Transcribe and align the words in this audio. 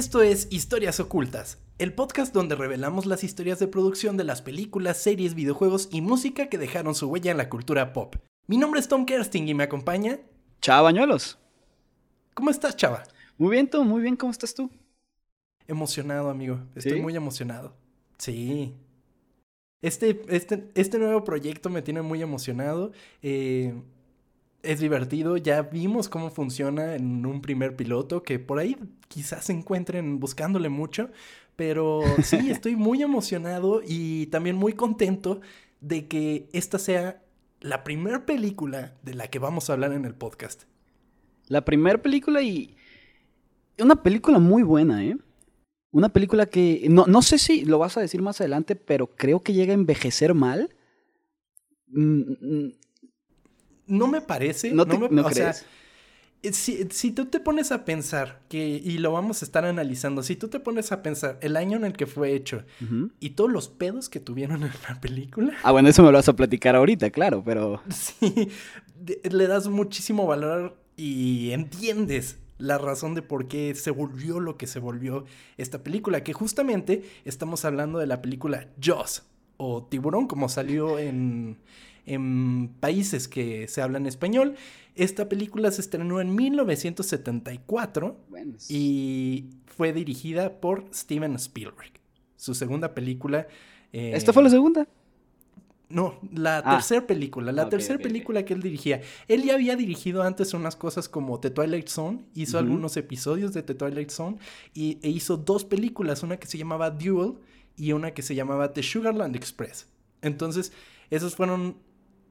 esto 0.00 0.22
es 0.22 0.48
Historias 0.50 0.98
Ocultas, 0.98 1.58
el 1.76 1.92
podcast 1.92 2.32
donde 2.32 2.54
revelamos 2.54 3.04
las 3.04 3.22
historias 3.22 3.58
de 3.58 3.68
producción 3.68 4.16
de 4.16 4.24
las 4.24 4.40
películas, 4.40 4.96
series, 4.96 5.34
videojuegos 5.34 5.90
y 5.92 6.00
música 6.00 6.46
que 6.46 6.56
dejaron 6.56 6.94
su 6.94 7.06
huella 7.08 7.30
en 7.30 7.36
la 7.36 7.50
cultura 7.50 7.92
pop. 7.92 8.16
Mi 8.46 8.56
nombre 8.56 8.80
es 8.80 8.88
Tom 8.88 9.04
Kersting 9.04 9.46
y 9.46 9.52
me 9.52 9.64
acompaña... 9.64 10.18
Chava 10.62 10.80
Bañuelos. 10.80 11.38
¿Cómo 12.32 12.48
estás, 12.48 12.76
Chava? 12.76 13.02
Muy 13.36 13.50
bien, 13.50 13.68
Tom, 13.68 13.86
muy 13.86 14.00
bien, 14.00 14.16
¿cómo 14.16 14.32
estás 14.32 14.54
tú? 14.54 14.70
Emocionado, 15.68 16.30
amigo. 16.30 16.60
Estoy 16.74 17.02
muy 17.02 17.14
emocionado. 17.14 17.76
Sí. 18.16 18.74
Este, 19.82 20.22
este, 20.28 20.70
este 20.76 20.98
nuevo 20.98 21.24
proyecto 21.24 21.68
me 21.68 21.82
tiene 21.82 22.00
muy 22.00 22.22
emocionado. 22.22 22.92
Eh, 23.20 23.74
es 24.62 24.80
divertido. 24.80 25.36
Ya 25.36 25.62
vimos 25.62 26.08
cómo 26.08 26.30
funciona 26.30 26.94
en 26.94 27.24
un 27.26 27.40
primer 27.40 27.76
piloto, 27.76 28.22
que 28.22 28.38
por 28.38 28.58
ahí 28.58 28.76
quizás 29.08 29.46
se 29.46 29.52
encuentren 29.52 30.20
buscándole 30.20 30.68
mucho. 30.68 31.10
Pero 31.56 32.02
sí, 32.22 32.50
estoy 32.50 32.76
muy 32.76 33.02
emocionado 33.02 33.82
y 33.86 34.26
también 34.26 34.56
muy 34.56 34.72
contento 34.72 35.40
de 35.80 36.08
que 36.08 36.48
esta 36.52 36.78
sea 36.78 37.22
la 37.60 37.84
primera 37.84 38.24
película 38.26 38.94
de 39.02 39.14
la 39.14 39.28
que 39.28 39.38
vamos 39.38 39.68
a 39.68 39.74
hablar 39.74 39.92
en 39.92 40.04
el 40.04 40.14
podcast. 40.14 40.64
La 41.48 41.64
primera 41.64 42.00
película 42.00 42.42
y... 42.42 42.76
Una 43.78 44.02
película 44.02 44.38
muy 44.38 44.62
buena, 44.62 45.04
¿eh? 45.04 45.16
Una 45.90 46.10
película 46.10 46.46
que... 46.46 46.86
No, 46.88 47.06
no 47.06 47.22
sé 47.22 47.38
si 47.38 47.64
lo 47.64 47.78
vas 47.78 47.96
a 47.96 48.00
decir 48.00 48.22
más 48.22 48.40
adelante, 48.40 48.76
pero 48.76 49.08
creo 49.08 49.40
que 49.40 49.52
llega 49.52 49.72
a 49.72 49.74
envejecer 49.74 50.34
mal. 50.34 50.70
Mm, 51.88 52.20
mm, 52.40 52.72
no 53.90 54.06
me 54.06 54.20
parece. 54.20 54.72
No, 54.72 54.86
me, 54.86 55.20
o 55.20 55.30
Sea, 55.30 55.54
eh, 56.42 56.52
si, 56.52 57.10
tú 57.10 57.26
te 57.26 57.38
pones 57.38 57.70
a 57.70 57.84
pensar, 57.84 58.40
que, 58.48 58.66
y 58.66 58.98
lo 58.98 59.12
vamos 59.12 59.42
a 59.42 59.44
estar 59.44 59.66
analizando, 59.66 60.22
si 60.22 60.36
tú 60.36 60.48
te 60.48 60.58
pones 60.58 60.90
a 60.90 61.02
pensar 61.02 61.38
el 61.42 61.56
año 61.56 61.76
en 61.76 61.84
el 61.84 61.92
que 61.92 62.06
fue 62.06 62.32
hecho 62.34 62.64
y 63.18 63.30
todos 63.30 63.50
los 63.50 63.68
pedos 63.68 64.08
que 64.08 64.20
tuvieron 64.20 64.62
en 64.62 64.72
la 64.88 65.00
película. 65.00 65.54
Ah, 65.62 65.72
bueno, 65.72 65.88
eso 65.88 66.02
me 66.02 66.10
lo 66.10 66.18
vas 66.18 66.28
a 66.28 66.36
platicar 66.36 66.76
ahorita, 66.76 67.10
claro, 67.10 67.42
pero. 67.44 67.82
Sí, 67.90 68.48
le 69.30 69.46
das 69.46 69.68
muchísimo 69.68 70.26
valor 70.26 70.76
y 70.96 71.50
entiendes 71.50 72.38
la 72.56 72.78
razón 72.78 73.14
de 73.14 73.22
por 73.22 73.48
qué 73.48 73.74
se 73.74 73.90
volvió 73.90 74.38
lo 74.38 74.56
que 74.56 74.66
se 74.66 74.78
volvió 74.78 75.24
esta 75.56 75.82
película, 75.82 76.22
que 76.22 76.32
justamente 76.32 77.04
estamos 77.24 77.64
hablando 77.64 77.98
de 77.98 78.06
la 78.06 78.22
película 78.22 78.68
Jaws 78.80 79.24
o 79.56 79.84
Tiburón, 79.84 80.26
como 80.26 80.48
salió 80.48 80.98
en 80.98 81.58
en 82.06 82.68
países 82.80 83.28
que 83.28 83.68
se 83.68 83.82
hablan 83.82 84.06
español. 84.06 84.54
Esta 84.94 85.28
película 85.28 85.70
se 85.70 85.80
estrenó 85.80 86.20
en 86.20 86.34
1974 86.34 88.16
y 88.68 89.50
fue 89.66 89.92
dirigida 89.92 90.60
por 90.60 90.84
Steven 90.92 91.34
Spielberg. 91.36 91.92
Su 92.36 92.54
segunda 92.54 92.94
película. 92.94 93.46
Eh, 93.92 94.12
¿Esta 94.14 94.32
fue 94.32 94.42
la 94.42 94.50
segunda? 94.50 94.86
No, 95.90 96.20
la 96.32 96.58
ah. 96.58 96.76
tercera 96.76 97.04
película, 97.04 97.50
la 97.50 97.68
tercera 97.68 97.98
película 97.98 98.44
que 98.44 98.54
él 98.54 98.62
dirigía. 98.62 99.02
Él 99.26 99.42
ya 99.42 99.54
había 99.54 99.74
dirigido 99.74 100.22
antes 100.22 100.54
unas 100.54 100.76
cosas 100.76 101.08
como 101.08 101.40
The 101.40 101.50
Twilight 101.50 101.88
Zone, 101.88 102.26
hizo 102.34 102.58
algunos 102.58 102.96
episodios 102.96 103.52
de 103.52 103.64
The 103.64 103.74
Twilight 103.74 104.10
Zone 104.10 104.38
y, 104.72 104.98
e 105.02 105.08
hizo 105.08 105.36
dos 105.36 105.64
películas, 105.64 106.22
una 106.22 106.36
que 106.36 106.46
se 106.46 106.58
llamaba 106.58 106.90
Duel 106.90 107.34
y 107.76 107.90
una 107.92 108.12
que 108.12 108.22
se 108.22 108.36
llamaba 108.36 108.72
The 108.72 108.84
Sugarland 108.84 109.34
Express. 109.34 109.88
Entonces, 110.22 110.72
esas 111.10 111.34
fueron 111.34 111.76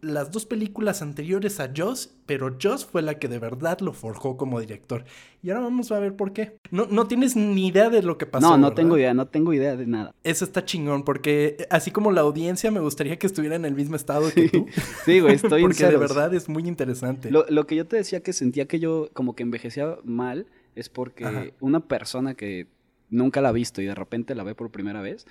las 0.02 0.32
dos 0.32 0.46
películas 0.46 1.02
anteriores 1.02 1.60
a 1.60 1.72
Joss, 1.76 2.16
pero 2.26 2.58
Joss 2.62 2.86
fue 2.86 3.02
la 3.02 3.20
que 3.20 3.28
de 3.28 3.40
verdad 3.40 3.80
lo 3.80 3.94
forjó 3.94 4.38
como 4.38 4.60
director. 4.60 5.06
Y 5.42 5.50
ahora 5.50 5.64
vamos 5.64 5.92
a 5.92 6.00
ver 6.00 6.16
por 6.16 6.34
qué. 6.34 6.58
No, 6.72 6.86
no 6.88 7.08
tienes 7.08 7.36
ni 7.36 7.68
idea 7.68 7.90
de 7.90 8.02
lo 8.02 8.18
que 8.18 8.26
pasó. 8.26 8.50
No, 8.50 8.58
no 8.58 8.74
tengo 8.74 8.98
idea, 8.98 9.14
no 9.14 9.28
tengo 9.28 9.54
idea 9.54 9.76
de 9.76 9.88
nada. 9.88 10.14
Eso 10.24 10.46
está 10.46 10.66
chingón, 10.66 11.04
porque 11.04 11.68
así 11.70 11.92
como 11.92 12.12
la 12.12 12.22
audiencia 12.22 12.72
me 12.72 12.80
gustaría 12.80 13.18
que 13.18 13.28
estuviera 13.28 13.56
en 13.56 13.66
el 13.66 13.74
mismo 13.74 13.96
estado 13.96 14.32
que 14.34 14.50
tú. 14.50 14.66
sí, 15.06 15.20
güey, 15.20 15.36
estoy 15.36 15.62
Porque 15.64 15.86
de 15.86 15.98
verdad 15.98 16.34
es 16.34 16.50
muy 16.50 16.68
interesante. 16.68 17.32
Lo, 17.32 17.46
lo, 17.50 17.68
que 17.68 17.76
yo 17.76 17.86
te 17.86 17.98
decía 17.98 18.22
que 18.22 18.34
sentía 18.34 18.68
que 18.68 18.80
yo 18.80 19.10
como 19.14 19.36
que 19.36 19.44
envejecía 19.44 19.98
mal 20.04 20.48
es 20.76 20.90
porque 20.90 21.54
una 21.60 21.82
persona 21.82 22.36
que 22.36 22.68
nunca 23.10 23.42
la 23.42 23.50
ha 23.50 23.54
visto 23.54 23.82
y 23.82 23.86
de 23.86 23.96
repente 23.96 24.36
la 24.36 24.44
ve 24.44 24.56
por 24.56 24.72
primera 24.72 25.02
vez, 25.02 25.26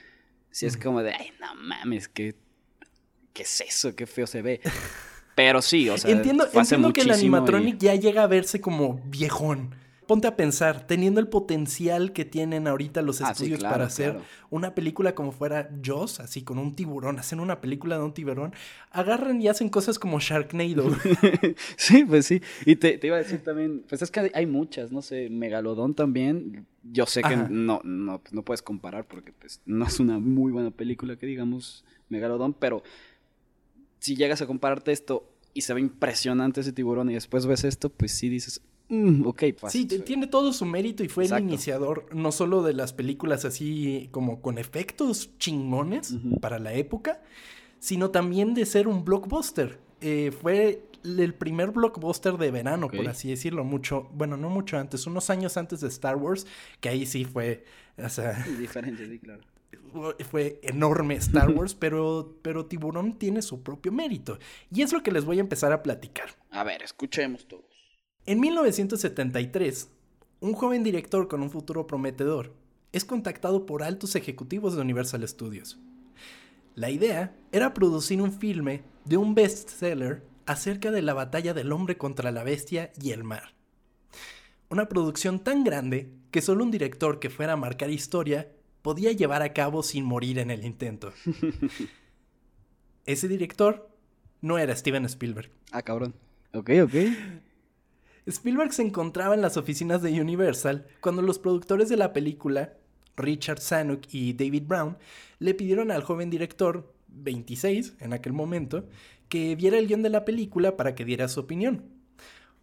si 0.50 0.66
es 0.66 0.76
como 0.76 1.02
de, 1.02 1.12
ay, 1.12 1.30
no 1.40 1.54
mames, 1.54 2.08
que 2.08 2.34
¿qué 3.38 3.44
es 3.44 3.60
eso? 3.60 3.94
Qué 3.94 4.04
feo 4.04 4.26
se 4.26 4.43
ve. 4.43 4.60
Pero 5.37 5.62
sí, 5.62 5.88
o 5.88 5.97
sea, 5.97 6.10
entiendo, 6.10 6.44
entiendo 6.53 6.93
que 6.93 7.03
el 7.03 7.12
animatronic 7.12 7.78
ya 7.78 7.94
llega 7.94 8.25
a 8.25 8.26
verse 8.26 8.60
como 8.60 9.00
viejón. 9.06 9.76
Ponte 10.09 10.26
a 10.26 10.34
pensar, 10.37 10.87
teniendo 10.87 11.21
el 11.21 11.28
potencial 11.28 12.12
que 12.12 12.25
tienen 12.25 12.66
ahorita 12.66 13.03
los 13.03 13.21
ah, 13.21 13.31
estudios 13.31 13.62
para 13.62 13.84
hacer 13.84 14.19
una 14.50 14.75
película 14.75 15.15
como 15.15 15.31
fuera 15.31 15.71
Jaws, 15.84 16.19
así 16.19 16.43
con 16.43 16.59
un 16.59 16.75
tiburón, 16.75 17.21
hacen 17.21 17.38
una 17.38 17.60
película 17.60 17.98
de 17.98 18.04
un 18.04 18.15
tiburón, 18.15 18.53
agarran 18.91 19.41
y 19.41 19.47
hacen 19.47 19.69
cosas 19.69 20.00
como 20.00 20.19
Sharknado. 20.19 20.91
sí, 21.77 22.04
pues 22.04 22.27
sí. 22.27 22.43
Y 22.65 22.77
te, 22.77 22.98
iba 23.00 23.16
a 23.16 23.21
decir 23.21 23.44
también, 23.44 23.84
pues 23.88 24.03
es 24.03 24.10
que 24.10 24.32
hay 24.34 24.47
muchas, 24.47 24.91
no 24.91 25.03
sé, 25.03 25.28
Megalodón 25.31 25.94
también. 25.94 26.66
Yo 26.82 27.06
sé 27.06 27.22
que 27.22 27.37
no, 27.37 27.82
no, 27.84 28.22
no 28.32 28.43
puedes 28.43 28.62
comparar 28.62 29.06
porque 29.06 29.32
pues, 29.32 29.60
no 29.66 29.87
es 29.87 30.00
una 30.00 30.19
muy 30.19 30.50
buena 30.50 30.72
película 30.72 31.16
que 31.16 31.27
digamos 31.27 31.84
Megalodón, 32.09 32.54
pero 32.54 32.82
si 33.98 34.16
llegas 34.16 34.42
a 34.42 34.47
compararte 34.47 34.92
esto 34.92 35.28
y 35.54 35.62
se 35.62 35.75
ve 35.75 35.81
impresionante 35.81 36.60
ese 36.60 36.72
tiburón 36.72 37.10
y 37.10 37.14
después 37.14 37.47
ves 37.47 37.64
esto, 37.64 37.91
pues 37.91 38.12
sí 38.12 38.28
dices, 38.28 38.60
mm, 38.88 39.26
ok. 39.26 39.42
Sí, 39.69 39.86
tiene 39.86 40.26
todo 40.26 40.53
su 40.53 40.64
mérito 40.64 41.03
y 41.03 41.09
fue 41.09 41.26
el 41.26 41.38
iniciador 41.38 42.06
no 42.14 42.32
solo 42.32 42.62
de 42.62 42.75
las 42.75 42.92
películas 42.92 43.44
así 43.44 44.09
como 44.12 44.41
con 44.41 44.59
efectos 44.59 45.36
chingones 45.38 46.16
para 46.41 46.59
la 46.59 46.75
época, 46.75 47.22
sino 47.81 48.10
también 48.10 48.54
de 48.54 48.66
ser 48.66 48.88
un 48.88 49.04
blockbuster. 49.04 49.81
Eh, 50.00 50.30
fue 50.30 50.84
el 51.03 51.34
primer 51.34 51.70
blockbuster 51.70 52.36
de 52.38 52.50
verano, 52.50 52.88
por 52.88 53.09
así 53.09 53.30
decirlo, 53.30 53.65
mucho, 53.65 54.09
bueno, 54.12 54.36
no 54.36 54.50
mucho 54.50 54.78
antes, 54.78 55.06
unos 55.06 55.30
años 55.30 55.56
antes 55.56 55.80
de 55.80 55.88
Star 55.88 56.16
Wars, 56.16 56.47
que 56.80 56.88
ahí 56.88 57.06
sí 57.06 57.25
fue, 57.25 57.65
o 57.97 58.09
sea... 58.09 58.44
Diferente, 58.59 59.09
sí, 59.09 59.19
claro 59.19 59.42
fue 60.31 60.60
enorme 60.62 61.15
Star 61.15 61.50
Wars, 61.50 61.75
pero, 61.75 62.37
pero 62.43 62.66
Tiburón 62.66 63.19
tiene 63.19 63.43
su 63.43 63.62
propio 63.62 63.93
mérito. 63.93 64.38
Y 64.71 64.82
es 64.82 64.93
lo 64.93 65.03
que 65.03 65.12
les 65.12 65.25
voy 65.25 65.38
a 65.38 65.43
empezar 65.43 65.72
a 65.72 65.82
platicar. 65.82 66.31
A 66.50 66.65
ver, 66.65 66.82
escuchemos 66.82 67.47
todos. 67.47 67.65
En 68.27 68.41
1973, 68.41 69.91
un 70.41 70.53
joven 70.53 70.84
director 70.84 71.28
con 71.28 71.43
un 71.43 71.50
futuro 71.50 71.87
prometedor 71.87 72.54
es 72.93 73.04
contactado 73.04 73.66
por 73.66 73.82
altos 73.82 74.16
ejecutivos 74.16 74.75
de 74.75 74.82
Universal 74.82 75.27
Studios. 75.27 75.78
La 76.75 76.91
idea 76.91 77.34
era 77.53 77.75
producir 77.75 78.22
un 78.22 78.32
filme 78.32 78.82
de 79.04 79.16
un 79.16 79.34
bestseller 79.34 80.22
acerca 80.47 80.91
de 80.91 81.03
la 81.03 81.15
batalla 81.15 81.54
del 81.54 81.72
hombre 81.72 81.98
contra 81.98 82.31
la 82.31 82.44
bestia 82.44 82.93
y 83.00 83.10
el 83.10 83.25
mar. 83.25 83.54
Una 84.71 84.88
producción 84.88 85.41
tan 85.41 85.65
grande 85.65 86.12
que 86.31 86.43
solo 86.43 86.62
un 86.62 86.71
director 86.71 87.21
que 87.21 87.31
fuera 87.31 87.54
a 87.54 87.56
marcar 87.56 87.91
historia 87.91 88.53
podía 88.88 89.12
llevar 89.12 89.43
a 89.43 89.53
cabo 89.53 89.82
sin 89.82 90.03
morir 90.03 90.38
en 90.38 90.50
el 90.50 90.65
intento. 90.65 91.12
Ese 93.04 93.28
director 93.28 93.91
no 94.41 94.56
era 94.56 94.75
Steven 94.75 95.04
Spielberg. 95.04 95.51
Ah, 95.72 95.83
cabrón. 95.83 96.15
Ok, 96.54 96.71
ok. 96.84 96.95
Spielberg 98.27 98.72
se 98.72 98.80
encontraba 98.80 99.34
en 99.34 99.42
las 99.42 99.59
oficinas 99.59 100.01
de 100.01 100.18
Universal 100.18 100.86
cuando 101.03 101.21
los 101.21 101.39
productores 101.39 101.91
de 101.91 101.98
la 101.98 102.15
película, 102.15 102.78
Richard 103.15 103.60
Zanuck 103.60 104.04
y 104.10 104.33
David 104.33 104.62
Brown, 104.66 104.97
le 105.39 105.53
pidieron 105.53 105.91
al 105.91 106.03
joven 106.03 106.30
director, 106.30 106.91
26 107.09 107.97
en 108.01 108.15
aquel 108.15 108.33
momento, 108.33 108.89
que 109.28 109.54
viera 109.54 109.77
el 109.77 109.86
guion 109.86 110.01
de 110.01 110.09
la 110.09 110.24
película 110.24 110.78
para 110.78 110.95
que 110.95 111.04
diera 111.04 111.28
su 111.28 111.41
opinión. 111.41 111.84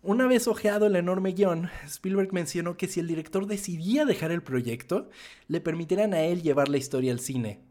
Una 0.06 0.28
vez 0.28 0.48
ojeado 0.48 0.86
el 0.86 0.96
enorme 0.96 1.32
guion, 1.32 1.68
Spielberg 1.88 2.32
mencionó 2.32 2.78
que 2.78 2.88
si 2.88 3.00
el 3.00 3.08
director 3.08 3.48
decidía 3.48 4.06
dejar 4.06 4.32
el 4.32 4.44
proyecto, 4.44 5.10
le 5.48 5.62
permitirían 5.62 6.14
a 6.14 6.22
él 6.22 6.44
llevar 6.44 6.70
la 6.70 6.78
historia 6.78 7.12
al 7.12 7.20
cine. 7.20 7.62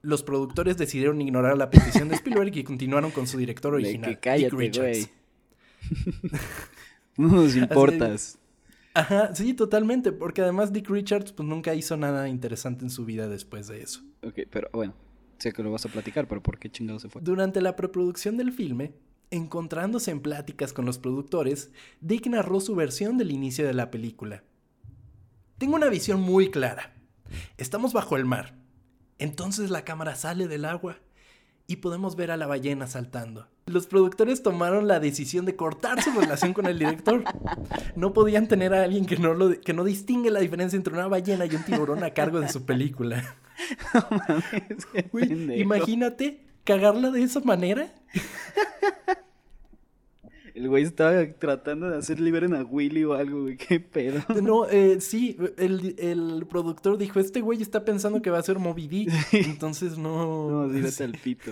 Los 0.00 0.22
productores 0.22 0.78
decidieron 0.78 1.20
ignorar 1.20 1.58
la 1.58 1.68
petición 1.68 2.08
de 2.08 2.14
Spielberg 2.14 2.56
y 2.56 2.64
continuaron 2.64 3.10
con 3.10 3.26
su 3.26 3.36
director 3.36 3.74
original, 3.74 4.18
Dick 4.22 4.52
Richards. 4.54 5.10
no 7.18 7.28
nos 7.28 7.54
importas. 7.54 8.38
Ajá, 8.94 9.34
sí, 9.34 9.52
totalmente, 9.52 10.12
porque 10.12 10.40
además 10.40 10.72
Dick 10.72 10.88
Richards 10.88 11.32
pues 11.32 11.46
nunca 11.46 11.74
hizo 11.74 11.98
nada 11.98 12.26
interesante 12.30 12.84
en 12.84 12.90
su 12.90 13.04
vida 13.04 13.28
después 13.28 13.68
de 13.68 13.82
eso. 13.82 14.00
Ok, 14.22 14.40
pero 14.50 14.70
bueno, 14.72 14.94
sé 15.36 15.52
que 15.52 15.62
lo 15.62 15.70
vas 15.72 15.84
a 15.84 15.90
platicar, 15.90 16.26
pero 16.26 16.42
¿por 16.42 16.58
qué 16.58 16.70
chingado 16.70 16.98
se 17.00 17.10
fue? 17.10 17.20
Durante 17.20 17.60
la 17.60 17.76
preproducción 17.76 18.38
del 18.38 18.50
filme, 18.52 18.94
Encontrándose 19.30 20.10
en 20.12 20.20
pláticas 20.20 20.72
con 20.72 20.86
los 20.86 20.98
productores, 20.98 21.70
Dick 22.00 22.26
narró 22.28 22.60
su 22.60 22.74
versión 22.74 23.18
del 23.18 23.32
inicio 23.32 23.66
de 23.66 23.74
la 23.74 23.90
película. 23.90 24.44
Tengo 25.58 25.74
una 25.74 25.88
visión 25.88 26.20
muy 26.20 26.50
clara. 26.50 26.94
Estamos 27.56 27.92
bajo 27.92 28.16
el 28.16 28.24
mar. 28.24 28.54
Entonces 29.18 29.70
la 29.70 29.84
cámara 29.84 30.14
sale 30.14 30.46
del 30.46 30.64
agua 30.64 30.98
y 31.66 31.76
podemos 31.76 32.14
ver 32.14 32.30
a 32.30 32.36
la 32.36 32.46
ballena 32.46 32.86
saltando. 32.86 33.48
Los 33.66 33.88
productores 33.88 34.44
tomaron 34.44 34.86
la 34.86 35.00
decisión 35.00 35.44
de 35.44 35.56
cortar 35.56 36.00
su 36.00 36.12
relación 36.12 36.52
con 36.52 36.66
el 36.66 36.78
director. 36.78 37.24
No 37.96 38.12
podían 38.12 38.46
tener 38.46 38.72
a 38.74 38.84
alguien 38.84 39.06
que 39.06 39.16
no, 39.16 39.34
lo, 39.34 39.60
que 39.60 39.72
no 39.72 39.82
distingue 39.82 40.30
la 40.30 40.38
diferencia 40.38 40.76
entre 40.76 40.94
una 40.94 41.08
ballena 41.08 41.46
y 41.46 41.54
un 41.56 41.64
tiburón 41.64 42.04
a 42.04 42.10
cargo 42.10 42.38
de 42.38 42.48
su 42.48 42.64
película. 42.64 43.36
imagínate 45.56 46.45
cagarla 46.66 47.10
de 47.10 47.22
esa 47.22 47.40
manera. 47.40 47.94
El 50.54 50.68
güey 50.70 50.84
estaba 50.84 51.22
tratando 51.38 51.90
de 51.90 51.98
hacer 51.98 52.18
liberen 52.18 52.54
a 52.54 52.62
Willy 52.62 53.04
o 53.04 53.12
algo, 53.12 53.42
güey. 53.42 53.56
¿Qué 53.58 53.78
pedo? 53.78 54.22
No, 54.42 54.66
eh, 54.66 55.02
sí, 55.02 55.36
el, 55.58 56.46
productor 56.48 56.96
dijo, 56.96 57.20
este 57.20 57.42
güey 57.42 57.60
está 57.60 57.84
pensando 57.84 58.22
que 58.22 58.30
va 58.30 58.38
a 58.38 58.42
ser 58.42 58.58
Moby 58.58 58.88
Dick. 58.88 59.10
Entonces 59.32 59.98
no... 59.98 60.50
No, 60.50 60.68
dígate 60.68 61.04
al 61.04 61.12
pito. 61.12 61.50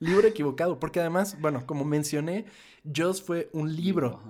Libro 0.00 0.26
equivocado, 0.26 0.80
porque 0.80 0.98
además, 0.98 1.40
bueno, 1.40 1.64
como 1.66 1.84
mencioné, 1.84 2.46
Joss 2.94 3.22
fue 3.22 3.48
un 3.52 3.74
libro 3.74 4.20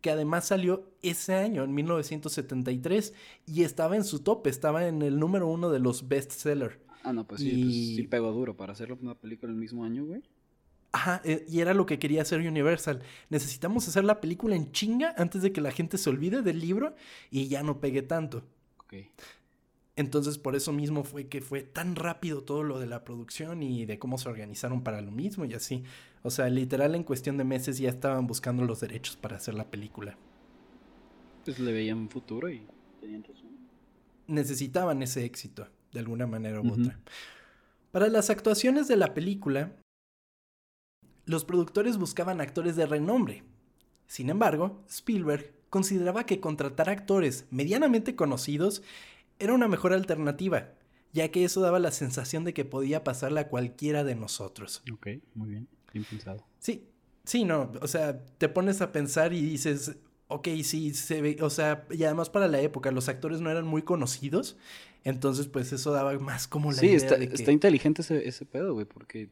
que 0.00 0.10
además 0.10 0.46
salió 0.46 0.90
ese 1.00 1.34
año, 1.34 1.62
en 1.62 1.72
1973, 1.72 3.14
y 3.46 3.62
estaba 3.62 3.94
en 3.94 4.04
su 4.04 4.18
top, 4.18 4.48
estaba 4.48 4.86
en 4.88 5.00
el 5.00 5.18
número 5.18 5.46
uno 5.46 5.70
de 5.70 5.78
los 5.78 6.08
bestsellers. 6.08 6.76
Ah, 7.04 7.12
no, 7.12 7.26
pues 7.26 7.42
sí, 7.42 7.62
pues 7.62 7.74
sí 7.74 8.02
pegó 8.04 8.32
duro 8.32 8.56
para 8.56 8.72
hacerlo 8.72 8.98
una 9.00 9.14
película 9.14 9.52
el 9.52 9.58
mismo 9.58 9.84
año, 9.84 10.06
güey. 10.06 10.22
Ajá, 10.92 11.20
eh, 11.24 11.44
y 11.48 11.60
era 11.60 11.74
lo 11.74 11.86
que 11.86 11.98
quería 11.98 12.22
hacer 12.22 12.40
Universal. 12.40 13.02
Necesitamos 13.28 13.86
hacer 13.88 14.04
la 14.04 14.20
película 14.20 14.56
en 14.56 14.72
chinga 14.72 15.14
antes 15.18 15.42
de 15.42 15.52
que 15.52 15.60
la 15.60 15.70
gente 15.72 15.98
se 15.98 16.08
olvide 16.08 16.40
del 16.40 16.60
libro 16.60 16.94
y 17.30 17.48
ya 17.48 17.62
no 17.62 17.80
pegue 17.80 18.02
tanto. 18.02 18.44
Ok. 18.78 18.94
Entonces, 19.96 20.38
por 20.38 20.56
eso 20.56 20.72
mismo 20.72 21.04
fue 21.04 21.26
que 21.26 21.40
fue 21.40 21.62
tan 21.62 21.94
rápido 21.94 22.42
todo 22.42 22.62
lo 22.62 22.78
de 22.78 22.86
la 22.86 23.04
producción 23.04 23.62
y 23.62 23.84
de 23.86 23.98
cómo 23.98 24.18
se 24.18 24.28
organizaron 24.28 24.82
para 24.82 25.00
lo 25.00 25.10
mismo 25.10 25.44
y 25.44 25.54
así. 25.54 25.84
O 26.22 26.30
sea, 26.30 26.48
literal, 26.48 26.94
en 26.94 27.04
cuestión 27.04 27.36
de 27.36 27.44
meses 27.44 27.78
ya 27.78 27.90
estaban 27.90 28.26
buscando 28.26 28.64
los 28.64 28.80
derechos 28.80 29.16
para 29.16 29.36
hacer 29.36 29.54
la 29.54 29.70
película. 29.70 30.16
Pues 31.44 31.58
le 31.58 31.72
veían 31.72 31.98
un 31.98 32.08
futuro 32.08 32.48
y 32.48 32.62
tenían 33.00 33.22
razón. 33.22 33.50
Necesitaban 34.26 35.02
ese 35.02 35.24
éxito, 35.24 35.68
de 35.94 36.00
alguna 36.00 36.26
manera 36.26 36.60
u 36.60 36.72
otra. 36.72 36.98
Para 37.92 38.08
las 38.08 38.28
actuaciones 38.28 38.88
de 38.88 38.96
la 38.96 39.14
película, 39.14 39.72
los 41.24 41.44
productores 41.44 41.96
buscaban 41.96 42.40
actores 42.40 42.76
de 42.76 42.84
renombre. 42.84 43.44
Sin 44.06 44.28
embargo, 44.28 44.82
Spielberg 44.88 45.54
consideraba 45.70 46.26
que 46.26 46.40
contratar 46.40 46.90
actores 46.90 47.46
medianamente 47.50 48.16
conocidos 48.16 48.82
era 49.38 49.54
una 49.54 49.68
mejor 49.68 49.92
alternativa, 49.92 50.72
ya 51.12 51.30
que 51.30 51.44
eso 51.44 51.60
daba 51.60 51.78
la 51.78 51.92
sensación 51.92 52.44
de 52.44 52.52
que 52.52 52.64
podía 52.64 53.04
pasarle 53.04 53.40
a 53.40 53.48
cualquiera 53.48 54.02
de 54.04 54.16
nosotros. 54.16 54.82
Ok, 54.92 55.06
muy 55.34 55.50
bien, 55.50 55.68
bien 55.92 56.04
pensado. 56.04 56.44
Sí, 56.58 56.88
sí, 57.24 57.44
no, 57.44 57.72
o 57.80 57.86
sea, 57.86 58.24
te 58.38 58.48
pones 58.48 58.82
a 58.82 58.90
pensar 58.90 59.32
y 59.32 59.40
dices, 59.40 59.96
ok, 60.28 60.48
sí, 60.62 60.94
se 60.94 61.22
ve, 61.22 61.36
o 61.40 61.50
sea, 61.50 61.86
y 61.90 62.04
además 62.04 62.30
para 62.30 62.48
la 62.48 62.60
época 62.60 62.90
los 62.90 63.08
actores 63.08 63.40
no 63.40 63.50
eran 63.50 63.66
muy 63.66 63.82
conocidos, 63.82 64.56
entonces 65.04 65.48
pues 65.48 65.72
eso 65.72 65.92
daba 65.92 66.18
más 66.18 66.48
como 66.48 66.72
la 66.72 66.78
sí, 66.78 66.88
está, 66.88 67.16
está 67.16 67.52
inteligente 67.52 68.02
ese, 68.02 68.26
ese 68.26 68.46
pedo, 68.46 68.74
güey, 68.74 68.86
porque 68.86 69.28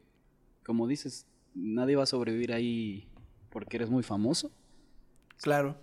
como 0.63 0.87
dices, 0.87 1.25
nadie 1.55 1.95
va 1.95 2.03
a 2.03 2.07
sobrevivir 2.07 2.53
ahí 2.53 3.07
porque 3.49 3.77
eres 3.77 3.89
muy 3.89 4.03
famoso. 4.03 4.51
Claro. 5.41 5.77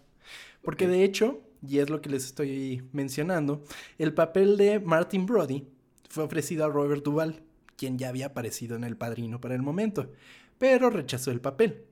Porque 0.63 0.89
de 0.89 1.05
hecho, 1.05 1.41
y 1.67 1.79
es 1.79 1.91
lo 1.91 2.01
que 2.01 2.11
les 2.11 2.25
estoy 2.25 2.83
mencionando, 2.93 3.63
el 3.99 4.15
papel 4.15 4.57
de 4.57 4.81
Martin 4.81 5.27
Brody 5.27 5.67
fue 6.09 6.25
ofrecido 6.25 6.65
a 6.65 6.69
Robert 6.69 7.05
Duvall, 7.05 7.43
quien 7.77 7.99
ya 7.99 8.09
había 8.09 8.27
aparecido 8.27 8.77
en 8.77 8.85
El 8.85 8.97
Padrino 8.97 9.41
para 9.41 9.55
el 9.55 9.63
momento, 9.63 10.11
pero 10.59 10.91
rechazó 10.91 11.31
el 11.31 11.41
papel. 11.41 11.85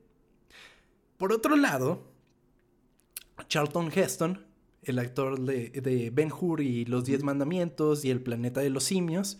Por 1.16 1.32
otro 1.32 1.56
lado, 1.56 2.10
Charlton 3.48 3.90
Heston, 3.94 4.44
el 4.82 4.98
actor 4.98 5.40
de, 5.40 5.70
de 5.70 6.10
Ben 6.10 6.30
Hur 6.32 6.60
y 6.60 6.84
Los 6.84 7.04
Diez 7.04 7.22
Mandamientos 7.22 8.04
y 8.04 8.10
El 8.10 8.20
Planeta 8.20 8.60
de 8.60 8.70
los 8.70 8.84
Simios, 8.84 9.38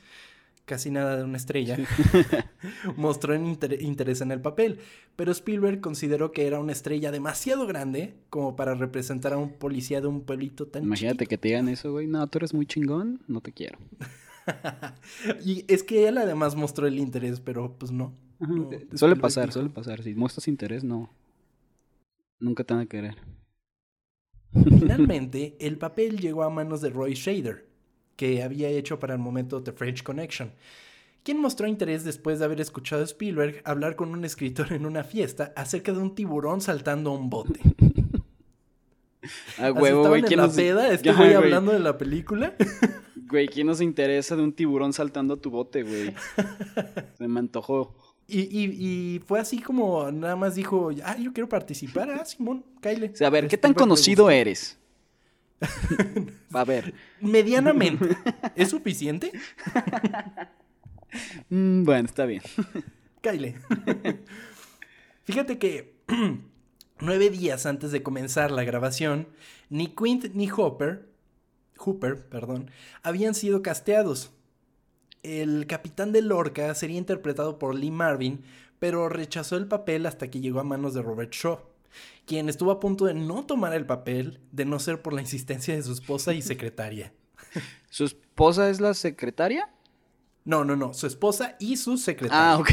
casi 0.69 0.91
nada 0.91 1.17
de 1.17 1.25
una 1.25 1.39
estrella, 1.39 1.77
mostró 2.97 3.35
interés 3.35 4.21
en 4.21 4.31
el 4.31 4.41
papel, 4.41 4.79
pero 5.17 5.33
Spielberg 5.33 5.81
consideró 5.81 6.31
que 6.31 6.47
era 6.47 6.61
una 6.61 6.73
estrella 6.73 7.11
demasiado 7.11 7.67
grande 7.67 8.15
como 8.31 8.55
para 8.55 8.75
representar 8.75 9.33
a 9.33 9.39
un 9.39 9.55
policía 9.55 10.01
de 10.01 10.07
un 10.07 10.21
pueblito 10.21 10.69
tan 10.69 10.85
Imagínate 10.85 11.27
que 11.27 11.39
te 11.39 11.49
digan 11.49 11.69
eso, 11.69 11.91
güey, 11.91 12.07
no, 12.07 12.25
tú 12.29 12.39
eres 12.39 12.55
muy 12.55 12.67
chingón, 12.67 13.23
no 13.27 13.41
te 13.41 13.53
quiero. 13.53 13.79
y 15.45 15.65
es 15.67 15.83
que 15.83 16.07
él 16.07 16.19
además 16.19 16.55
mostró 16.55 16.87
el 16.87 16.99
interés, 16.99 17.41
pero 17.41 17.77
pues 17.77 17.91
no. 17.91 18.15
suele 18.95 19.17
pasar, 19.17 19.51
suele 19.53 19.71
pasar, 19.71 20.03
si 20.03 20.15
muestras 20.15 20.47
interés, 20.49 20.85
no. 20.85 21.11
Nunca 22.39 22.63
te 22.63 22.75
van 22.75 22.85
a 22.85 22.87
querer. 22.87 23.17
Finalmente, 24.65 25.57
el 25.61 25.79
papel 25.79 26.19
llegó 26.19 26.43
a 26.43 26.51
manos 26.51 26.81
de 26.81 26.91
Roy 26.91 27.15
Shader, 27.15 27.67
que 28.17 28.43
había 28.43 28.69
hecho 28.69 28.99
para 28.99 29.15
el 29.15 29.21
momento 29.21 29.63
The 29.63 29.73
French 29.73 30.03
Connection, 30.03 30.53
quien 31.23 31.41
mostró 31.41 31.67
interés 31.67 32.05
después 32.05 32.39
de 32.39 32.45
haber 32.45 32.61
escuchado 32.61 33.03
a 33.03 33.05
Spielberg 33.05 33.61
hablar 33.65 33.97
con 33.97 34.11
un 34.11 34.25
escritor 34.25 34.73
en 34.73 34.87
una 34.87 35.05
fiesta 35.05 35.53
acerca 35.57 35.93
de 35.93 35.99
un 35.99 36.15
tiburón 36.15 36.61
saltando 36.61 37.11
a 37.11 37.15
un 37.15 37.29
bote. 37.29 37.61
Ah, 39.59 39.73
huevo, 39.73 40.09
güey. 40.09 40.23
¿Quién 40.23 40.41
la 40.41 40.49
peda? 40.49 40.89
Estoy 40.93 41.33
hablando 41.33 41.73
de 41.73 41.81
la 41.81 41.99
película. 41.99 42.55
Güey, 43.29 43.47
¿quién 43.49 43.67
nos 43.67 43.83
interesa 43.83 44.37
de 44.37 44.43
un 44.43 44.55
tiburón 44.55 44.95
saltando 44.95 45.35
a 45.35 45.37
tu 45.37 45.51
bote, 45.51 45.83
güey? 45.83 46.15
Se 47.19 47.29
me 47.29 47.41
antojó. 47.41 47.95
Y, 48.31 48.41
y, 48.41 49.21
fue 49.21 49.41
así 49.41 49.59
como 49.59 50.11
nada 50.13 50.37
más 50.37 50.55
dijo, 50.55 50.91
ah, 51.03 51.17
yo 51.17 51.33
quiero 51.33 51.49
participar, 51.49 52.11
ah, 52.11 52.25
Simón, 52.27 52.63
Kyle. 52.83 53.11
O 53.11 53.17
sea, 53.17 53.29
a 53.29 53.31
ver, 53.31 53.49
¿qué 53.49 53.57
tan 53.57 53.73
conocido 53.73 54.29
eres? 54.29 54.79
A 56.53 56.65
ver. 56.65 56.95
Medianamente. 57.21 58.17
¿Es 58.55 58.69
suficiente? 58.69 59.33
Mm, 61.49 61.85
bueno, 61.85 62.05
está 62.05 62.27
bien. 62.27 62.43
Kyle. 63.23 63.55
Fíjate 65.25 65.59
que 65.59 65.97
nueve 67.01 67.31
días 67.31 67.65
antes 67.65 67.93
de 67.93 68.03
comenzar 68.03 68.51
la 68.51 68.65
grabación, 68.65 69.29
ni 69.71 69.87
Quint 69.89 70.35
ni 70.35 70.51
Hopper, 70.51 71.09
Hooper, 71.79 72.29
perdón, 72.29 72.71
habían 73.03 73.35
sido 73.35 73.63
casteados. 73.63 74.33
El 75.23 75.67
capitán 75.67 76.13
de 76.13 76.23
Lorca 76.23 76.75
sería 76.75 76.99
interpretado 76.99 77.59
por 77.59 77.75
Lee 77.75 77.91
Marvin, 77.91 78.43
pero 78.79 79.09
rechazó 79.09 79.57
el 79.57 79.67
papel 79.67 80.07
hasta 80.07 80.31
que 80.31 80.41
llegó 80.41 80.61
a 80.61 80.65
manos 80.65 80.95
de 80.95 81.03
Robert 81.03 81.33
Shaw 81.33 81.59
quien 82.27 82.49
estuvo 82.49 82.71
a 82.71 82.79
punto 82.79 83.07
de 83.07 83.15
no 83.15 83.47
tomar 83.47 83.75
el 83.75 83.87
papel 83.87 84.41
de 84.53 84.65
no 84.67 84.79
ser 84.79 85.01
por 85.03 85.15
la 85.15 85.23
insistencia 85.23 85.75
de 85.75 85.83
su 85.83 85.93
esposa 85.93 86.35
y 86.35 86.43
secretaria. 86.43 87.13
¿Su 87.91 88.05
esposa 88.05 88.69
es 88.69 88.81
la 88.81 88.95
secretaria? 88.95 89.71
No, 90.45 90.65
no, 90.65 90.77
no, 90.77 90.95
su 90.95 91.07
esposa 91.07 91.57
y 91.59 91.77
su 91.77 91.97
secretaria. 91.97 92.53
Ah, 92.53 92.59
ok. 92.59 92.71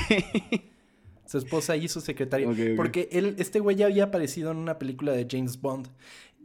Su 1.25 1.39
esposa 1.39 1.75
y 1.75 1.87
su 1.87 2.01
secretaria. 2.01 2.47
Porque 2.75 3.09
él, 3.11 3.35
este 3.39 3.59
güey 3.59 3.75
ya 3.75 3.87
había 3.87 4.05
aparecido 4.05 4.51
en 4.51 4.57
una 4.57 4.77
película 4.77 5.11
de 5.11 5.25
James 5.29 5.59
Bond. 5.59 5.87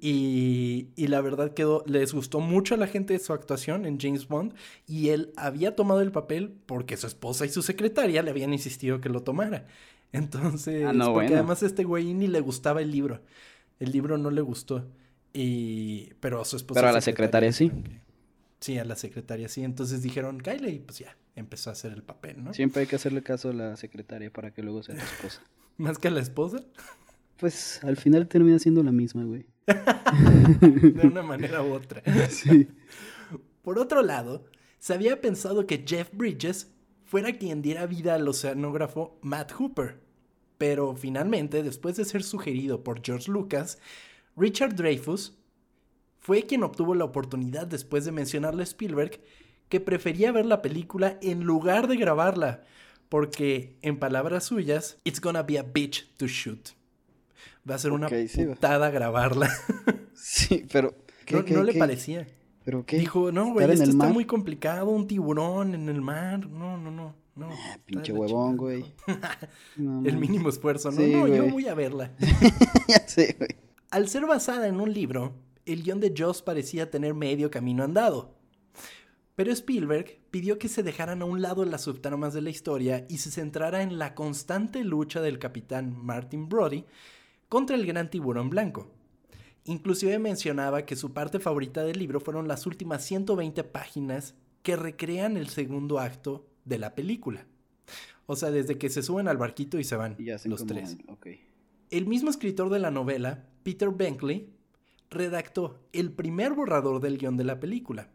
Y, 0.02 0.88
y, 0.96 1.08
la 1.08 1.20
verdad 1.20 1.52
quedó, 1.52 1.84
les 1.86 2.14
gustó 2.14 2.40
mucho 2.40 2.74
a 2.74 2.78
la 2.78 2.86
gente 2.86 3.18
su 3.18 3.34
actuación 3.34 3.84
en 3.84 4.00
James 4.00 4.28
Bond. 4.28 4.54
Y 4.86 5.10
él 5.10 5.32
había 5.36 5.76
tomado 5.76 6.00
el 6.00 6.10
papel 6.10 6.54
porque 6.64 6.96
su 6.96 7.06
esposa 7.06 7.44
y 7.44 7.50
su 7.50 7.60
secretaria 7.60 8.22
le 8.22 8.30
habían 8.30 8.54
insistido 8.54 9.02
que 9.02 9.10
lo 9.10 9.22
tomara. 9.22 9.66
Entonces, 10.12 10.86
ah, 10.86 11.10
porque 11.12 11.34
además 11.34 11.62
a 11.62 11.66
este 11.66 11.84
güey 11.84 12.14
ni 12.14 12.28
le 12.28 12.40
gustaba 12.40 12.80
el 12.80 12.90
libro. 12.90 13.20
El 13.78 13.92
libro 13.92 14.16
no 14.16 14.30
le 14.30 14.40
gustó. 14.40 14.86
Y, 15.32 16.14
pero 16.20 16.40
a 16.40 16.44
su 16.44 16.56
esposa. 16.56 16.80
Pero 16.80 16.88
a 16.88 16.92
la 16.92 17.00
secretaria, 17.00 17.52
sí. 17.52 17.70
Sí, 18.60 18.78
a 18.78 18.84
la 18.84 18.96
secretaria 18.96 19.48
sí. 19.48 19.62
Entonces 19.64 20.02
dijeron, 20.02 20.40
Kyle, 20.40 20.68
y 20.68 20.78
pues 20.80 20.98
ya, 20.98 21.16
empezó 21.36 21.70
a 21.70 21.74
hacer 21.74 21.92
el 21.92 22.02
papel, 22.02 22.42
¿no? 22.42 22.54
Siempre 22.54 22.82
hay 22.82 22.86
que 22.86 22.96
hacerle 22.96 23.22
caso 23.22 23.50
a 23.50 23.52
la 23.52 23.76
secretaria 23.76 24.30
para 24.32 24.52
que 24.52 24.62
luego 24.62 24.82
sea 24.82 24.96
la 24.96 25.04
esposa. 25.04 25.42
¿Más 25.76 25.98
que 25.98 26.08
a 26.08 26.10
la 26.10 26.20
esposa? 26.20 26.62
Pues 27.38 27.82
al 27.84 27.96
final 27.96 28.28
termina 28.28 28.58
siendo 28.58 28.82
la 28.82 28.92
misma, 28.92 29.24
güey. 29.24 29.46
De 30.60 31.06
una 31.06 31.22
manera 31.22 31.62
u 31.62 31.72
otra. 31.72 32.02
Sí. 32.28 32.68
Por 33.62 33.78
otro 33.78 34.02
lado, 34.02 34.44
se 34.78 34.94
había 34.94 35.20
pensado 35.20 35.66
que 35.66 35.84
Jeff 35.86 36.08
Bridges 36.12 36.72
fuera 37.04 37.32
quien 37.32 37.62
diera 37.62 37.86
vida 37.86 38.14
al 38.14 38.26
oceanógrafo 38.26 39.18
Matt 39.22 39.52
Hooper. 39.52 40.00
Pero 40.58 40.94
finalmente, 40.94 41.62
después 41.62 41.96
de 41.96 42.04
ser 42.04 42.22
sugerido 42.22 42.84
por 42.84 43.02
George 43.02 43.30
Lucas, 43.30 43.78
Richard 44.36 44.74
Dreyfus 44.74 45.38
fue 46.18 46.44
quien 46.44 46.62
obtuvo 46.62 46.94
la 46.94 47.04
oportunidad 47.04 47.66
después 47.66 48.04
de 48.04 48.12
mencionarle 48.12 48.62
a 48.62 48.64
Spielberg 48.64 49.20
que 49.68 49.80
prefería 49.80 50.32
ver 50.32 50.46
la 50.46 50.62
película 50.62 51.18
en 51.22 51.44
lugar 51.44 51.88
de 51.88 51.96
grabarla, 51.96 52.64
porque 53.08 53.76
en 53.82 53.98
palabras 53.98 54.44
suyas, 54.44 54.98
it's 55.04 55.20
gonna 55.20 55.42
be 55.42 55.58
a 55.58 55.62
bitch 55.62 56.08
to 56.16 56.26
shoot. 56.26 56.70
Va 57.68 57.74
a 57.74 57.78
ser 57.78 57.92
una 57.92 58.08
putada 58.08 58.90
grabarla. 58.90 59.50
sí, 60.14 60.66
pero 60.72 60.94
no, 61.30 61.62
le 61.62 61.74
parecía. 61.74 62.26
¿Pero 62.64 62.84
qué? 62.84 62.98
Dijo, 62.98 63.32
no, 63.32 63.52
güey, 63.52 63.70
esto 63.70 63.90
está 63.90 64.08
muy 64.08 64.24
complicado, 64.24 64.90
un 64.90 65.06
tiburón 65.06 65.74
en 65.74 65.88
el 65.88 66.00
mar. 66.00 66.46
No, 66.48 66.76
no, 66.76 66.90
no. 66.90 67.20
No, 67.36 67.48
ah, 67.50 67.78
pinche 67.86 68.12
huevón, 68.12 68.56
güey. 68.56 68.84
el 69.76 70.16
mínimo 70.18 70.50
esfuerzo, 70.50 70.90
¿no? 70.90 71.00
no, 71.00 71.26
yo 71.26 71.48
voy 71.48 71.68
a 71.68 71.74
verla. 71.74 72.12
ya 72.88 73.06
sé, 73.08 73.34
güey. 73.38 73.56
Al 73.90 74.08
ser 74.08 74.26
basada 74.26 74.68
en 74.68 74.80
un 74.80 74.92
libro, 74.92 75.34
el 75.64 75.82
guion 75.82 76.00
de 76.00 76.12
Joss 76.16 76.42
parecía 76.42 76.90
tener 76.90 77.14
medio 77.14 77.50
camino 77.50 77.82
andado. 77.82 78.34
Pero 79.36 79.52
Spielberg 79.52 80.20
pidió 80.30 80.58
que 80.58 80.68
se 80.68 80.82
dejaran 80.82 81.22
a 81.22 81.24
un 81.24 81.40
lado 81.40 81.64
las 81.64 81.82
subtramas 81.82 82.34
de 82.34 82.42
la 82.42 82.50
historia 82.50 83.06
y 83.08 83.18
se 83.18 83.30
centrara 83.30 83.82
en 83.82 83.98
la 83.98 84.14
constante 84.14 84.84
lucha 84.84 85.22
del 85.22 85.38
capitán 85.38 85.96
Martin 85.96 86.48
Brody 86.48 86.84
contra 87.50 87.76
el 87.76 87.84
gran 87.84 88.08
tiburón 88.08 88.48
blanco. 88.48 88.90
Inclusive 89.64 90.18
mencionaba 90.18 90.86
que 90.86 90.96
su 90.96 91.12
parte 91.12 91.38
favorita 91.38 91.84
del 91.84 91.98
libro 91.98 92.18
fueron 92.18 92.48
las 92.48 92.64
últimas 92.64 93.04
120 93.04 93.62
páginas 93.64 94.34
que 94.62 94.76
recrean 94.76 95.36
el 95.36 95.48
segundo 95.48 95.98
acto 95.98 96.46
de 96.64 96.78
la 96.78 96.94
película. 96.94 97.46
O 98.24 98.36
sea, 98.36 98.50
desde 98.50 98.78
que 98.78 98.88
se 98.88 99.02
suben 99.02 99.28
al 99.28 99.36
barquito 99.36 99.78
y 99.78 99.84
se 99.84 99.96
van 99.96 100.16
los 100.44 100.64
tres. 100.64 100.96
El 101.90 102.06
mismo 102.06 102.30
escritor 102.30 102.70
de 102.70 102.78
la 102.78 102.90
novela, 102.90 103.44
Peter 103.62 103.90
Benkley, 103.90 104.48
redactó 105.10 105.78
el 105.92 106.10
primer 106.10 106.54
borrador 106.54 107.02
del 107.02 107.18
guion 107.18 107.36
de 107.36 107.44
la 107.44 107.60
película 107.60 108.08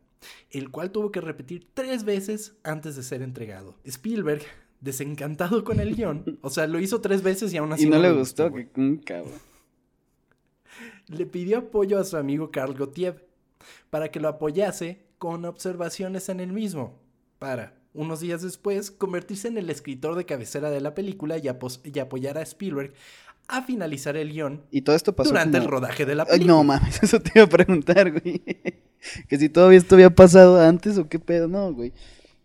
el 0.52 0.72
cual 0.72 0.92
tuvo 0.92 1.12
que 1.12 1.22
repetir 1.22 1.68
tres 1.74 2.04
veces 2.04 2.56
antes 2.64 2.96
de 2.96 3.04
ser 3.04 3.22
entregado. 3.22 3.76
Spielberg, 3.84 4.44
desencantado 4.82 5.64
con 5.64 5.80
el 5.80 5.96
guion, 5.96 6.40
o 6.42 6.50
sea, 6.50 6.68
lo 6.68 6.80
hizo 6.80 7.02
tres 7.02 7.24
veces 7.24 7.54
y 7.54 7.58
aún 7.58 7.74
así... 7.74 7.84
Y 7.84 7.90
no, 7.90 8.00
le 8.00 8.12
gustó, 8.12 8.52
que 8.54 8.70
un 8.76 8.98
cabrón. 8.98 9.34
Le 11.08 11.26
pidió 11.26 11.60
apoyo 11.60 12.00
a 12.00 12.04
su 12.04 12.18
amigo 12.18 12.52
Carl 12.52 12.74
Gautier 12.74 13.28
para 13.90 14.10
que 14.10 14.20
lo 14.20 14.28
apoyase 14.28 15.06
con 15.18 15.46
observaciones 15.46 16.30
en 16.30 16.40
el 16.40 16.52
mismo, 16.52 17.00
para, 17.40 17.74
unos 17.94 18.20
días 18.20 18.42
después, 18.42 18.92
convertirse 18.92 19.48
en 19.48 19.58
el 19.58 19.70
escritor 19.70 20.16
de 20.16 20.26
cabecera 20.26 20.70
de 20.70 20.82
la 20.82 20.94
película 20.94 21.38
y, 21.38 21.48
apoyar 21.48 22.38
a 22.38 22.42
Spielberg 22.42 22.94
a 23.48 23.62
finalizar 23.62 24.18
el 24.18 24.32
guion. 24.32 24.64
Y 24.72 24.82
todo 24.82 24.96
esto 24.96 25.16
pasó 25.16 25.30
durante 25.30 25.58
el 25.58 25.66
rodaje 25.66 26.06
de 26.06 26.16
la 26.16 26.26
película. 26.26 26.54
no 26.54 26.64
mames, 26.64 27.00
eso 27.04 27.20
te 27.20 27.32
iba 27.36 27.46
a 27.46 27.50
preguntar, 27.50 28.12
güey. 28.12 28.42
que 29.30 29.38
si 29.38 29.50
todavía 29.50 29.78
esto 29.78 29.96
había 29.96 30.10
pasado 30.10 30.60
antes 30.62 30.98
o 30.98 31.08
qué 31.08 31.20
pedo, 31.20 31.48
no, 31.48 31.74
güey. 31.74 31.94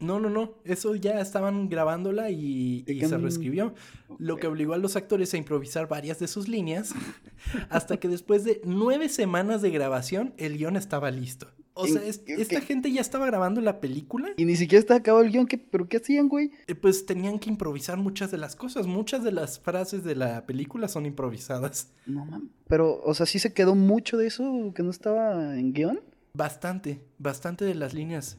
No, 0.00 0.18
no, 0.18 0.30
no. 0.30 0.54
Eso 0.64 0.94
ya 0.94 1.20
estaban 1.20 1.68
grabándola 1.68 2.30
y, 2.30 2.84
se 2.86 3.18
reescribió. 3.18 3.74
Lo 4.18 4.36
que 4.36 4.46
obligó 4.46 4.72
a 4.72 4.78
los 4.78 4.96
actores 4.96 5.32
a 5.34 5.36
improvisar 5.36 5.88
varias 5.88 6.18
de 6.18 6.26
sus 6.26 6.48
líneas. 6.48 6.94
hasta 7.68 7.98
que 7.98 8.08
después 8.08 8.44
de 8.44 8.60
nueve 8.64 9.08
semanas 9.08 9.62
de 9.62 9.70
grabación, 9.70 10.34
el 10.38 10.56
guion 10.56 10.76
estaba 10.76 11.10
listo. 11.10 11.48
O 11.74 11.86
sea, 11.86 12.02
esta 12.02 12.60
gente 12.60 12.92
ya 12.92 13.00
estaba 13.00 13.26
grabando 13.26 13.60
la 13.60 13.80
película. 13.80 14.30
Y 14.36 14.44
ni 14.44 14.56
siquiera 14.56 14.80
estaba 14.80 14.98
acabado 14.98 15.24
el 15.24 15.30
guion. 15.30 15.46
¿Pero 15.46 15.88
qué 15.88 15.98
hacían, 15.98 16.28
güey? 16.28 16.50
Eh, 16.66 16.74
pues 16.74 17.06
tenían 17.06 17.38
que 17.38 17.48
improvisar 17.48 17.96
muchas 17.96 18.30
de 18.30 18.38
las 18.38 18.56
cosas. 18.56 18.86
Muchas 18.86 19.22
de 19.22 19.32
las 19.32 19.60
frases 19.60 20.02
de 20.04 20.16
la 20.16 20.46
película 20.46 20.88
son 20.88 21.06
improvisadas. 21.06 21.92
No 22.06 22.24
mames. 22.24 22.50
Pero, 22.66 23.00
o 23.02 23.14
sea, 23.14 23.26
sí 23.26 23.38
se 23.38 23.54
quedó 23.54 23.74
mucho 23.74 24.16
de 24.16 24.26
eso 24.26 24.72
que 24.74 24.82
no 24.82 24.90
estaba 24.90 25.58
en 25.58 25.72
guion. 25.72 26.00
Bastante, 26.34 27.00
bastante 27.18 27.64
de 27.64 27.74
las 27.74 27.94
líneas. 27.94 28.36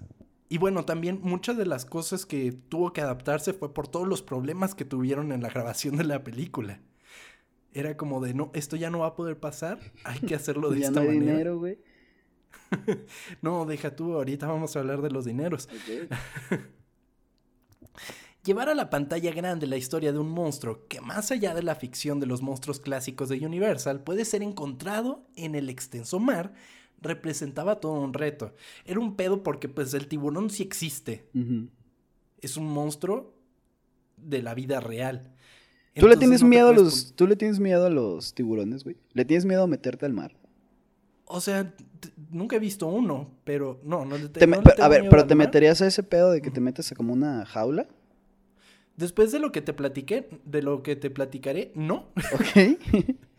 Y 0.52 0.58
bueno, 0.58 0.84
también 0.84 1.22
muchas 1.24 1.56
de 1.56 1.66
las 1.66 1.86
cosas 1.86 2.26
que 2.26 2.52
tuvo 2.52 2.92
que 2.92 3.00
adaptarse 3.00 3.54
fue 3.54 3.74
por 3.74 3.88
todos 3.88 4.06
los 4.06 4.22
problemas 4.22 4.76
que 4.76 4.84
tuvieron 4.84 5.32
en 5.32 5.42
la 5.42 5.48
grabación 5.48 5.96
de 5.96 6.04
la 6.04 6.26
película. 6.26 6.82
Era 7.72 7.96
como 7.96 8.20
de, 8.20 8.34
no, 8.34 8.52
esto 8.54 8.76
ya 8.76 8.90
no 8.90 9.00
va 9.00 9.08
a 9.08 9.16
poder 9.16 9.40
pasar, 9.40 9.80
hay 10.04 10.20
que 10.20 10.36
hacerlo 10.36 10.70
de 10.70 10.80
esta 10.82 10.92
no 10.92 11.00
hay 11.10 11.20
manera. 11.20 11.32
dinero, 11.32 11.58
güey. 11.58 11.80
no, 13.42 13.66
deja 13.66 13.96
tú, 13.96 14.12
ahorita 14.16 14.46
vamos 14.46 14.76
a 14.76 14.80
hablar 14.80 15.02
de 15.02 15.12
los 15.12 15.24
dineros. 15.24 15.70
Llevar 18.44 18.68
a 18.68 18.76
la 18.76 18.90
pantalla 18.90 19.32
grande 19.32 19.68
la 19.68 19.78
historia 19.78 20.12
de 20.12 20.20
un 20.20 20.32
monstruo 20.32 20.86
que 20.90 21.00
más 21.00 21.32
allá 21.32 21.56
de 21.56 21.64
la 21.64 21.76
ficción 21.76 22.20
de 22.20 22.26
los 22.26 22.42
monstruos 22.42 22.82
clásicos 22.82 23.30
de 23.30 23.46
Universal 23.46 24.04
puede 24.04 24.26
ser 24.26 24.44
encontrado 24.44 25.26
en 25.38 25.56
el 25.56 25.70
extenso 25.70 26.20
mar 26.20 26.54
representaba 27.02 27.80
todo 27.80 27.94
un 27.94 28.14
reto. 28.14 28.54
Era 28.86 29.00
un 29.00 29.16
pedo 29.16 29.44
porque 29.44 29.68
pues 29.68 29.94
el 29.94 30.08
tiburón 30.08 30.50
sí 30.50 30.64
existe. 30.64 31.28
Es 32.40 32.58
un 32.58 32.68
monstruo 32.68 33.34
de 34.18 34.42
la 34.42 34.54
vida 34.54 34.80
real. 34.80 35.34
¿Tú 35.96 36.08
le 36.08 36.16
tienes 36.16 36.44
miedo 36.44 36.70
a 36.70 36.74
los 36.74 37.14
tú 37.16 37.28
le 37.28 37.36
tienes 37.36 37.60
miedo 37.60 37.86
a 37.86 37.90
los 37.90 38.34
tiburones, 38.34 38.84
güey? 38.84 38.98
¿Le 39.14 39.26
tienes 39.26 39.46
miedo 39.46 39.64
a 39.64 39.68
meterte 39.68 40.06
al 40.06 40.14
mar? 40.14 40.38
O 41.26 41.42
sea, 41.42 41.74
nunca 42.30 42.56
he 42.56 42.60
visto 42.60 42.88
uno, 42.88 43.30
pero 43.44 43.80
no, 43.84 44.06
no, 44.06 44.18
te, 44.30 44.44
A 44.80 44.88
ver, 44.88 45.08
pero 45.10 45.26
te 45.26 45.36
meterías 45.36 45.82
a 45.82 45.88
ese 45.88 46.04
pedo 46.04 46.32
de 46.32 46.42
que 46.42 46.52
te 46.52 46.62
metes 46.62 46.92
a 46.92 46.96
como 46.96 47.14
una 47.14 47.46
jaula? 47.46 47.88
Después 49.02 49.32
de 49.32 49.40
lo 49.40 49.52
que 49.52 49.62
te 49.62 49.74
platiqué, 49.74 50.30
de 50.46 50.62
lo 50.62 50.84
que 50.84 50.96
te 50.96 51.10
platicaré, 51.10 51.72
no. 51.76 52.12
Ok. 52.34 52.78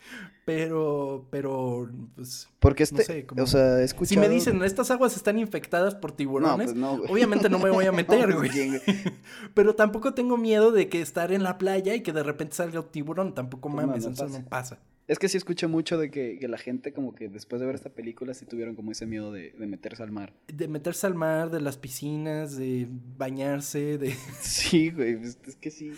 Pero, 0.44 1.28
pero, 1.30 1.88
pues. 2.16 2.48
Porque 2.58 2.82
este, 2.82 3.26
o 3.40 3.46
sea, 3.46 3.80
escuchado... 3.80 4.08
Si 4.08 4.16
me 4.16 4.28
dicen, 4.28 4.60
estas 4.64 4.90
aguas 4.90 5.14
están 5.14 5.38
infectadas 5.38 5.94
por 5.94 6.10
tiburones, 6.10 6.72
pues 6.72 7.10
obviamente 7.10 7.48
no 7.48 7.60
me 7.60 7.70
voy 7.70 7.86
a 7.86 7.92
meter, 7.92 8.34
güey. 8.34 8.50
pero 9.54 9.76
tampoco 9.76 10.14
tengo 10.14 10.36
miedo 10.36 10.72
de 10.72 10.88
que 10.88 11.00
estar 11.00 11.30
en 11.30 11.44
la 11.44 11.58
playa 11.58 11.94
y 11.94 12.02
que 12.02 12.12
de 12.12 12.24
repente 12.24 12.56
salga 12.56 12.80
un 12.80 12.88
tiburón. 12.88 13.34
Tampoco 13.34 13.68
mames, 13.68 14.04
eso 14.04 14.26
no 14.26 14.44
pasa. 14.46 14.80
Es 15.08 15.18
que 15.18 15.28
sí 15.28 15.36
escucho 15.36 15.68
mucho 15.68 15.98
de 15.98 16.10
que, 16.10 16.38
la 16.48 16.58
gente 16.58 16.92
como 16.92 17.14
que 17.14 17.28
después 17.28 17.60
de 17.60 17.66
ver 17.66 17.74
esta 17.74 17.90
película 17.90 18.34
sí 18.34 18.46
tuvieron 18.46 18.76
como 18.76 18.92
ese 18.92 19.04
miedo 19.04 19.32
de, 19.32 19.50
de, 19.50 19.66
meterse 19.66 20.02
al 20.02 20.12
mar. 20.12 20.32
De 20.46 20.68
meterse 20.68 21.06
al 21.06 21.14
mar, 21.14 21.50
de 21.50 21.60
las 21.60 21.76
piscinas, 21.76 22.56
de 22.56 22.88
bañarse, 23.18 23.98
de... 23.98 24.14
Sí, 24.40 24.90
güey, 24.90 25.16
pues, 25.18 25.38
es 25.46 25.56
que 25.56 25.70
sí. 25.70 25.92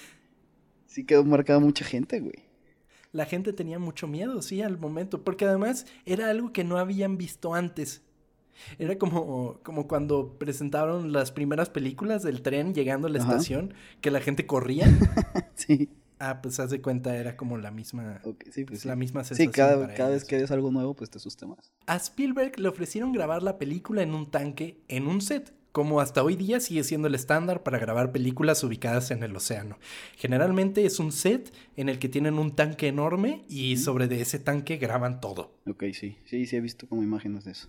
Sí 0.87 1.05
quedó 1.05 1.25
marcada 1.25 1.61
mucha 1.61 1.85
gente, 1.85 2.21
güey 2.21 2.45
la 3.15 3.27
gente 3.27 3.53
tenía 3.53 3.79
mucho 3.79 4.09
miedo, 4.09 4.43
sí, 4.43 4.61
al 4.61 4.77
momento, 4.77 5.23
porque 5.23 5.45
además 5.45 5.87
era 6.05 6.29
algo 6.31 6.53
que 6.53 6.65
no 6.65 6.79
habían 6.79 7.17
visto 7.17 7.55
antes. 7.55 8.03
Era 8.77 8.99
como, 8.99 9.61
como 9.63 9.87
cuando 9.87 10.37
presentaron 10.37 11.13
las 11.13 11.31
primeras 11.31 11.71
películas 11.71 12.25
del 12.25 12.43
tren 12.43 12.75
llegando 12.75 13.07
a 13.07 13.11
la 13.11 13.19
estación, 13.19 13.73
que 14.01 14.11
la 14.11 14.21
gente 14.21 14.47
corría. 14.47 14.87
sí. 15.55 15.89
Ah, 16.31 16.41
pues 16.43 16.59
haz 16.61 16.71
de 16.71 16.81
cuenta, 16.81 17.17
era 17.17 17.37
como 17.37 17.59
la 17.59 17.71
misma, 17.71 18.23
sí, 18.51 18.65
pues 18.65 18.85
la 18.85 18.97
misma 18.97 19.25
sensación. 19.25 19.53
Sí, 19.53 19.57
cada, 19.57 19.95
cada 19.95 20.11
vez 20.11 20.25
que 20.25 20.37
ves 20.37 20.51
algo 20.51 20.71
nuevo, 20.71 20.95
pues 20.95 21.11
te 21.11 21.19
asusta 21.19 21.47
más. 21.47 21.73
A 21.87 21.97
Spielberg 21.97 22.59
le 22.59 22.69
ofrecieron 22.69 23.13
grabar 23.13 23.43
la 23.43 23.59
película 23.59 24.03
en 24.03 24.15
un 24.15 24.31
tanque, 24.31 24.83
en 24.89 25.07
un 25.07 25.21
set, 25.21 25.53
como 25.75 26.01
hasta 26.01 26.23
hoy 26.23 26.37
día 26.37 26.61
sigue 26.61 26.85
siendo 26.85 27.09
el 27.09 27.17
estándar 27.17 27.65
para 27.65 27.81
grabar 27.81 28.13
películas 28.13 28.63
ubicadas 28.63 29.11
en 29.11 29.25
el 29.25 29.35
océano. 29.35 29.77
Generalmente 30.17 30.87
es 30.87 31.01
un 31.01 31.11
set 31.11 31.53
en 31.77 31.89
el 31.89 31.99
que 31.99 32.09
tienen 32.09 32.39
un 32.39 32.55
tanque 32.55 32.87
enorme 32.87 33.45
y 33.49 33.77
sobre 33.77 34.07
de 34.07 34.21
ese 34.21 34.39
tanque 34.39 34.77
graban 34.77 35.21
todo. 35.21 35.59
Ok, 35.67 35.83
sí, 35.93 36.17
sí, 36.27 36.47
sí 36.47 36.55
he 36.55 36.61
visto 36.61 36.89
como 36.89 37.03
imágenes 37.03 37.45
de 37.45 37.51
eso. 37.51 37.69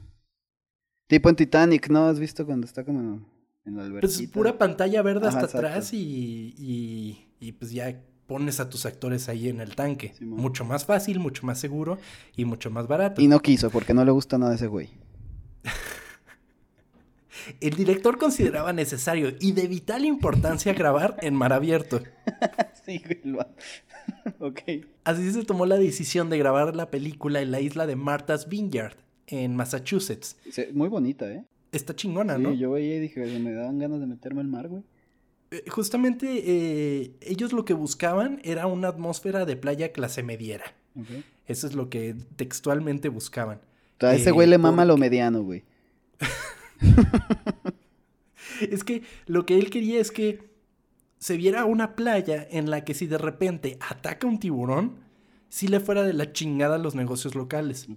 Tipo 1.07 1.29
en 1.29 1.35
Titanic, 1.35 1.89
¿no? 1.89 2.05
¿Has 2.05 2.19
visto 2.19 2.45
cuando 2.45 2.67
está 2.67 2.85
como 2.85 3.25
en 3.65 3.75
la 3.75 3.83
alberca? 3.85 4.01
Pues 4.01 4.21
pura 4.27 4.57
pantalla 4.57 5.01
verde 5.01 5.27
hasta 5.27 5.45
atrás 5.45 5.91
y, 5.91 7.25
y, 7.39 7.51
pues 7.53 7.71
ya 7.71 8.03
pones 8.27 8.59
a 8.59 8.69
tus 8.69 8.85
actores 8.85 9.29
ahí 9.29 9.49
en 9.49 9.61
el 9.61 9.75
tanque. 9.75 10.13
mucho 10.19 10.65
más 10.65 10.85
fácil, 10.85 11.19
mucho 11.19 11.45
más 11.45 11.59
seguro 11.59 11.97
y 12.35 12.45
mucho 12.45 12.69
más 12.71 12.87
barato. 12.87 13.21
Y 13.21 13.27
no 13.27 13.39
quiso 13.39 13.69
porque 13.69 13.93
no 13.93 14.03
le 14.05 14.11
gusta 14.11 14.37
nada 14.37 14.55
ese 14.55 14.67
güey. 14.67 14.89
El 17.61 17.75
director 17.75 18.17
consideraba 18.17 18.73
necesario 18.73 19.33
y 19.39 19.51
de 19.51 19.67
vital 19.67 20.05
importancia 20.05 20.73
grabar 20.73 21.17
en 21.21 21.35
mar 21.35 21.53
abierto. 21.53 22.01
sí, 22.85 23.01
ok. 24.39 24.61
Así 25.03 25.31
se 25.31 25.43
tomó 25.43 25.65
la 25.65 25.77
decisión 25.77 26.29
de 26.29 26.37
grabar 26.37 26.75
la 26.75 26.89
película 26.89 27.41
en 27.41 27.51
la 27.51 27.61
isla 27.61 27.85
de 27.85 27.95
Martha's 27.95 28.49
Vineyard, 28.49 28.95
en 29.27 29.55
Massachusetts. 29.55 30.37
muy 30.73 30.89
bonita, 30.89 31.31
¿eh? 31.31 31.43
Está 31.71 31.95
chingona, 31.95 32.37
¿no? 32.37 32.51
Sí, 32.51 32.57
yo 32.57 32.71
veía 32.71 32.95
y 32.95 32.99
dije, 32.99 33.39
me 33.39 33.51
daban 33.51 33.79
ganas 33.79 33.99
de 33.99 34.07
meterme 34.07 34.41
al 34.41 34.47
mar, 34.47 34.69
güey. 34.69 34.83
Eh, 35.51 35.63
justamente 35.69 36.27
eh, 36.45 37.11
ellos 37.21 37.53
lo 37.53 37.65
que 37.65 37.73
buscaban 37.73 38.39
era 38.43 38.67
una 38.67 38.87
atmósfera 38.89 39.45
de 39.45 39.55
playa 39.55 39.91
clase 39.91 40.23
mediera. 40.23 40.65
Eso 41.45 41.67
es 41.67 41.75
lo 41.75 41.89
que 41.89 42.15
textualmente 42.37 43.09
buscaban. 43.09 43.59
a 43.99 44.15
ese 44.15 44.31
güey 44.31 44.47
le 44.47 44.57
mama 44.57 44.85
lo 44.85 44.97
mediano, 44.97 45.43
güey. 45.43 45.63
es 48.61 48.83
que 48.83 49.03
lo 49.25 49.45
que 49.45 49.57
él 49.57 49.69
quería 49.69 49.99
es 49.99 50.11
que 50.11 50.55
se 51.17 51.37
viera 51.37 51.65
una 51.65 51.95
playa 51.95 52.47
en 52.49 52.69
la 52.69 52.83
que 52.83 52.93
si 52.93 53.07
de 53.07 53.17
repente 53.17 53.77
ataca 53.89 54.27
un 54.27 54.39
tiburón, 54.39 54.97
si 55.49 55.67
le 55.67 55.79
fuera 55.79 56.03
de 56.03 56.13
la 56.13 56.33
chingada 56.33 56.75
a 56.75 56.79
los 56.79 56.95
negocios 56.95 57.35
locales. 57.35 57.87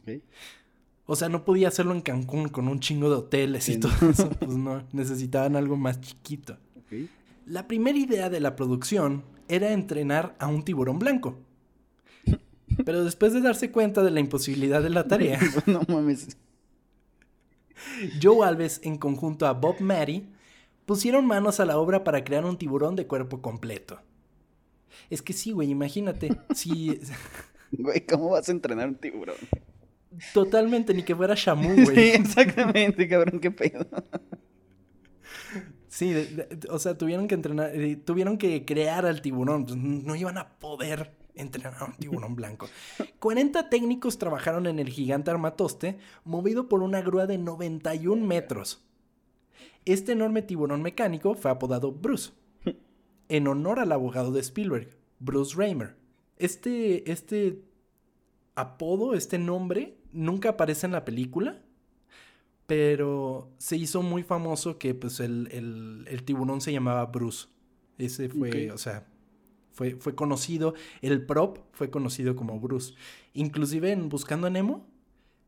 O 1.06 1.16
sea, 1.16 1.28
no 1.28 1.44
podía 1.44 1.68
hacerlo 1.68 1.92
en 1.92 2.00
Cancún 2.00 2.48
con 2.48 2.68
un 2.68 2.80
chingo 2.80 3.10
de 3.10 3.16
hoteles 3.16 3.68
y 3.68 3.78
todo 3.78 3.92
eso. 4.10 4.30
Pues 4.38 4.56
no, 4.56 4.84
necesitaban 4.92 5.56
algo 5.56 5.76
más 5.76 6.00
chiquito. 6.00 6.56
La 7.48 7.66
primera 7.66 7.98
idea 7.98 8.28
de 8.28 8.40
la 8.40 8.56
producción 8.56 9.24
era 9.48 9.72
entrenar 9.72 10.36
a 10.38 10.48
un 10.48 10.64
tiburón 10.64 10.98
blanco. 10.98 11.38
Pero 12.84 13.04
después 13.04 13.32
de 13.32 13.40
darse 13.40 13.72
cuenta 13.72 14.02
de 14.02 14.10
la 14.10 14.20
imposibilidad 14.20 14.82
de 14.82 14.90
la 14.90 15.08
tarea. 15.08 15.40
no 15.66 15.80
mames. 15.88 16.36
Joe 18.22 18.46
Alves, 18.46 18.80
en 18.84 18.98
conjunto 18.98 19.46
a 19.46 19.54
Bob 19.54 19.80
Matty, 19.80 20.28
pusieron 20.84 21.26
manos 21.26 21.58
a 21.58 21.64
la 21.64 21.78
obra 21.78 22.04
para 22.04 22.22
crear 22.22 22.44
un 22.44 22.58
tiburón 22.58 22.96
de 22.96 23.06
cuerpo 23.06 23.40
completo. 23.40 23.98
Es 25.08 25.22
que 25.22 25.32
sí, 25.32 25.52
güey, 25.52 25.70
imagínate. 25.70 26.36
Sí. 26.54 27.00
Güey, 27.70 28.00
¿cómo 28.06 28.30
vas 28.30 28.48
a 28.48 28.52
entrenar 28.52 28.88
un 28.88 28.94
tiburón? 28.94 29.36
Totalmente, 30.32 30.94
ni 30.94 31.02
que 31.02 31.14
fuera 31.14 31.34
Shamu, 31.36 31.84
güey. 31.84 31.96
Sí, 31.96 32.00
exactamente, 32.14 33.06
cabrón, 33.06 33.40
qué 33.40 33.50
pedo. 33.50 33.86
Sí, 35.88 36.14
o 36.70 36.78
sea, 36.78 36.96
tuvieron 36.98 37.28
que 37.28 37.34
entrenar, 37.34 37.74
eh, 37.74 37.96
tuvieron 37.96 38.38
que 38.38 38.64
crear 38.64 39.06
al 39.06 39.22
tiburón. 39.22 39.64
Pues, 39.64 39.76
no 39.76 40.14
iban 40.14 40.38
a 40.38 40.58
poder 40.58 41.16
entrenar 41.34 41.74
a 41.80 41.86
un 41.86 41.94
tiburón 41.94 42.34
blanco. 42.34 42.68
40 43.18 43.70
técnicos 43.70 44.18
trabajaron 44.18 44.66
en 44.66 44.78
el 44.78 44.88
gigante 44.88 45.30
armatoste, 45.30 45.98
movido 46.24 46.68
por 46.68 46.82
una 46.82 47.00
grúa 47.00 47.26
de 47.26 47.38
91 47.38 48.24
metros. 48.24 48.84
Este 49.84 50.12
enorme 50.12 50.42
tiburón 50.42 50.82
mecánico 50.82 51.34
fue 51.34 51.50
apodado 51.50 51.92
Bruce, 51.92 52.32
en 53.28 53.48
honor 53.48 53.80
al 53.80 53.92
abogado 53.92 54.32
de 54.32 54.40
Spielberg, 54.40 54.90
Bruce 55.18 55.56
Raymer. 55.56 55.96
Este, 56.36 57.10
este 57.10 57.62
apodo, 58.54 59.14
este 59.14 59.38
nombre, 59.38 59.96
nunca 60.12 60.50
aparece 60.50 60.86
en 60.86 60.92
la 60.92 61.04
película, 61.04 61.62
pero 62.68 63.50
se 63.56 63.78
hizo 63.78 64.02
muy 64.02 64.22
famoso 64.22 64.76
que 64.76 64.94
pues 64.94 65.20
el, 65.20 66.04
tiburón 66.26 66.60
se 66.60 66.70
llamaba 66.70 67.06
Bruce. 67.06 67.48
Ese 67.96 68.28
fue, 68.28 68.70
o 68.70 68.76
sea, 68.76 69.06
fue, 69.72 69.96
fue, 69.96 70.14
conocido, 70.14 70.74
el 71.00 71.24
prop 71.24 71.60
fue 71.72 71.88
conocido 71.88 72.36
como 72.36 72.60
Bruce. 72.60 72.92
Inclusive 73.32 73.90
en 73.90 74.10
Buscando 74.10 74.48
a 74.48 74.50
Nemo, 74.50 74.86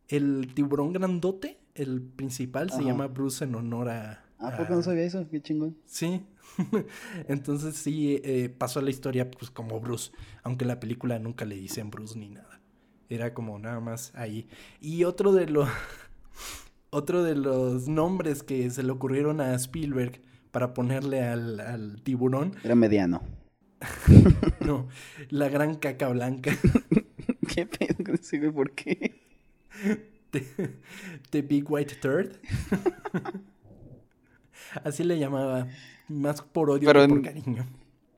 el 0.08 0.54
tiburón 0.54 0.94
grandote, 0.94 1.58
el 1.74 2.00
principal, 2.00 2.70
se 2.70 2.82
llama 2.82 3.06
Bruce 3.08 3.44
en 3.44 3.54
honor 3.54 3.90
a... 3.90 4.24
¿A 4.38 4.56
poco 4.56 4.76
no 4.76 4.82
sabía 4.82 5.04
eso? 5.04 5.28
Qué 5.30 5.42
chingón. 5.42 5.76
Sí, 5.84 6.22
Entonces 7.28 7.76
sí 7.76 8.18
eh, 8.24 8.48
pasó 8.48 8.80
a 8.80 8.82
la 8.82 8.90
historia 8.90 9.30
pues 9.30 9.50
como 9.50 9.78
Bruce, 9.78 10.10
aunque 10.42 10.64
en 10.64 10.68
la 10.68 10.80
película 10.80 11.18
nunca 11.18 11.44
le 11.44 11.56
dicen 11.56 11.90
Bruce 11.90 12.18
ni 12.18 12.30
nada. 12.30 12.62
Era 13.10 13.34
como 13.34 13.58
nada 13.58 13.78
más 13.80 14.14
ahí. 14.14 14.48
Y 14.80 15.04
otro 15.04 15.34
de 15.34 15.50
los 15.50 15.68
otro 16.90 17.23
de 17.23 17.35
los 17.35 17.88
nombres 17.88 18.42
que 18.42 18.68
se 18.70 18.82
le 18.82 18.92
ocurrieron 18.92 19.40
a 19.40 19.54
Spielberg 19.54 20.20
para 20.50 20.75
ponerle 20.75 21.23
al, 21.23 22.00
tiburón 22.02 22.54
era 22.64 22.75
mediano. 22.75 23.23
no, 24.61 24.88
la 25.30 25.49
gran 25.49 25.76
caca 25.76 26.09
blanca. 26.09 26.52
¿Qué 27.54 27.66
pedo 27.66 28.04
con 28.04 28.14
ese 28.14 28.52
¿Por 28.52 28.73
qué? 28.73 29.20
the 31.30 31.42
Big 31.42 31.70
White 31.70 31.97
Turd. 31.97 32.32
Así 34.85 35.02
le 35.04 35.18
llamaba. 35.18 35.66
Más 36.09 36.42
por 36.42 36.70
odio 36.70 36.92
que 36.92 37.09
por 37.09 37.23
cariño. 37.23 37.66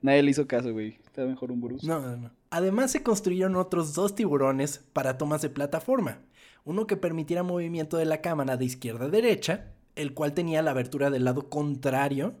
Nadie 0.01 0.23
le 0.23 0.31
hizo 0.31 0.47
caso, 0.47 0.73
güey. 0.73 0.99
Está 1.05 1.25
mejor 1.25 1.51
un 1.51 1.61
Bruce. 1.61 1.87
No, 1.87 2.01
no, 2.01 2.17
no. 2.17 2.31
Además 2.49 2.91
se 2.91 3.03
construyeron 3.03 3.55
otros 3.55 3.93
dos 3.93 4.15
tiburones 4.15 4.79
para 4.93 5.17
tomas 5.17 5.41
de 5.41 5.49
plataforma. 5.49 6.19
Uno 6.65 6.87
que 6.87 6.97
permitiera 6.97 7.43
movimiento 7.43 7.97
de 7.97 8.05
la 8.05 8.21
cámara 8.21 8.57
de 8.57 8.65
izquierda 8.65 9.05
a 9.05 9.09
derecha, 9.09 9.73
el 9.95 10.13
cual 10.13 10.33
tenía 10.33 10.61
la 10.61 10.71
abertura 10.71 11.09
del 11.09 11.25
lado 11.25 11.49
contrario, 11.49 12.35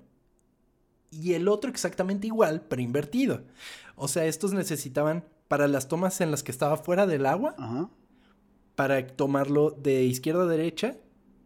y 1.11 1.33
el 1.33 1.47
otro 1.47 1.69
exactamente 1.69 2.27
igual, 2.27 2.65
pero 2.67 2.81
invertido. 2.81 3.43
O 3.95 4.07
sea, 4.07 4.25
estos 4.25 4.53
necesitaban 4.53 5.25
para 5.47 5.67
las 5.67 5.87
tomas 5.87 6.21
en 6.21 6.31
las 6.31 6.41
que 6.41 6.51
estaba 6.51 6.77
fuera 6.77 7.05
del 7.05 7.25
agua, 7.25 7.55
para 8.75 9.05
tomarlo 9.05 9.71
de 9.71 10.03
izquierda 10.03 10.43
a 10.43 10.47
derecha, 10.47 10.97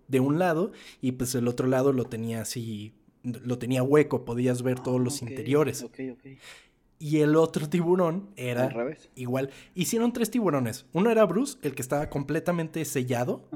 de 0.07 0.19
un 0.21 0.39
lado, 0.39 0.71
y 1.01 1.13
pues 1.13 1.35
el 1.35 1.47
otro 1.47 1.67
lado 1.67 1.91
lo 1.91 2.05
tenía 2.05 2.41
así 2.41 2.93
lo 3.23 3.57
tenía 3.57 3.83
hueco, 3.83 4.25
podías 4.25 4.61
ver 4.61 4.79
todos 4.79 5.01
los 5.01 5.21
interiores. 5.21 5.85
Y 6.99 7.19
el 7.19 7.35
otro 7.35 7.69
tiburón 7.69 8.29
era 8.35 8.73
igual. 9.15 9.51
Hicieron 9.75 10.13
tres 10.13 10.31
tiburones. 10.31 10.85
Uno 10.93 11.11
era 11.11 11.25
Bruce, 11.25 11.57
el 11.61 11.75
que 11.75 11.81
estaba 11.81 12.09
completamente 12.09 12.83
sellado. 12.85 13.47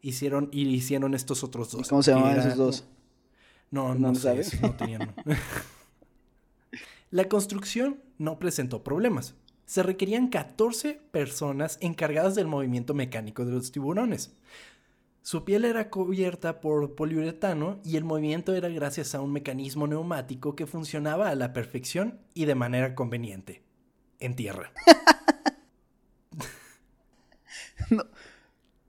Hicieron, 0.00 0.48
y 0.50 0.66
hicieron 0.68 1.14
estos 1.14 1.44
otros 1.44 1.70
dos. 1.70 1.88
¿Cómo 1.88 2.02
se 2.02 2.12
llamaban 2.12 2.38
esos 2.38 2.56
dos? 2.56 2.84
No, 3.70 3.94
no, 3.94 4.14
sabes. 4.14 4.60
No 4.60 4.74
tenían. 4.74 5.14
La 7.10 7.28
construcción 7.28 8.00
no 8.18 8.38
presentó 8.38 8.82
problemas. 8.82 9.34
Se 9.64 9.82
requerían 9.82 10.28
14 10.28 11.00
personas 11.10 11.78
encargadas 11.80 12.34
del 12.34 12.46
movimiento 12.46 12.94
mecánico 12.94 13.44
de 13.44 13.52
los 13.52 13.70
tiburones. 13.70 14.34
Su 15.22 15.44
piel 15.44 15.64
era 15.64 15.88
cubierta 15.88 16.60
por 16.60 16.96
poliuretano 16.96 17.80
y 17.84 17.96
el 17.96 18.02
movimiento 18.02 18.54
era 18.54 18.68
gracias 18.68 19.14
a 19.14 19.20
un 19.20 19.32
mecanismo 19.32 19.86
neumático 19.86 20.56
que 20.56 20.66
funcionaba 20.66 21.28
a 21.28 21.36
la 21.36 21.52
perfección 21.52 22.18
y 22.34 22.44
de 22.44 22.56
manera 22.56 22.96
conveniente. 22.96 23.62
En 24.18 24.34
tierra. 24.34 24.72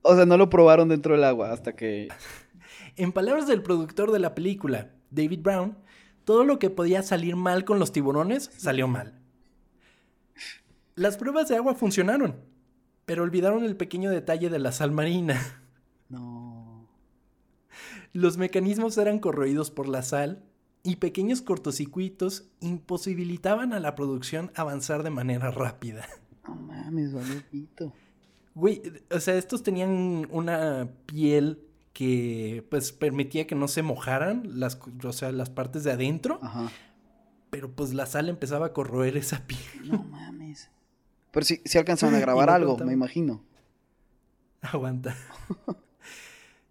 o 0.02 0.16
sea, 0.16 0.26
no 0.26 0.36
lo 0.36 0.50
probaron 0.50 0.88
dentro 0.88 1.14
del 1.14 1.22
agua 1.22 1.52
hasta 1.52 1.76
que... 1.76 2.08
en 2.96 3.12
palabras 3.12 3.46
del 3.46 3.62
productor 3.62 4.10
de 4.10 4.18
la 4.18 4.34
película, 4.34 4.90
David 5.10 5.40
Brown, 5.40 5.78
todo 6.24 6.44
lo 6.44 6.58
que 6.58 6.70
podía 6.70 7.04
salir 7.04 7.36
mal 7.36 7.64
con 7.64 7.78
los 7.78 7.92
tiburones 7.92 8.50
salió 8.56 8.88
mal. 8.88 9.20
Las 10.96 11.16
pruebas 11.16 11.48
de 11.48 11.56
agua 11.56 11.74
funcionaron, 11.74 12.40
pero 13.04 13.22
olvidaron 13.22 13.64
el 13.64 13.76
pequeño 13.76 14.10
detalle 14.10 14.50
de 14.50 14.58
la 14.58 14.72
sal 14.72 14.90
marina. 14.90 15.60
No. 16.08 16.88
Los 18.12 18.36
mecanismos 18.36 18.96
eran 18.98 19.18
corroídos 19.18 19.70
por 19.70 19.88
la 19.88 20.02
sal 20.02 20.44
y 20.82 20.96
pequeños 20.96 21.42
cortocircuitos 21.42 22.44
imposibilitaban 22.60 23.72
a 23.72 23.80
la 23.80 23.94
producción 23.94 24.52
avanzar 24.54 25.02
de 25.02 25.10
manera 25.10 25.50
rápida. 25.50 26.06
No 26.46 26.54
mames, 26.56 27.12
pito. 27.50 27.92
Güey, 28.54 28.82
o 29.10 29.18
sea, 29.18 29.34
estos 29.34 29.62
tenían 29.62 30.28
una 30.30 30.90
piel 31.06 31.66
que 31.94 32.66
pues 32.70 32.92
permitía 32.92 33.46
que 33.46 33.54
no 33.54 33.66
se 33.66 33.82
mojaran 33.82 34.42
las, 34.60 34.78
o 35.02 35.12
sea, 35.12 35.32
las 35.32 35.48
partes 35.48 35.84
de 35.84 35.92
adentro. 35.92 36.38
Ajá. 36.42 36.70
Pero 37.50 37.70
pues 37.72 37.94
la 37.94 38.04
sal 38.06 38.28
empezaba 38.28 38.66
a 38.66 38.72
corroer 38.72 39.16
esa 39.16 39.46
piel. 39.46 39.90
No 39.90 40.02
mames. 40.04 40.70
Pero 41.30 41.46
sí, 41.46 41.62
sí 41.64 41.78
alcanzaron 41.78 42.14
a 42.16 42.20
grabar 42.20 42.50
algo, 42.50 42.76
me 42.78 42.92
imagino. 42.92 43.42
Aguanta. 44.60 45.16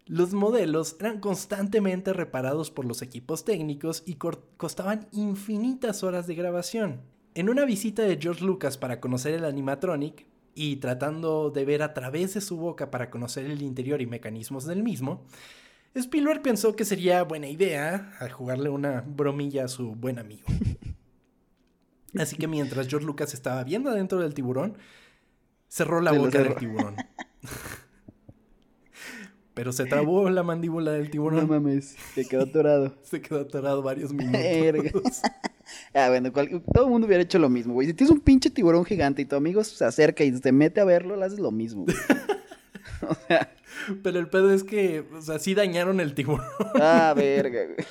Los 0.06 0.34
modelos 0.34 0.96
eran 1.00 1.18
constantemente 1.18 2.12
reparados 2.12 2.70
por 2.70 2.84
los 2.84 3.00
equipos 3.00 3.44
técnicos 3.44 4.02
y 4.04 4.16
costaban 4.16 5.08
infinitas 5.12 6.02
horas 6.02 6.26
de 6.26 6.34
grabación. 6.34 7.00
En 7.34 7.48
una 7.48 7.64
visita 7.64 8.02
de 8.02 8.18
George 8.20 8.44
Lucas 8.44 8.76
para 8.76 9.00
conocer 9.00 9.32
el 9.32 9.46
animatronic 9.46 10.26
y 10.54 10.76
tratando 10.76 11.50
de 11.50 11.64
ver 11.64 11.82
a 11.82 11.94
través 11.94 12.34
de 12.34 12.42
su 12.42 12.58
boca 12.58 12.90
para 12.90 13.10
conocer 13.10 13.46
el 13.46 13.62
interior 13.62 14.02
y 14.02 14.06
mecanismos 14.06 14.66
del 14.66 14.82
mismo, 14.82 15.24
Spielberg 15.94 16.42
pensó 16.42 16.76
que 16.76 16.84
sería 16.84 17.22
buena 17.22 17.48
idea 17.48 18.12
jugarle 18.32 18.68
una 18.68 19.02
bromilla 19.06 19.64
a 19.64 19.68
su 19.68 19.94
buen 19.94 20.18
amigo. 20.18 20.46
Así 22.18 22.36
que 22.36 22.46
mientras 22.46 22.88
George 22.88 23.06
Lucas 23.06 23.32
estaba 23.32 23.64
viendo 23.64 23.90
adentro 23.90 24.20
del 24.20 24.34
tiburón, 24.34 24.76
cerró 25.68 26.00
la 26.00 26.12
boca 26.12 26.42
del 26.42 26.56
tiburón. 26.56 26.96
Pero 29.54 29.72
se 29.72 29.84
trabó 29.86 30.28
la 30.28 30.42
mandíbula 30.42 30.92
del 30.92 31.10
tiburón. 31.10 31.40
No 31.40 31.46
mames, 31.46 31.96
se 32.14 32.26
quedó 32.26 32.42
atorado. 32.44 32.94
se 33.02 33.20
quedó 33.20 33.40
atorado 33.40 33.82
varios 33.82 34.12
minutos. 34.12 35.22
ah, 35.94 36.08
bueno, 36.08 36.30
todo 36.32 36.84
el 36.84 36.90
mundo 36.90 37.06
hubiera 37.06 37.22
hecho 37.22 37.38
lo 37.38 37.48
mismo, 37.48 37.74
güey. 37.74 37.86
Si 37.86 37.94
tienes 37.94 38.12
un 38.12 38.20
pinche 38.20 38.50
tiburón 38.50 38.84
gigante 38.84 39.22
y 39.22 39.24
tu 39.24 39.36
amigo 39.36 39.62
se 39.64 39.84
acerca 39.84 40.24
y 40.24 40.32
te 40.32 40.52
mete 40.52 40.80
a 40.80 40.84
verlo, 40.84 41.16
le 41.16 41.24
haces 41.24 41.38
lo 41.38 41.50
mismo. 41.50 41.86
o 43.08 43.14
sea... 43.26 43.50
Pero 44.02 44.18
el 44.18 44.28
pedo 44.28 44.52
es 44.52 44.64
que, 44.64 45.04
o 45.14 45.20
sea, 45.20 45.38
sí 45.38 45.54
dañaron 45.54 46.00
el 46.00 46.14
tiburón. 46.14 46.46
ah, 46.80 47.12
verga, 47.14 47.60
güey. 47.66 47.86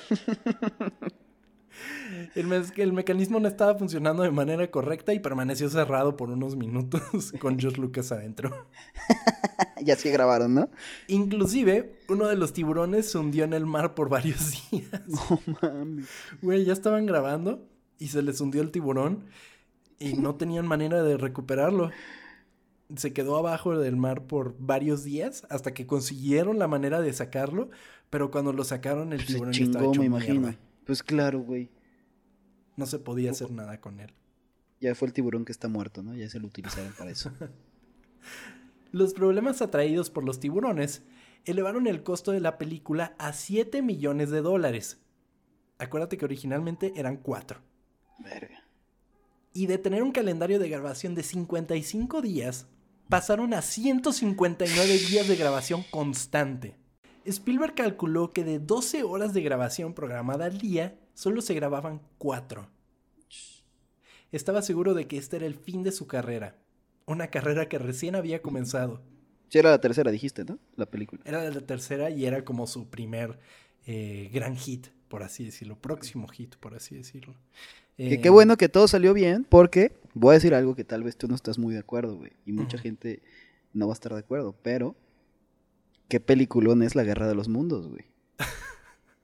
El, 2.36 2.52
el 2.78 2.94
mecanismo 2.94 3.40
no 3.40 3.48
estaba 3.48 3.76
funcionando 3.76 4.24
de 4.24 4.32
manera 4.32 4.70
correcta 4.70 5.14
y 5.14 5.20
permaneció 5.20 5.70
cerrado 5.70 6.18
por 6.18 6.30
unos 6.30 6.56
minutos 6.56 7.34
con 7.40 7.60
George 7.60 7.80
Lucas 7.80 8.12
adentro. 8.12 8.68
ya 9.84 9.96
sí 9.96 10.10
grabaron, 10.10 10.54
¿no? 10.54 10.70
Inclusive, 11.08 12.00
uno 12.10 12.28
de 12.28 12.36
los 12.36 12.54
tiburones 12.54 13.12
se 13.12 13.18
hundió 13.18 13.44
en 13.44 13.54
el 13.54 13.66
mar 13.66 13.96
por 13.96 14.10
varios 14.10 14.54
días. 14.72 15.02
No 15.08 15.40
mames. 15.62 16.08
Güey, 16.42 16.66
ya 16.66 16.74
estaban 16.74 17.06
grabando 17.06 17.68
y 18.00 18.08
se 18.08 18.22
les 18.22 18.40
hundió 18.42 18.62
el 18.62 18.72
tiburón 18.72 19.26
y 20.00 20.14
no 20.14 20.36
tenían 20.36 20.68
manera 20.68 21.04
de 21.04 21.18
recuperarlo. 21.18 21.92
Se 22.96 23.14
quedó 23.14 23.38
abajo 23.38 23.78
del 23.78 23.96
mar 23.96 24.24
por 24.24 24.56
varios 24.60 25.04
días 25.04 25.46
hasta 25.50 25.74
que 25.74 25.88
consiguieron 25.88 26.60
la 26.60 26.68
manera 26.68 27.02
de 27.02 27.14
sacarlo, 27.14 27.70
pero 28.10 28.30
cuando 28.30 28.54
lo 28.54 28.64
sacaron 28.64 29.14
el 29.14 29.20
pues 29.20 29.28
tiburón 29.28 29.54
estaba 29.54 29.86
hecho 29.86 30.00
me 30.02 30.06
imagino. 30.08 30.54
Pues 30.86 31.02
claro, 31.02 31.40
güey. 31.40 31.70
No 32.76 32.86
se 32.86 33.00
podía 33.00 33.32
hacer 33.32 33.52
nada 33.52 33.80
con 33.80 34.00
él. 34.00 34.14
Ya 34.82 34.96
fue 34.96 35.08
el 35.08 35.14
tiburón 35.14 35.46
que 35.46 35.52
está 35.52 35.68
muerto, 35.68 36.04
¿no? 36.04 36.16
Ya 36.16 36.30
se 36.30 36.40
lo 36.40 36.48
utilizaron 36.48 36.94
para 36.98 37.12
eso. 37.12 37.32
los 38.92 39.14
problemas 39.14 39.62
atraídos 39.62 40.10
por 40.10 40.24
los 40.24 40.40
tiburones 40.40 41.04
elevaron 41.46 41.88
el 41.88 42.04
costo 42.04 42.32
de 42.32 42.40
la 42.40 42.58
película 42.58 43.16
a 43.18 43.34
7 43.34 43.82
millones 43.82 44.30
de 44.30 44.42
dólares. 44.42 45.00
Acuérdate 45.78 46.18
que 46.18 46.26
originalmente 46.26 46.94
eran 46.96 47.18
cuatro. 47.18 47.62
Verga. 48.20 48.64
Y 49.54 49.68
de 49.68 49.78
tener 49.78 50.04
un 50.04 50.12
calendario 50.12 50.60
de 50.60 50.70
grabación 50.70 51.16
de 51.16 51.24
55 51.24 52.22
días, 52.22 52.68
pasaron 53.10 53.54
a 53.54 53.62
159 53.62 54.98
días 54.98 55.28
de 55.28 55.36
grabación 55.36 55.84
constante. 55.92 56.78
Spielberg 57.26 57.76
calculó 57.76 58.34
que 58.34 58.44
de 58.44 58.60
12 58.60 59.04
horas 59.04 59.34
de 59.34 59.42
grabación 59.42 59.94
programada 59.94 60.46
al 60.46 60.58
día, 60.58 60.98
solo 61.14 61.42
se 61.42 61.54
grababan 61.54 62.02
4. 62.18 62.68
Estaba 64.32 64.62
seguro 64.62 64.94
de 64.94 65.08
que 65.08 65.18
este 65.18 65.38
era 65.38 65.46
el 65.46 65.56
fin 65.56 65.84
de 65.84 65.92
su 65.92 66.08
carrera, 66.08 66.58
una 67.06 67.28
carrera 67.28 67.70
que 67.70 67.78
recién 67.78 68.16
había 68.16 68.42
comenzado. 68.42 69.02
Sí, 69.50 69.60
era 69.60 69.70
la 69.70 69.80
tercera, 69.80 70.10
dijiste, 70.10 70.44
¿no? 70.44 70.58
La 70.76 70.88
película. 70.88 71.22
Era 71.26 71.48
la 71.48 71.62
tercera 71.62 72.10
y 72.10 72.26
era 72.26 72.44
como 72.44 72.66
su 72.66 72.90
primer 72.90 73.38
eh, 73.86 74.32
gran 74.34 74.56
hit, 74.56 74.88
por 75.08 75.22
así 75.22 75.46
decirlo, 75.46 75.78
próximo 75.78 76.28
hit, 76.28 76.56
por 76.56 76.74
así 76.74 76.96
decirlo. 76.96 77.36
Que 77.96 78.20
qué 78.20 78.30
bueno 78.32 78.58
que 78.58 78.70
todo 78.70 78.88
salió 78.88 79.14
bien, 79.14 79.46
porque 79.48 79.96
voy 80.16 80.32
a 80.32 80.34
decir 80.34 80.56
algo 80.56 80.74
que 80.76 80.84
tal 80.84 81.04
vez 81.04 81.16
tú 81.16 81.28
no 81.28 81.36
estás 81.36 81.60
muy 81.60 81.76
de 81.76 81.82
acuerdo, 81.82 82.18
güey. 82.18 82.32
Y 82.44 82.52
mucha 82.52 82.80
gente 82.80 83.22
no 83.72 83.88
va 83.88 83.94
a 83.94 83.96
estar 83.96 84.14
de 84.14 84.20
acuerdo, 84.20 84.56
pero 84.64 84.96
qué 86.08 86.20
peliculón 86.20 86.82
es 86.82 86.96
La 86.96 87.04
Guerra 87.04 87.28
de 87.28 87.36
los 87.36 87.50
Mundos, 87.50 87.88
güey. 87.88 88.06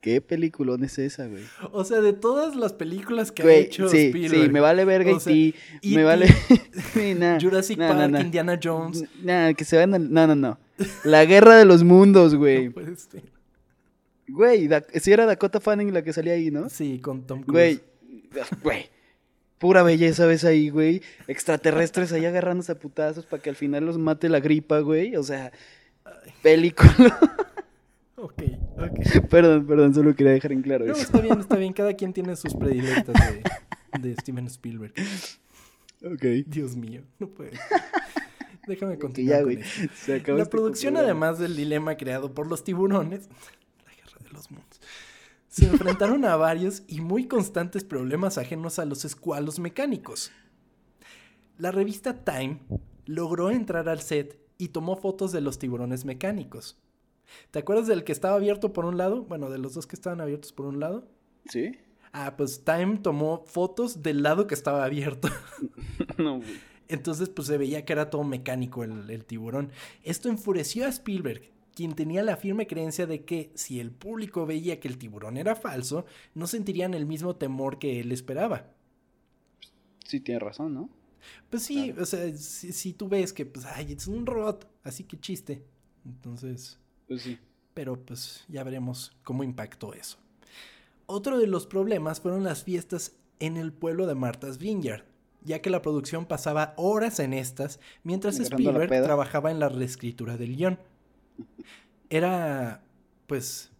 ¿Qué 0.01 0.21
peliculón 0.21 0.83
es 0.85 0.97
esa, 0.97 1.27
güey? 1.27 1.43
O 1.73 1.83
sea, 1.83 1.99
de 1.99 2.13
todas 2.13 2.55
las 2.55 2.71
películas 2.71 3.33
que 3.33 3.43
ha 3.43 3.53
hecho 3.53 3.89
sí, 3.89 4.13
Sí, 4.13 4.49
me 4.49 4.61
vale 4.61 4.85
verga 4.85 5.11
y 5.27 5.53
me 5.83 6.05
vale... 6.05 6.27
Jurassic 7.41 7.77
Park, 7.77 8.15
Indiana 8.21 8.57
Jones. 8.61 9.03
Nada, 9.21 9.53
que 9.53 9.65
se 9.65 9.77
van 9.77 9.93
a... 9.93 9.99
No, 9.99 10.27
no, 10.27 10.35
no. 10.35 10.57
La 11.03 11.25
Guerra 11.25 11.57
de 11.57 11.65
los 11.65 11.83
Mundos, 11.83 12.35
güey. 12.35 12.69
No 12.69 12.73
Güey, 14.29 14.69
si 15.01 15.11
era 15.11 15.25
Dakota 15.25 15.59
Fanning 15.59 15.93
la 15.93 16.03
que 16.03 16.13
salía 16.13 16.33
ahí, 16.33 16.51
¿no? 16.51 16.69
Sí, 16.69 16.99
con 16.99 17.23
Tom 17.25 17.41
Cruise. 17.41 17.81
Güey, 18.31 18.45
güey. 18.61 18.89
Pura 19.57 19.83
belleza 19.83 20.25
ves 20.25 20.45
ahí, 20.45 20.69
güey. 20.69 21.01
Extraterrestres 21.27 22.13
ahí 22.13 22.25
agarrándose 22.25 22.71
a 22.71 22.79
putazos 22.79 23.25
para 23.25 23.41
que 23.43 23.49
al 23.49 23.57
final 23.57 23.85
los 23.85 23.97
mate 23.97 24.29
la 24.29 24.39
gripa, 24.39 24.79
güey. 24.79 25.17
O 25.17 25.23
sea, 25.23 25.51
película. 26.41 27.19
Ok, 28.21 28.43
ok. 28.77 29.27
Perdón, 29.29 29.65
perdón, 29.65 29.93
solo 29.93 30.15
quería 30.15 30.33
dejar 30.33 30.51
en 30.51 30.61
claro 30.61 30.85
no, 30.85 30.91
eso. 30.91 31.01
está 31.01 31.21
bien, 31.21 31.39
está 31.39 31.55
bien. 31.55 31.73
Cada 31.73 31.93
quien 31.93 32.11
tiene 32.11 32.35
sus 32.35 32.53
predilectas 32.53 33.15
de, 34.01 34.15
Steven 34.15 34.47
Spielberg. 34.47 34.93
Ok. 36.03 36.23
Dios 36.45 36.75
mío, 36.75 37.03
no 37.19 37.29
puede. 37.29 37.51
Déjame 38.67 38.99
continuar. 38.99 39.39
Ya, 39.39 39.43
güey. 39.43 39.57
la 40.07 40.15
este 40.15 40.45
producción, 40.45 40.97
además 40.97 41.39
del 41.39 41.55
dilema 41.55 41.95
creado 41.95 42.33
por 42.33 42.47
los 42.47 42.63
tiburones, 42.63 43.29
la 43.85 43.93
guerra 43.93 44.19
de 44.21 44.29
los 44.31 44.51
mundos, 44.51 44.81
se 45.47 45.65
enfrentaron 45.65 46.25
a 46.25 46.35
varios 46.35 46.83
y 46.87 47.01
muy 47.01 47.27
constantes 47.27 47.83
problemas 47.83 48.37
ajenos 48.37 48.79
a 48.79 48.85
los 48.85 49.05
escualos 49.05 49.59
mecánicos. 49.59 50.31
La 51.57 51.71
revista 51.71 52.23
Time 52.23 52.59
logró 53.05 53.49
entrar 53.49 53.89
al 53.89 54.01
set 54.01 54.39
y 54.57 54.69
tomó 54.69 54.97
fotos 54.97 55.31
de 55.31 55.41
los 55.41 55.57
tiburones 55.57 56.05
mecánicos. 56.05 56.77
¿Te 57.51 57.59
acuerdas 57.59 57.87
del 57.87 58.03
que 58.03 58.11
estaba 58.11 58.35
abierto 58.35 58.73
por 58.73 58.85
un 58.85 58.97
lado? 58.97 59.23
Bueno, 59.23 59.49
de 59.49 59.57
los 59.57 59.73
dos 59.73 59.87
que 59.87 59.95
estaban 59.95 60.21
abiertos 60.21 60.51
por 60.53 60.65
un 60.65 60.79
lado. 60.79 61.07
Sí. 61.49 61.77
Ah, 62.11 62.35
pues 62.37 62.63
Time 62.63 62.97
tomó 62.97 63.43
fotos 63.45 64.01
del 64.01 64.23
lado 64.23 64.47
que 64.47 64.55
estaba 64.55 64.83
abierto. 64.83 65.29
no, 66.17 66.41
Entonces, 66.87 67.29
pues 67.29 67.47
se 67.47 67.57
veía 67.57 67.85
que 67.85 67.93
era 67.93 68.09
todo 68.09 68.23
mecánico 68.23 68.83
el, 68.83 69.09
el, 69.09 69.25
tiburón. 69.25 69.71
Esto 70.03 70.29
enfureció 70.29 70.85
a 70.85 70.89
Spielberg, 70.89 71.51
quien 71.75 71.93
tenía 71.93 72.23
la 72.23 72.35
firme 72.35 72.67
creencia 72.67 73.05
de 73.05 73.25
que 73.25 73.51
si 73.53 73.79
el 73.79 73.91
público 73.91 74.45
veía 74.45 74.79
que 74.79 74.87
el 74.87 74.97
tiburón 74.97 75.37
era 75.37 75.55
falso, 75.55 76.05
no 76.33 76.47
sentirían 76.47 76.93
el 76.93 77.05
mismo 77.05 77.35
temor 77.35 77.77
que 77.77 77.99
él 77.99 78.11
esperaba. 78.11 78.73
Sí, 80.05 80.19
tiene 80.19 80.39
razón, 80.39 80.73
¿no? 80.73 80.89
Pues 81.49 81.63
sí, 81.63 81.91
o 81.91 82.05
sea, 82.05 82.35
si, 82.35 82.93
tú 82.93 83.07
ves 83.07 83.33
que, 83.33 83.45
pues, 83.45 83.65
ay, 83.65 83.93
es 83.93 84.07
un 84.07 84.25
robot, 84.25 84.67
así 84.83 85.03
que 85.03 85.19
chiste. 85.19 85.63
Entonces... 86.05 86.79
Pues 87.09 87.23
sí. 87.23 87.37
Pero 87.73 87.99
pues 87.99 88.45
ya 88.47 88.63
veremos 88.63 89.11
cómo 89.23 89.43
impactó 89.43 89.93
eso. 89.93 90.17
Otro 91.07 91.39
de 91.39 91.47
los 91.47 91.65
problemas 91.65 92.21
fueron 92.21 92.43
las 92.43 92.63
fiestas 92.63 93.13
en 93.39 93.57
el 93.57 93.73
pueblo 93.73 94.05
de 94.05 94.15
Martha's 94.15 94.59
Vineyard, 94.59 95.05
ya 95.43 95.61
que 95.61 95.71
la 95.71 95.81
producción 95.81 96.25
pasaba 96.25 96.75
horas 96.77 97.19
en 97.19 97.33
estas 97.33 97.79
mientras 98.03 98.39
Spielberg 98.39 98.89
trabajaba 99.03 99.49
en 99.49 99.59
la 99.59 99.69
reescritura 99.69 100.37
del 100.37 100.55
guion. 100.55 100.79
Era, 102.11 102.83
pues, 103.25 103.71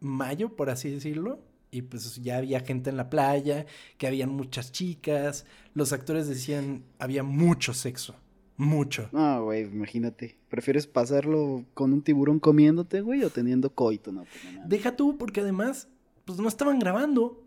mayo, 0.00 0.56
por 0.56 0.70
así 0.70 0.90
decirlo, 0.90 1.40
y 1.70 1.82
pues 1.82 2.22
ya 2.22 2.38
había 2.38 2.60
gente 2.60 2.88
en 2.88 2.96
la 2.96 3.10
playa, 3.10 3.66
que 3.98 4.06
habían 4.06 4.30
muchas 4.30 4.72
chicas, 4.72 5.44
los 5.74 5.92
actores 5.92 6.28
decían 6.28 6.84
había 6.98 7.24
mucho 7.24 7.74
sexo. 7.74 8.14
Mucho. 8.56 9.08
No, 9.12 9.44
güey, 9.44 9.62
imagínate. 9.62 10.36
¿Prefieres 10.48 10.86
pasarlo 10.86 11.64
con 11.74 11.92
un 11.92 12.02
tiburón 12.02 12.38
comiéndote, 12.38 13.00
güey, 13.00 13.24
o 13.24 13.30
teniendo 13.30 13.74
coito? 13.74 14.12
No, 14.12 14.22
pues, 14.22 14.68
Deja 14.68 14.94
tú, 14.94 15.18
porque 15.18 15.40
además, 15.40 15.88
pues 16.24 16.38
no 16.38 16.48
estaban 16.48 16.78
grabando. 16.78 17.42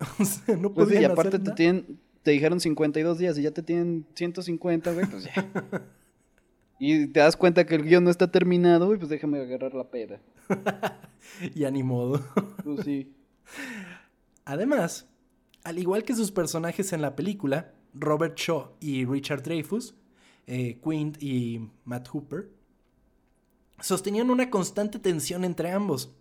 o 0.18 0.24
sea, 0.24 0.56
no 0.56 0.74
pues 0.74 0.88
podían 0.88 1.02
y 1.02 1.04
aparte 1.06 1.38
te, 1.38 1.52
tienen, 1.52 1.98
te 2.22 2.32
dijeron 2.32 2.60
52 2.60 3.18
días 3.18 3.38
y 3.38 3.42
ya 3.42 3.50
te 3.50 3.62
tienen 3.62 4.06
150, 4.14 4.92
güey, 4.92 5.06
pues 5.06 5.24
ya. 5.24 5.50
y 6.78 7.06
te 7.06 7.20
das 7.20 7.36
cuenta 7.36 7.64
que 7.64 7.76
el 7.76 7.84
guion 7.84 8.04
no 8.04 8.10
está 8.10 8.30
terminado, 8.30 8.86
güey, 8.86 8.98
pues 8.98 9.08
déjame 9.08 9.40
agarrar 9.40 9.74
la 9.74 9.90
peda. 9.90 10.20
ya 11.54 11.70
ni 11.70 11.82
modo. 11.82 12.20
pues 12.62 12.84
sí. 12.84 13.12
Además, 14.44 15.06
al 15.64 15.78
igual 15.78 16.04
que 16.04 16.14
sus 16.14 16.30
personajes 16.30 16.92
en 16.92 17.00
la 17.00 17.16
película, 17.16 17.72
Robert 17.94 18.36
Shaw 18.36 18.72
y 18.80 19.04
Richard 19.04 19.42
Dreyfuss, 19.42 19.94
eh, 20.46 20.80
Quint 20.82 21.22
y 21.22 21.68
Matt 21.84 22.08
Hooper, 22.08 22.50
sostenían 23.80 24.30
una 24.30 24.50
constante 24.50 24.98
tensión 24.98 25.44
entre 25.44 25.70
ambos. 25.70 26.14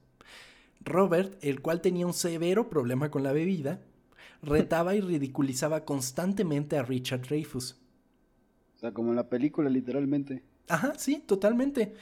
Robert, 0.83 1.37
el 1.43 1.61
cual 1.61 1.81
tenía 1.81 2.07
un 2.07 2.13
severo 2.13 2.69
problema 2.69 3.11
con 3.11 3.23
la 3.23 3.33
bebida, 3.33 3.81
retaba 4.41 4.95
y 4.95 5.01
ridiculizaba 5.01 5.85
constantemente 5.85 6.77
a 6.77 6.83
Richard 6.83 7.21
Dreyfus. 7.21 7.77
O 8.75 8.79
sea, 8.79 8.93
como 8.93 9.11
en 9.11 9.15
la 9.15 9.29
película, 9.29 9.69
literalmente. 9.69 10.43
Ajá, 10.67 10.93
sí, 10.97 11.23
totalmente. 11.25 11.93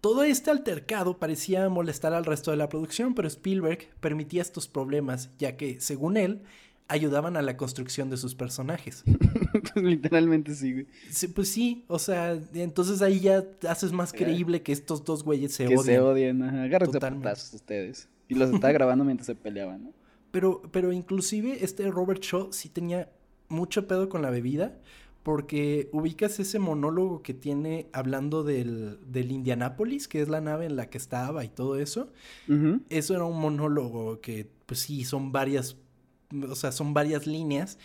Todo 0.00 0.22
este 0.22 0.50
altercado 0.50 1.18
parecía 1.18 1.68
molestar 1.68 2.12
al 2.12 2.24
resto 2.24 2.52
de 2.52 2.56
la 2.56 2.68
producción, 2.68 3.14
pero 3.14 3.26
Spielberg 3.26 3.88
permitía 3.98 4.42
estos 4.42 4.68
problemas, 4.68 5.30
ya 5.38 5.56
que, 5.56 5.80
según 5.80 6.16
él, 6.16 6.42
ayudaban 6.88 7.36
a 7.36 7.42
la 7.42 7.56
construcción 7.56 8.10
de 8.10 8.16
sus 8.16 8.34
personajes. 8.34 9.04
Literalmente 9.74 10.54
sí, 10.54 10.72
güey. 10.72 10.86
pues 11.34 11.48
sí, 11.48 11.84
o 11.88 11.98
sea, 11.98 12.38
entonces 12.54 13.02
ahí 13.02 13.20
ya 13.20 13.44
haces 13.68 13.92
más 13.92 14.12
creíble 14.12 14.62
que 14.62 14.72
estos 14.72 15.04
dos 15.04 15.24
güeyes 15.24 15.54
se 15.54 15.66
que 15.66 15.76
odien. 15.76 15.84
se 15.84 16.00
odian, 16.00 16.42
ajá. 16.42 16.62
Agárrense 16.64 17.00
putazos 17.00 17.54
ustedes. 17.54 18.08
Y 18.28 18.34
los 18.34 18.52
estaba 18.52 18.72
grabando 18.72 19.04
mientras 19.04 19.26
se 19.26 19.34
peleaban, 19.34 19.84
¿no? 19.84 19.92
Pero, 20.30 20.62
pero 20.72 20.92
inclusive 20.92 21.64
este 21.64 21.90
Robert 21.90 22.22
Shaw 22.22 22.52
sí 22.52 22.68
tenía 22.68 23.10
mucho 23.48 23.86
pedo 23.86 24.08
con 24.08 24.22
la 24.22 24.30
bebida, 24.30 24.76
porque 25.22 25.88
ubicas 25.92 26.38
ese 26.38 26.58
monólogo 26.58 27.22
que 27.22 27.34
tiene 27.34 27.88
hablando 27.92 28.44
del, 28.44 28.98
del 29.10 29.32
Indianápolis, 29.32 30.06
que 30.08 30.20
es 30.20 30.28
la 30.28 30.40
nave 30.40 30.66
en 30.66 30.76
la 30.76 30.88
que 30.88 30.98
estaba 30.98 31.44
y 31.44 31.48
todo 31.48 31.78
eso. 31.78 32.12
Eso 32.90 33.14
era 33.14 33.24
un 33.24 33.40
monólogo 33.40 34.20
que, 34.20 34.48
pues 34.66 34.80
sí, 34.80 35.04
son 35.04 35.32
varias 35.32 35.76
o 36.44 36.54
sea, 36.54 36.72
son 36.72 36.94
varias 36.94 37.26
líneas 37.26 37.78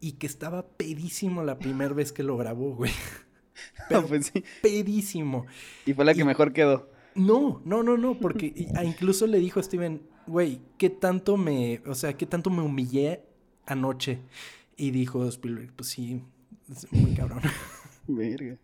y 0.00 0.12
que 0.12 0.26
estaba 0.26 0.66
pedísimo 0.66 1.42
la 1.44 1.58
primera 1.58 1.94
vez 1.94 2.12
que 2.12 2.22
lo 2.22 2.36
grabó, 2.36 2.74
güey. 2.74 2.92
Pero 3.88 4.06
pues 4.06 4.26
sí. 4.26 4.44
pedísimo. 4.62 5.46
Y 5.84 5.92
fue 5.92 6.04
la 6.04 6.14
que 6.14 6.24
mejor 6.24 6.52
quedó. 6.52 6.88
No, 7.14 7.60
no, 7.64 7.82
no, 7.82 7.96
no, 7.96 8.18
porque 8.18 8.54
incluso 8.84 9.26
le 9.26 9.38
dijo 9.38 9.60
a 9.60 9.62
Steven, 9.62 10.00
güey, 10.26 10.60
¿qué 10.78 10.90
tanto 10.90 11.36
me, 11.36 11.82
o 11.86 11.94
sea, 11.94 12.16
qué 12.16 12.24
tanto 12.24 12.50
me 12.50 12.62
humillé 12.62 13.22
anoche? 13.66 14.20
Y 14.76 14.92
dijo 14.92 15.26
Spielberg, 15.26 15.72
pues 15.74 15.90
sí, 15.90 16.22
muy 16.92 17.14
cabrón. 17.14 17.42
Verga. 18.06 18.56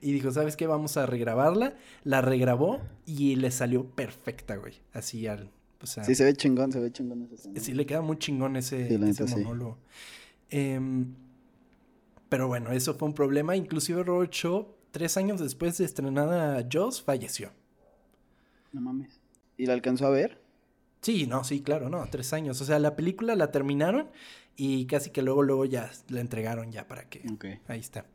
Y 0.00 0.12
dijo, 0.12 0.30
¿sabes 0.30 0.56
qué? 0.56 0.66
Vamos 0.66 0.96
a 0.96 1.06
regrabarla. 1.06 1.74
La 2.04 2.20
regrabó 2.20 2.80
y 3.06 3.36
le 3.36 3.50
salió 3.50 3.84
perfecta, 3.84 4.56
güey. 4.56 4.80
Así 4.92 5.26
al, 5.26 5.50
sí, 5.84 6.14
se 6.14 6.24
ve 6.24 6.34
chingón, 6.34 6.72
se 6.72 6.80
ve 6.80 6.92
chingón 6.92 7.28
ese 7.32 7.60
Sí, 7.60 7.72
le 7.72 7.86
queda 7.86 8.02
muy 8.02 8.18
chingón 8.18 8.56
ese, 8.56 8.98
monólogo. 9.30 9.78
Em, 10.50 11.14
pero 12.28 12.48
bueno, 12.48 12.72
eso 12.72 12.94
fue 12.94 13.08
un 13.08 13.14
problema. 13.14 13.56
Inclusive 13.56 14.02
Robert 14.02 14.32
Shaw, 14.32 14.68
tres 14.90 15.16
años 15.16 15.40
después 15.40 15.78
de 15.78 15.84
estrenada 15.84 16.66
Jaws, 16.70 17.02
falleció. 17.02 17.52
No 18.72 18.80
mames. 18.80 19.20
¿Y 19.56 19.66
la 19.66 19.72
alcanzó 19.72 20.06
a 20.06 20.10
ver? 20.10 20.40
Sí, 21.00 21.26
no, 21.26 21.44
sí, 21.44 21.62
claro, 21.62 21.88
no, 21.88 22.06
tres 22.10 22.32
años. 22.32 22.60
O 22.60 22.64
sea, 22.64 22.78
la 22.78 22.94
película 22.94 23.34
la 23.34 23.50
terminaron 23.50 24.10
y 24.56 24.86
casi 24.86 25.10
que 25.10 25.22
luego, 25.22 25.42
luego 25.42 25.64
ya 25.64 25.90
la 26.08 26.20
entregaron 26.20 26.72
ya 26.72 26.86
para 26.86 27.08
que... 27.08 27.22
Ahí 27.68 27.80
está. 27.80 28.06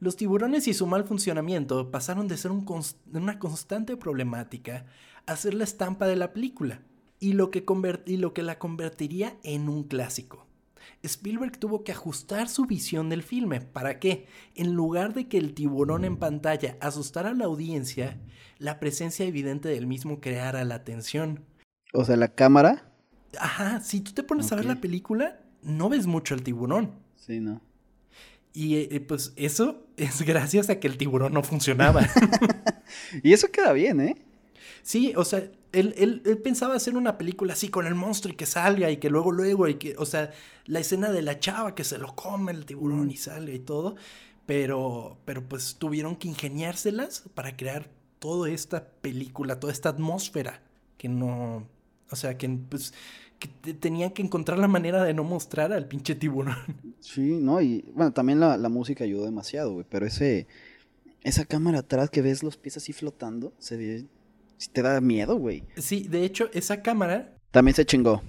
Los 0.00 0.16
tiburones 0.16 0.66
y 0.68 0.74
su 0.74 0.86
mal 0.86 1.04
funcionamiento 1.04 1.90
pasaron 1.90 2.28
de 2.28 2.36
ser 2.36 2.50
una 2.50 3.38
constante 3.38 3.96
problemática 3.96 4.86
a 5.26 5.36
ser 5.36 5.54
la 5.54 5.64
estampa 5.64 6.06
de 6.06 6.16
la 6.16 6.32
película 6.32 6.80
y 7.24 7.32
lo 7.32 7.50
que, 7.50 7.64
y 8.04 8.18
lo 8.18 8.34
que 8.34 8.42
la 8.42 8.58
convertiría 8.58 9.38
en 9.44 9.70
un 9.70 9.84
clásico. 9.84 10.46
Spielberg 11.02 11.58
tuvo 11.58 11.82
que 11.82 11.92
ajustar 11.92 12.50
su 12.50 12.66
visión 12.66 13.08
del 13.08 13.22
filme. 13.22 13.62
¿Para 13.62 13.98
qué? 13.98 14.26
En 14.54 14.74
lugar 14.74 15.14
de 15.14 15.26
que 15.26 15.38
el 15.38 15.54
tiburón 15.54 16.04
en 16.04 16.18
pantalla 16.18 16.76
asustara 16.82 17.30
a 17.30 17.34
la 17.34 17.46
audiencia, 17.46 18.20
la 18.58 18.78
presencia 18.78 19.24
evidente 19.24 19.70
del 19.70 19.86
mismo 19.86 20.20
creara 20.20 20.64
la 20.64 20.84
tensión. 20.84 21.46
O 21.94 22.04
sea, 22.04 22.16
la 22.16 22.28
cámara. 22.28 22.92
Ajá, 23.38 23.80
si 23.80 24.02
tú 24.02 24.12
te 24.12 24.22
pones 24.22 24.52
a 24.52 24.56
ver 24.56 24.66
la 24.66 24.82
película, 24.82 25.40
no 25.62 25.88
ves 25.88 26.06
mucho 26.06 26.34
al 26.34 26.42
tiburón. 26.42 26.92
Sí, 27.16 27.40
no. 27.40 27.62
Y 28.52 28.76
eh, 28.76 29.00
pues 29.00 29.32
eso 29.36 29.86
es 29.96 30.20
gracias 30.26 30.68
a 30.68 30.78
que 30.78 30.88
el 30.88 30.98
tiburón 30.98 31.32
no 31.32 31.42
funcionaba. 31.42 32.06
y 33.22 33.32
eso 33.32 33.50
queda 33.50 33.72
bien, 33.72 34.02
¿eh? 34.02 34.16
Sí, 34.82 35.14
o 35.16 35.24
sea, 35.24 35.50
él, 35.74 36.22
él, 36.24 36.38
pensaba 36.38 36.74
hacer 36.74 36.96
una 36.96 37.18
película 37.18 37.52
así 37.52 37.68
con 37.68 37.86
el 37.86 37.94
monstruo 37.94 38.32
y 38.32 38.36
que 38.36 38.46
salga 38.46 38.90
y 38.90 38.98
que 38.98 39.10
luego, 39.10 39.32
luego, 39.32 39.68
y 39.68 39.74
que, 39.74 39.96
o 39.98 40.06
sea, 40.06 40.30
la 40.66 40.80
escena 40.80 41.10
de 41.10 41.22
la 41.22 41.38
chava 41.38 41.74
que 41.74 41.84
se 41.84 41.98
lo 41.98 42.14
come 42.14 42.52
el 42.52 42.64
tiburón 42.64 43.10
y 43.10 43.16
sale 43.16 43.54
y 43.54 43.58
todo, 43.58 43.96
pero, 44.46 45.18
pero 45.24 45.46
pues 45.48 45.76
tuvieron 45.76 46.16
que 46.16 46.28
ingeniárselas 46.28 47.24
para 47.34 47.56
crear 47.56 47.90
toda 48.18 48.50
esta 48.50 48.86
película, 48.88 49.60
toda 49.60 49.72
esta 49.72 49.90
atmósfera 49.90 50.62
que 50.96 51.08
no, 51.08 51.66
o 52.10 52.16
sea, 52.16 52.38
que 52.38 52.48
pues 52.48 52.94
que 53.38 53.74
tenían 53.74 54.10
que 54.12 54.22
encontrar 54.22 54.58
la 54.58 54.68
manera 54.68 55.02
de 55.02 55.12
no 55.12 55.24
mostrar 55.24 55.72
al 55.72 55.86
pinche 55.86 56.14
tiburón. 56.14 56.56
Sí, 57.00 57.38
no, 57.38 57.60
y 57.60 57.84
bueno, 57.94 58.12
también 58.14 58.40
la, 58.40 58.56
la 58.56 58.70
música 58.70 59.04
ayudó 59.04 59.26
demasiado, 59.26 59.74
güey, 59.74 59.86
pero 59.90 60.06
ese, 60.06 60.46
esa 61.22 61.44
cámara 61.44 61.80
atrás 61.80 62.08
que 62.08 62.22
ves 62.22 62.42
los 62.42 62.56
pies 62.56 62.78
así 62.78 62.94
flotando, 62.94 63.52
se 63.58 63.76
ve 63.76 64.06
si 64.56 64.68
te 64.68 64.82
da 64.82 65.00
miedo, 65.00 65.36
güey. 65.36 65.64
Sí, 65.76 66.06
de 66.08 66.24
hecho, 66.24 66.50
esa 66.52 66.82
cámara. 66.82 67.36
También 67.50 67.74
se 67.74 67.84
chingó. 67.84 68.22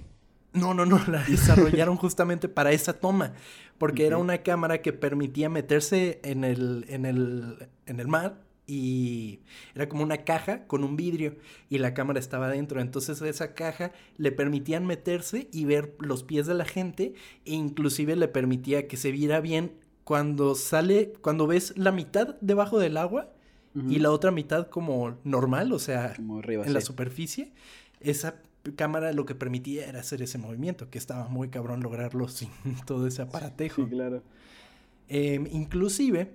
No, 0.52 0.72
no, 0.72 0.86
no, 0.86 1.00
la 1.06 1.22
desarrollaron 1.28 1.96
justamente 1.96 2.48
para 2.48 2.72
esa 2.72 2.94
toma. 2.94 3.34
Porque 3.78 4.06
era 4.06 4.16
una 4.16 4.38
cámara 4.38 4.80
que 4.80 4.92
permitía 4.92 5.50
meterse 5.50 6.20
en 6.24 6.44
el, 6.44 6.86
en 6.88 7.04
el, 7.04 7.68
en 7.84 8.00
el 8.00 8.08
mar 8.08 8.40
y 8.66 9.40
era 9.74 9.88
como 9.88 10.02
una 10.02 10.24
caja 10.24 10.66
con 10.66 10.82
un 10.82 10.96
vidrio 10.96 11.36
y 11.68 11.78
la 11.78 11.94
cámara 11.94 12.18
estaba 12.18 12.48
dentro. 12.48 12.80
Entonces 12.80 13.20
esa 13.22 13.54
caja 13.54 13.92
le 14.16 14.32
permitían 14.32 14.86
meterse 14.86 15.48
y 15.52 15.64
ver 15.66 15.94
los 16.00 16.24
pies 16.24 16.46
de 16.46 16.54
la 16.54 16.64
gente 16.64 17.14
e 17.44 17.52
inclusive 17.52 18.16
le 18.16 18.28
permitía 18.28 18.88
que 18.88 18.96
se 18.96 19.12
viera 19.12 19.40
bien 19.40 19.72
cuando 20.04 20.54
sale, 20.54 21.12
cuando 21.20 21.46
ves 21.46 21.76
la 21.76 21.92
mitad 21.92 22.36
debajo 22.40 22.78
del 22.78 22.96
agua, 22.96 23.32
y 23.88 23.98
la 23.98 24.10
otra 24.10 24.30
mitad 24.30 24.68
como 24.68 25.18
normal, 25.24 25.72
o 25.72 25.78
sea, 25.78 26.14
en 26.16 26.72
la 26.72 26.80
superficie. 26.80 27.52
Esa 28.00 28.36
cámara 28.74 29.12
lo 29.12 29.26
que 29.26 29.34
permitía 29.34 29.86
era 29.86 30.00
hacer 30.00 30.22
ese 30.22 30.38
movimiento, 30.38 30.90
que 30.90 30.98
estaba 30.98 31.28
muy 31.28 31.48
cabrón 31.48 31.82
lograrlo 31.82 32.28
sin 32.28 32.50
todo 32.86 33.06
ese 33.06 33.22
aparatejo. 33.22 33.84
Sí, 33.84 33.90
claro. 33.90 34.22
Em, 35.08 35.46
inclusive, 35.52 36.32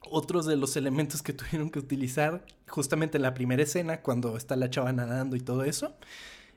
otros 0.00 0.46
de 0.46 0.56
los 0.56 0.76
elementos 0.76 1.22
que 1.22 1.32
tuvieron 1.34 1.70
que 1.70 1.78
utilizar 1.78 2.44
justamente 2.68 3.18
en 3.18 3.22
la 3.22 3.34
primera 3.34 3.62
escena, 3.62 4.00
cuando 4.00 4.36
está 4.36 4.56
la 4.56 4.70
chava 4.70 4.92
nadando 4.92 5.36
y 5.36 5.40
todo 5.40 5.64
eso, 5.64 5.94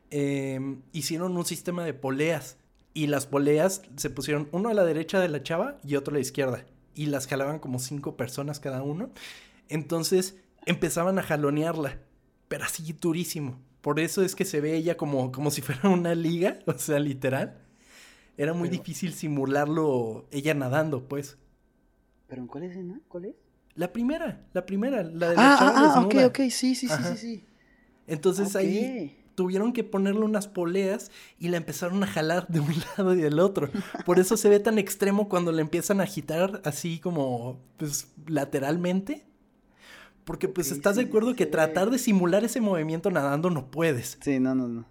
em, 0.10 0.82
hicieron 0.94 1.36
un 1.36 1.46
sistema 1.46 1.84
de 1.84 1.94
poleas. 1.94 2.58
Y 2.94 3.08
las 3.08 3.28
poleas 3.28 3.84
se 3.96 4.10
pusieron 4.10 4.48
uno 4.52 4.70
a 4.70 4.74
la 4.74 4.84
derecha 4.84 5.20
de 5.20 5.30
la 5.30 5.44
chava 5.44 5.78
y 5.86 5.96
otro 5.96 6.14
a 6.14 6.16
la 6.16 6.22
izquierda. 6.22 6.66
Y 6.96 7.08
las 7.08 7.28
jalaban 7.28 7.60
como 7.60 7.78
cinco 7.78 8.18
personas 8.18 8.60
cada 8.60 8.82
uno. 8.82 9.12
Entonces 9.70 10.38
empezaban 10.66 11.20
a 11.20 11.24
jalonearla, 11.24 12.00
pero 12.48 12.66
así 12.66 12.94
durísimo. 12.94 13.60
Por 13.82 14.00
eso 14.00 14.22
es 14.24 14.36
que 14.36 14.46
se 14.46 14.62
ve 14.62 14.76
ella 14.76 14.98
como, 14.98 15.32
como 15.32 15.52
si 15.52 15.62
fuera 15.62 15.90
una 15.90 16.16
liga, 16.16 16.60
o 16.66 16.78
sea, 16.78 17.00
literal. 17.00 17.62
Era 18.38 18.54
muy 18.54 18.70
difícil 18.70 19.14
simularlo 19.14 20.28
ella 20.32 20.54
nadando, 20.54 21.08
pues. 21.08 21.38
¿Pero 22.28 22.42
en 22.42 22.48
cuál 22.48 22.66
escena? 22.66 23.00
¿Cuál 23.08 23.26
es? 23.26 23.36
La 23.74 23.94
primera, 23.94 24.46
la 24.54 24.66
primera, 24.66 25.04
la 25.04 25.30
de 25.30 25.36
la 25.36 25.54
ah, 25.54 25.58
chava 25.58 25.72
ah, 25.76 25.94
ah, 25.96 26.02
ok, 26.02 26.16
ok, 26.28 26.38
sí, 26.50 26.76
sí, 26.76 26.88
sí, 26.88 26.88
sí, 26.88 27.18
sí. 27.18 27.46
Entonces 28.08 28.56
ahí 28.56 29.16
tuvieron 29.36 29.72
que 29.72 29.84
ponerle 29.84 30.22
unas 30.22 30.48
poleas 30.48 31.12
y 31.38 31.50
la 31.50 31.58
empezaron 31.58 32.02
a 32.04 32.08
jalar 32.08 32.48
de 32.48 32.60
un 32.60 32.74
lado 32.98 33.14
y 33.14 33.22
del 33.22 33.40
otro. 33.40 33.70
Por 34.04 34.20
eso 34.20 34.36
se 34.36 34.50
ve 34.50 34.60
tan 34.60 34.80
extremo 34.80 35.30
cuando 35.30 35.52
la 35.52 35.62
empiezan 35.62 36.00
a 36.00 36.06
agitar 36.06 36.60
así 36.66 37.00
como, 37.00 37.62
pues, 37.78 38.12
lateralmente. 38.26 39.28
Porque 40.28 40.50
pues 40.50 40.74
estás 40.74 40.98
de 40.98 41.04
acuerdo 41.04 41.38
que 41.38 41.46
tratar 41.46 41.90
de 41.90 41.98
simular 41.98 42.44
ese 42.44 42.60
movimiento 42.60 43.10
nadando 43.10 43.50
no 43.50 43.72
puedes. 43.72 44.18
Sí, 44.22 44.42
no, 44.42 44.54
no, 44.54 44.68
no. 44.68 44.86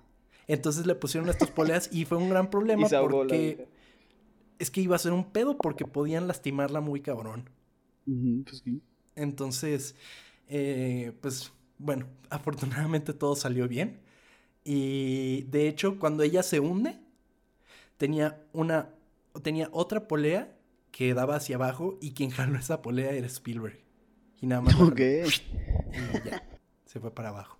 Entonces 0.46 0.86
le 0.86 0.94
pusieron 0.94 1.28
estas 1.28 1.50
poleas 1.50 1.90
y 1.92 2.06
fue 2.06 2.16
un 2.16 2.30
gran 2.30 2.48
problema 2.50 2.88
porque 2.88 3.68
es 4.58 4.70
que 4.70 4.80
iba 4.80 4.96
a 4.96 4.98
ser 4.98 5.12
un 5.12 5.30
pedo 5.30 5.58
porque 5.58 5.84
podían 5.84 6.26
lastimarla 6.26 6.80
muy 6.80 7.02
cabrón. 7.02 7.50
pues 8.06 8.62
sí. 8.64 8.80
Entonces, 9.14 9.94
eh, 10.48 11.12
pues 11.20 11.52
bueno, 11.76 12.06
afortunadamente 12.30 13.12
todo 13.12 13.36
salió 13.36 13.68
bien. 13.68 14.00
Y 14.64 15.42
de 15.50 15.68
hecho, 15.68 15.98
cuando 15.98 16.22
ella 16.22 16.42
se 16.42 16.60
hunde, 16.60 16.98
tenía 17.98 18.42
una, 18.54 18.88
tenía 19.42 19.68
otra 19.70 20.08
polea 20.08 20.56
que 20.92 21.12
daba 21.12 21.36
hacia 21.36 21.56
abajo 21.56 21.98
y 22.00 22.12
quien 22.12 22.30
jaló 22.30 22.58
esa 22.58 22.80
polea 22.80 23.10
era 23.10 23.26
Spielberg. 23.26 23.85
Y 24.40 24.46
nada 24.46 24.62
más. 24.62 24.74
Ok. 24.80 25.00
Y 25.00 26.28
ya, 26.28 26.42
se 26.84 27.00
fue 27.00 27.14
para 27.14 27.30
abajo. 27.30 27.58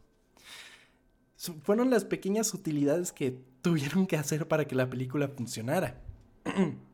Fueron 1.62 1.90
las 1.90 2.04
pequeñas 2.04 2.52
utilidades 2.54 3.12
que 3.12 3.38
tuvieron 3.62 4.06
que 4.06 4.16
hacer 4.16 4.48
para 4.48 4.66
que 4.66 4.74
la 4.74 4.90
película 4.90 5.28
funcionara. 5.28 6.00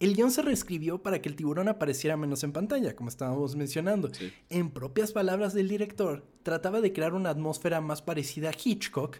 El 0.00 0.14
guion 0.14 0.30
se 0.30 0.42
reescribió 0.42 1.02
para 1.02 1.22
que 1.22 1.28
el 1.28 1.36
tiburón 1.36 1.68
apareciera 1.68 2.16
menos 2.16 2.42
en 2.44 2.52
pantalla, 2.52 2.94
como 2.96 3.08
estábamos 3.08 3.54
mencionando. 3.56 4.10
En 4.50 4.70
propias 4.70 5.12
palabras 5.12 5.54
del 5.54 5.68
director, 5.68 6.26
trataba 6.42 6.80
de 6.80 6.92
crear 6.92 7.14
una 7.14 7.30
atmósfera 7.30 7.80
más 7.80 8.02
parecida 8.02 8.50
a 8.50 8.52
Hitchcock 8.52 9.18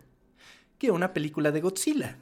que 0.79 0.91
una 0.91 1.15
película 1.15 1.53
de 1.53 1.61
Godzilla. 1.61 2.19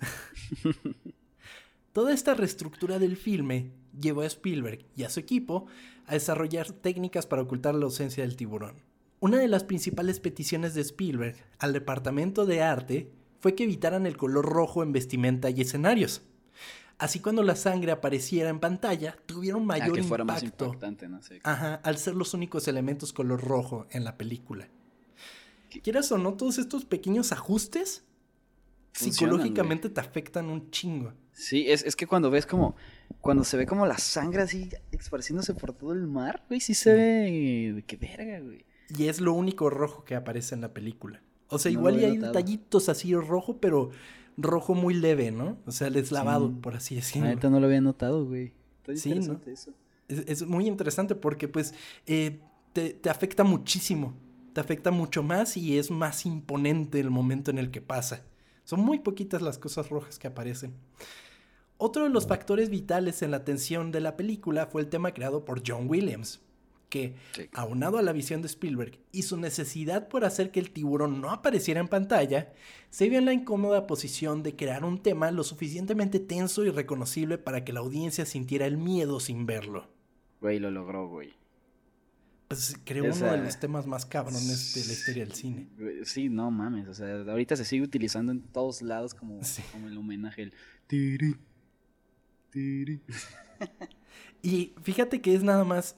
Toda 1.93 2.13
esta 2.13 2.35
reestructura 2.35 2.99
del 2.99 3.17
filme 3.17 3.73
llevó 3.99 4.21
a 4.21 4.27
Spielberg 4.27 4.85
y 4.97 5.03
a 5.03 5.11
su 5.11 5.21
equipo 5.21 5.67
a 6.07 6.15
desarrollar 6.15 6.73
técnicas 6.73 7.27
para 7.27 7.43
ocultar 7.43 7.75
la 7.75 7.85
ausencia 7.85 8.23
del 8.23 8.37
tiburón. 8.37 8.77
Una 9.21 9.38
de 9.38 9.49
las 9.49 9.65
principales 9.65 10.19
peticiones 10.21 10.75
de 10.75 10.81
Spielberg 10.81 11.37
al 11.59 11.73
departamento 11.73 12.45
de 12.45 12.62
arte 12.62 13.11
fue 13.41 13.55
que 13.55 13.65
evitaran 13.65 14.07
el 14.07 14.17
color 14.17 14.45
rojo 14.45 14.83
en 14.83 14.93
vestimenta 14.93 15.51
y 15.51 15.61
escenarios. 15.61 16.23
Así 16.99 17.21
cuando 17.21 17.43
la 17.43 17.57
sangre 17.57 17.93
apareciera 17.93 18.49
en 18.49 18.61
pantalla, 18.61 19.17
tuvieron 19.27 19.62
ah, 19.62 19.67
mayor 19.67 19.99
impacto. 19.99 20.77
Ajá, 21.43 21.75
al 21.77 21.99
ser 21.99 22.15
los 22.15 22.35
únicos 22.35 22.69
elementos 22.69 23.12
color 23.12 23.43
rojo 23.43 23.87
en 23.91 24.05
la 24.05 24.17
película. 24.17 24.69
Quieras 25.83 26.12
o 26.12 26.19
no, 26.19 26.35
todos 26.35 26.59
estos 26.59 26.85
pequeños 26.85 27.33
ajustes 27.33 28.05
psicológicamente 28.93 29.88
te 29.88 30.01
afectan 30.01 30.51
un 30.51 30.71
chingo. 30.71 31.12
Sí, 31.33 31.71
es, 31.71 31.83
es 31.83 31.97
que 31.97 32.07
cuando 32.07 32.31
ves 32.31 32.47
como 32.47 32.77
cuando 33.21 33.43
se 33.45 33.57
ve 33.57 33.67
como 33.67 33.87
la 33.87 33.99
sangre 33.99 34.43
así 34.43 34.69
esparciéndose 35.03 35.55
por 35.55 35.73
todo 35.73 35.93
el 35.93 36.07
mar, 36.07 36.45
güey, 36.49 36.61
sí 36.61 36.75
se 36.75 36.95
ve 36.95 37.85
qué 37.87 37.97
verga, 37.97 38.41
güey. 38.41 38.65
Y 38.97 39.09
es 39.09 39.21
lo 39.21 39.33
único 39.33 39.71
rojo 39.71 40.05
que 40.05 40.15
aparece 40.15 40.55
en 40.55 40.61
la 40.61 40.73
película. 40.73 41.23
O 41.49 41.59
sea, 41.59 41.71
igual 41.71 42.01
y 42.01 42.05
hay 42.05 42.17
detallitos 42.17 42.88
así 42.88 43.15
rojo, 43.15 43.59
pero 43.59 43.91
rojo 44.37 44.75
muy 44.75 44.95
leve, 44.95 45.31
¿no? 45.31 45.59
O 45.67 45.73
sea, 45.73 45.91
deslavado, 45.91 46.53
por 46.61 46.75
así 46.75 46.95
decirlo. 46.95 47.29
Ahorita 47.29 47.51
no 47.51 47.61
lo 47.61 47.67
había 47.67 47.81
notado, 47.81 48.25
güey. 48.27 48.53
sí, 48.95 49.15
¿no? 49.15 49.41
eso. 49.47 49.73
Es, 50.09 50.47
muy 50.47 50.67
interesante 50.67 51.15
porque, 51.15 51.49
pues, 51.49 51.75
eh, 52.07 52.41
te, 52.73 52.91
te 52.91 53.11
afecta 53.11 53.45
muchísimo. 53.45 54.15
Te 54.53 54.61
afecta 54.61 54.91
mucho 54.91 55.23
más 55.23 55.57
y 55.57 55.79
es 55.79 55.91
más 55.91 56.27
imponente 56.27 57.01
el 57.01 57.11
momento 57.11 57.51
en 57.51 57.59
el 57.59 57.71
que 57.71 57.81
pasa. 57.81 58.25
Son 58.65 58.81
muy 58.81 58.99
poquitas 58.99 59.43
las 59.43 59.59
cosas 59.59 59.88
rojas 59.88 60.19
que 60.19 60.29
aparecen. 60.29 60.75
Otro 61.85 62.05
de 62.05 62.11
los 62.11 62.29
factores 62.29 62.71
vitales 62.71 63.23
en 63.23 63.33
la 63.33 63.38
atención 63.38 63.90
de 63.90 64.01
la 64.01 64.16
película 64.16 64.66
fue 64.66 64.83
el 64.83 64.88
tema 64.88 65.12
creado 65.12 65.45
por 65.45 65.64
John 65.66 65.88
Williams, 65.88 66.40
que, 66.88 67.16
aunado 67.53 67.99
a 67.99 68.03
la 68.03 68.12
visión 68.12 68.40
de 68.40 68.47
Spielberg 68.47 69.01
y 69.11 69.23
su 69.23 69.37
necesidad 69.37 70.07
por 70.07 70.25
hacer 70.25 70.53
que 70.53 70.61
el 70.61 70.71
tiburón 70.71 71.21
no 71.21 71.33
apareciera 71.33 71.81
en 71.81 71.88
pantalla, 71.88 72.53
se 72.90 73.09
vio 73.09 73.18
en 73.18 73.25
la 73.25 73.33
incómoda 73.33 73.88
posición 73.88 74.45
de 74.45 74.55
crear 74.55 74.85
un 74.85 75.03
tema 75.03 75.33
lo 75.33 75.42
suficientemente 75.42 76.21
tenso 76.21 76.64
y 76.64 76.71
reconocible 76.71 77.37
para 77.37 77.64
que 77.64 77.73
la 77.73 77.81
audiencia 77.81 78.27
sintiera 78.27 78.66
el 78.66 78.77
miedo 78.77 79.18
sin 79.18 79.45
verlo. 79.45 79.88
Güey, 80.40 80.61
lo 80.61 80.71
logró, 80.71 81.09
güey. 81.09 81.33
Pues 82.47 82.77
creo 82.85 83.12
uno 83.12 83.33
de 83.33 83.38
los 83.38 83.59
temas 83.59 83.88
más 83.88 84.07
cabrones 84.07 84.73
de 84.77 84.87
la 84.87 84.92
historia 84.92 85.25
del 85.25 85.35
cine. 85.35 85.68
Sí, 86.05 86.29
no 86.29 86.49
mames. 86.53 86.87
O 86.87 86.95
sea, 86.95 87.23
ahorita 87.23 87.57
se 87.57 87.64
sigue 87.64 87.83
utilizando 87.83 88.31
en 88.31 88.40
todos 88.40 88.83
lados 88.83 89.14
como, 89.14 89.40
como 89.73 89.88
el 89.88 89.99
homenaje. 89.99 90.42
El... 90.42 90.55
y 94.43 94.75
fíjate 94.83 95.21
que 95.21 95.35
es 95.35 95.43
nada 95.43 95.65
más 95.65 95.97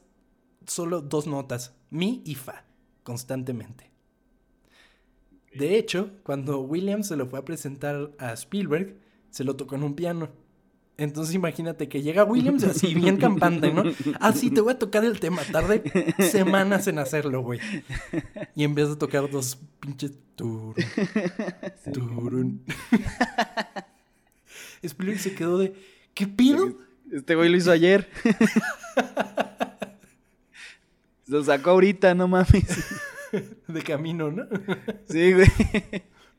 solo 0.66 1.00
dos 1.00 1.26
notas, 1.26 1.74
mi 1.90 2.22
y 2.24 2.34
fa, 2.34 2.64
constantemente. 3.02 3.90
De 5.54 5.78
hecho, 5.78 6.10
cuando 6.24 6.60
Williams 6.60 7.08
se 7.08 7.16
lo 7.16 7.26
fue 7.26 7.38
a 7.38 7.44
presentar 7.44 8.10
a 8.18 8.32
Spielberg, 8.32 8.96
se 9.30 9.44
lo 9.44 9.56
tocó 9.56 9.76
en 9.76 9.84
un 9.84 9.94
piano. 9.94 10.30
Entonces 10.96 11.34
imagínate 11.34 11.88
que 11.88 12.02
llega 12.02 12.24
Williams 12.24 12.62
así 12.64 12.94
bien 12.94 13.16
campante, 13.16 13.72
¿no? 13.72 13.82
Ah, 14.20 14.32
sí, 14.32 14.50
te 14.50 14.60
voy 14.60 14.74
a 14.74 14.78
tocar 14.78 15.04
el 15.04 15.18
tema. 15.18 15.42
Tarde 15.50 15.82
semanas 16.20 16.86
en 16.86 17.00
hacerlo, 17.00 17.42
güey. 17.42 17.58
Y 18.54 18.62
en 18.62 18.76
vez 18.76 18.88
de 18.88 18.96
tocar 18.96 19.28
dos 19.28 19.58
pinches 19.80 20.12
turun, 20.36 20.74
turun. 21.92 22.64
Spielberg 24.82 25.18
se 25.18 25.34
quedó 25.34 25.58
de, 25.58 25.74
¿qué 26.14 26.26
pido? 26.26 26.78
Este 27.12 27.34
güey 27.34 27.50
lo 27.50 27.56
hizo 27.56 27.70
ayer. 27.70 28.08
Lo 31.26 31.42
sacó 31.42 31.70
ahorita, 31.70 32.14
no 32.14 32.28
mames. 32.28 32.84
De 33.66 33.82
camino, 33.82 34.30
¿no? 34.30 34.44
Sí, 35.08 35.32
güey. 35.32 35.48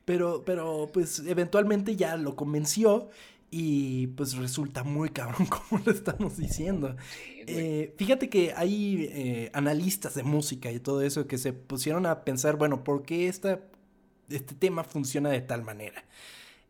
Pero, 0.04 0.44
pero, 0.46 0.88
pues, 0.92 1.18
eventualmente 1.26 1.96
ya 1.96 2.16
lo 2.16 2.36
convenció 2.36 3.10
y 3.50 4.08
pues 4.08 4.36
resulta 4.36 4.84
muy 4.84 5.08
cabrón 5.10 5.46
como 5.68 5.82
lo 5.84 5.92
estamos 5.92 6.36
diciendo. 6.36 6.96
Eh, 7.46 7.94
fíjate 7.96 8.28
que 8.28 8.52
hay 8.56 9.08
eh, 9.12 9.50
analistas 9.52 10.14
de 10.14 10.22
música 10.22 10.70
y 10.70 10.80
todo 10.80 11.02
eso 11.02 11.26
que 11.26 11.38
se 11.38 11.52
pusieron 11.52 12.06
a 12.06 12.24
pensar, 12.24 12.56
bueno, 12.56 12.84
¿por 12.84 13.02
qué 13.02 13.28
esta, 13.28 13.60
este 14.28 14.54
tema 14.54 14.84
funciona 14.84 15.30
de 15.30 15.40
tal 15.40 15.62
manera? 15.62 16.04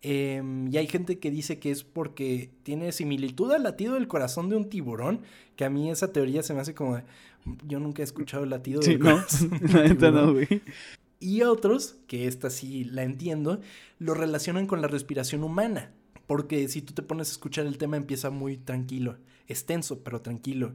Em, 0.02 0.68
y 0.72 0.76
hay 0.76 0.86
gente 0.86 1.18
que 1.18 1.30
dice 1.30 1.58
que 1.58 1.70
es 1.70 1.82
porque 1.82 2.50
tiene 2.62 2.92
similitud 2.92 3.50
al 3.52 3.62
latido 3.62 3.94
del 3.94 4.08
corazón 4.08 4.48
de 4.48 4.56
un 4.56 4.68
tiburón, 4.68 5.22
que 5.56 5.64
a 5.64 5.70
mí 5.70 5.90
esa 5.90 6.12
teoría 6.12 6.42
se 6.42 6.54
me 6.54 6.60
hace 6.60 6.74
como... 6.74 7.00
yo 7.66 7.80
nunca 7.80 8.02
he 8.02 8.04
escuchado 8.04 8.44
el 8.44 8.50
latido 8.50 8.80
del 8.80 8.98
corazón. 8.98 9.50
No, 10.00 10.32
güey. 10.32 10.62
Y 11.18 11.42
otros, 11.42 11.96
que 12.06 12.26
esta 12.26 12.50
sí 12.50 12.84
la 12.84 13.02
entiendo, 13.02 13.60
lo 13.98 14.14
relacionan 14.14 14.66
con 14.66 14.82
la 14.82 14.88
respiración 14.88 15.42
humana. 15.42 15.92
Porque 16.26 16.68
si 16.68 16.82
tú 16.82 16.92
te 16.92 17.02
pones 17.02 17.28
a 17.28 17.32
escuchar 17.32 17.66
el 17.66 17.78
tema 17.78 17.96
empieza 17.96 18.30
muy 18.30 18.56
tranquilo, 18.56 19.16
es 19.46 19.64
tenso, 19.64 20.02
pero 20.02 20.20
tranquilo. 20.20 20.74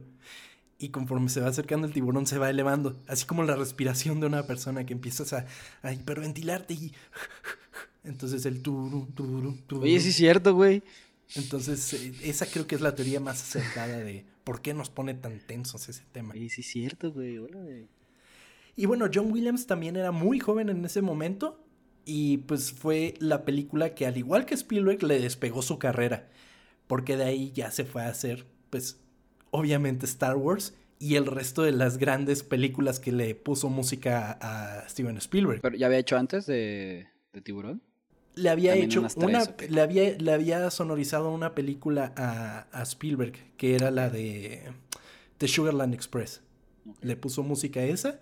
Y 0.78 0.88
conforme 0.88 1.28
se 1.28 1.40
va 1.40 1.48
acercando 1.48 1.86
el 1.86 1.92
tiburón 1.92 2.26
se 2.26 2.38
va 2.38 2.50
elevando, 2.50 3.00
así 3.06 3.24
como 3.24 3.44
la 3.44 3.54
respiración 3.54 4.18
de 4.18 4.26
una 4.26 4.46
persona 4.46 4.84
que 4.84 4.94
empiezas 4.94 5.32
a, 5.32 5.46
a 5.82 5.92
hiperventilarte 5.92 6.74
y... 6.74 6.92
Entonces 8.04 8.44
el 8.46 8.62
turu, 8.62 9.06
turu, 9.14 9.56
turu. 9.66 9.82
Oye, 9.82 10.00
sí 10.00 10.08
es 10.10 10.16
cierto, 10.16 10.54
güey. 10.54 10.82
Entonces, 11.34 11.92
eh, 11.94 12.12
esa 12.24 12.46
creo 12.46 12.66
que 12.66 12.74
es 12.74 12.80
la 12.80 12.94
teoría 12.94 13.20
más 13.20 13.40
acertada 13.42 13.98
de 13.98 14.26
por 14.44 14.60
qué 14.60 14.74
nos 14.74 14.90
pone 14.90 15.14
tan 15.14 15.38
tensos 15.40 15.88
ese 15.88 16.04
tema. 16.12 16.34
Oye, 16.34 16.50
sí 16.50 16.60
es 16.62 16.66
cierto, 16.66 17.12
güey. 17.12 17.38
Hola, 17.38 17.60
Y 18.76 18.86
bueno, 18.86 19.06
John 19.12 19.30
Williams 19.30 19.66
también 19.66 19.96
era 19.96 20.10
muy 20.10 20.40
joven 20.40 20.68
en 20.68 20.84
ese 20.84 21.00
momento 21.00 21.64
y 22.04 22.38
pues 22.38 22.72
fue 22.72 23.14
la 23.18 23.44
película 23.44 23.94
que 23.94 24.06
al 24.06 24.16
igual 24.16 24.44
que 24.44 24.54
Spielberg 24.54 25.02
le 25.04 25.20
despegó 25.20 25.62
su 25.62 25.78
carrera, 25.78 26.28
porque 26.86 27.16
de 27.16 27.24
ahí 27.24 27.52
ya 27.52 27.70
se 27.70 27.84
fue 27.84 28.02
a 28.02 28.08
hacer 28.08 28.46
pues 28.70 28.98
obviamente 29.50 30.06
Star 30.06 30.36
Wars 30.36 30.74
y 30.98 31.16
el 31.16 31.26
resto 31.26 31.62
de 31.62 31.72
las 31.72 31.98
grandes 31.98 32.42
películas 32.42 33.00
que 33.00 33.12
le 33.12 33.34
puso 33.34 33.68
música 33.68 34.38
a 34.40 34.88
Steven 34.88 35.16
Spielberg. 35.18 35.60
¿Pero 35.60 35.76
ya 35.76 35.86
había 35.86 35.98
hecho 35.98 36.16
antes 36.16 36.46
de, 36.46 37.06
Tiburón? 37.42 37.82
Le 38.34 38.48
había 38.48 38.74
hecho 38.74 39.06
una, 39.16 39.44
le 39.68 39.80
había, 39.80 40.16
le 40.16 40.32
había 40.32 40.70
sonorizado 40.70 41.30
una 41.30 41.54
película 41.54 42.12
a, 42.16 42.82
Spielberg 42.82 43.34
que 43.56 43.74
era 43.74 43.90
la 43.90 44.08
de 44.08 44.72
The 45.38 45.48
Sugarland 45.48 45.94
Express. 45.94 46.40
Le 47.00 47.16
puso 47.16 47.42
música 47.42 47.80
a 47.80 47.84
esa, 47.84 48.20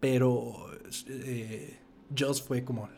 pero 0.00 0.70
eh, 1.08 1.78
Joss 2.16 2.42
fue 2.42 2.64
como 2.64 2.88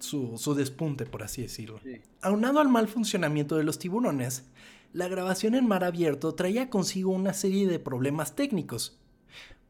su, 0.00 0.54
despunte, 0.54 1.06
por 1.06 1.22
así 1.22 1.42
decirlo. 1.42 1.80
Aunado 2.22 2.60
al 2.60 2.68
mal 2.68 2.88
funcionamiento 2.88 3.56
de 3.56 3.64
los 3.64 3.78
tiburones, 3.78 4.44
la 4.92 5.08
grabación 5.08 5.54
en 5.54 5.68
mar 5.68 5.84
abierto 5.84 6.34
traía 6.34 6.70
consigo 6.70 7.10
una 7.10 7.32
serie 7.32 7.66
de 7.66 7.78
problemas 7.78 8.34
técnicos. 8.34 8.98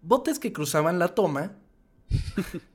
Botes 0.02 0.38
que 0.38 0.52
cruzaban 0.52 0.98
la 0.98 1.14
toma, 1.14 1.56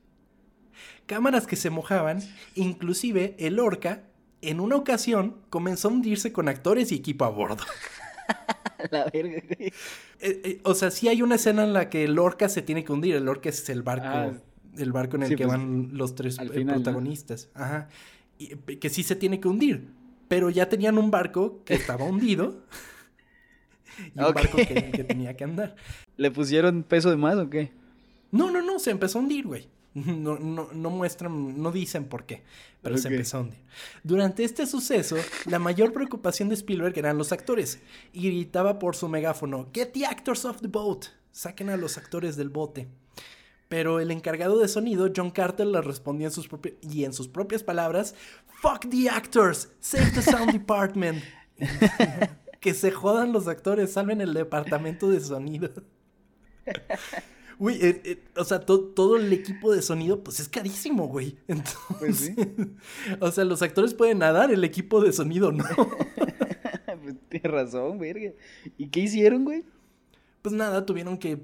cámaras 1.06 1.48
que 1.48 1.56
se 1.56 1.70
mojaban, 1.70 2.22
inclusive 2.56 3.36
el 3.40 3.60
Orca, 3.60 4.04
en 4.42 4.60
una 4.60 4.76
ocasión, 4.76 5.38
comenzó 5.50 5.90
a 5.90 5.92
hundirse 5.92 6.32
con 6.32 6.48
actores 6.50 6.92
y 6.92 6.96
equipo 6.96 7.26
a 7.26 7.30
bordo. 7.30 7.64
la 8.92 9.06
verga, 9.12 9.42
eh, 9.60 9.72
eh, 10.20 10.60
o 10.64 10.76
sea, 10.76 10.92
sí 10.92 11.08
hay 11.08 11.22
una 11.22 11.36
escena 11.36 11.64
en 11.64 11.74
la 11.74 11.90
que 11.90 12.04
el 12.04 12.18
Orca 12.20 12.50
se 12.50 12.62
tiene 12.62 12.84
que 12.84 12.92
hundir. 12.92 13.16
El 13.16 13.28
Orca 13.28 13.50
es 13.50 13.70
el 13.70 13.84
barco 13.84 14.08
ah, 14.08 14.32
el 14.78 14.92
barco 14.92 15.16
en 15.18 15.24
el 15.24 15.30
que 15.30 15.46
pues, 15.46 15.48
van 15.48 15.90
los 15.94 16.16
tres 16.16 16.38
eh, 16.40 16.66
protagonistas. 16.66 17.50
Ajá. 17.54 17.90
Y, 18.38 18.56
que 18.56 18.90
sí 18.90 19.04
se 19.04 19.16
tiene 19.16 19.40
que 19.40 19.48
hundir. 19.48 19.88
Pero 20.28 20.50
ya 20.50 20.70
tenían 20.70 20.98
un 20.98 21.12
barco 21.12 21.64
que 21.64 21.74
estaba 21.76 22.06
hundido. 22.06 22.64
y 24.16 24.20
un 24.20 24.34
barco 24.34 24.58
que, 24.58 25.06
tenía 25.08 25.36
que 25.36 25.44
andar. 25.44 25.76
¿Le 26.18 26.32
pusieron 26.32 26.84
peso 26.84 27.10
de 27.10 27.18
más 27.18 27.36
o 27.36 27.50
qué? 27.50 27.72
No, 28.32 28.52
no, 28.52 28.62
no, 28.62 28.80
se 28.80 28.92
empezó 28.92 29.20
a 29.20 29.22
hundir, 29.22 29.46
güey. 29.46 29.68
No, 29.96 30.38
no, 30.38 30.68
no, 30.74 30.90
muestran, 30.90 31.62
no 31.62 31.72
dicen 31.72 32.04
por 32.04 32.26
qué, 32.26 32.44
pero 32.82 32.98
se 32.98 33.08
empezó 33.08 33.38
a 33.38 33.42
hundir. 33.42 33.60
Durante 34.04 34.44
este 34.44 34.66
suceso, 34.66 35.16
la 35.46 35.58
mayor 35.58 35.94
preocupación 35.94 36.50
de 36.50 36.56
Spielberg 36.56 36.98
eran 36.98 37.18
los 37.18 37.32
actores. 37.32 37.80
Y 38.12 38.28
gritaba 38.28 38.78
por 38.78 38.98
su 38.98 39.08
megáfono, 39.08 39.70
Get 39.74 39.94
the 39.94 40.06
actors 40.06 40.44
off 40.44 40.60
the 40.60 40.68
boat. 40.68 41.06
Saquen 41.32 41.70
a 41.70 41.78
los 41.78 41.98
actores 41.98 42.36
del 42.36 42.50
bote. 42.50 42.90
Pero 43.70 44.02
el 44.02 44.12
encargado 44.12 44.60
de 44.60 44.68
sonido, 44.68 45.10
John 45.16 45.32
Carter, 45.32 45.66
le 45.66 45.82
respondía 45.82 46.28
en 46.28 46.34
sus 46.34 46.50
y 46.82 47.06
en 47.06 47.14
sus 47.14 47.30
propias 47.30 47.64
palabras, 47.64 48.16
Fuck 48.62 48.90
the 48.90 49.10
actors, 49.10 49.70
save 49.80 50.12
the 50.12 50.22
sound 50.22 50.52
department. 50.52 51.24
que 52.60 52.74
se 52.74 52.92
jodan 52.92 53.32
los 53.32 53.48
actores, 53.48 53.94
salven 53.94 54.20
el 54.20 54.34
departamento 54.34 55.10
de 55.10 55.22
sonido. 55.22 55.72
Uy, 57.58 57.76
eh, 57.82 58.02
eh, 58.04 58.24
o 58.36 58.44
sea, 58.44 58.60
todo 58.60 59.16
el 59.18 59.32
equipo 59.32 59.74
de 59.74 59.82
sonido, 59.82 60.24
pues 60.24 60.40
es 60.40 60.50
carísimo, 60.50 61.08
güey. 61.08 61.38
Entonces, 61.48 62.34
pues 62.36 62.70
o 63.20 63.32
sea, 63.32 63.46
los 63.46 63.62
actores 63.62 63.94
pueden 63.94 64.20
nadar, 64.20 64.52
el 64.52 64.64
equipo 64.64 65.02
de 65.02 65.14
sonido 65.14 65.52
no. 65.52 65.66
pues 67.04 67.16
tienes 67.30 67.52
razón, 67.52 67.98
verga. 67.98 68.32
¿Y 68.78 68.88
qué 68.88 69.02
hicieron, 69.02 69.46
güey? 69.46 69.64
pues 70.46 70.54
nada, 70.54 70.86
tuvieron 70.86 71.18
que, 71.18 71.40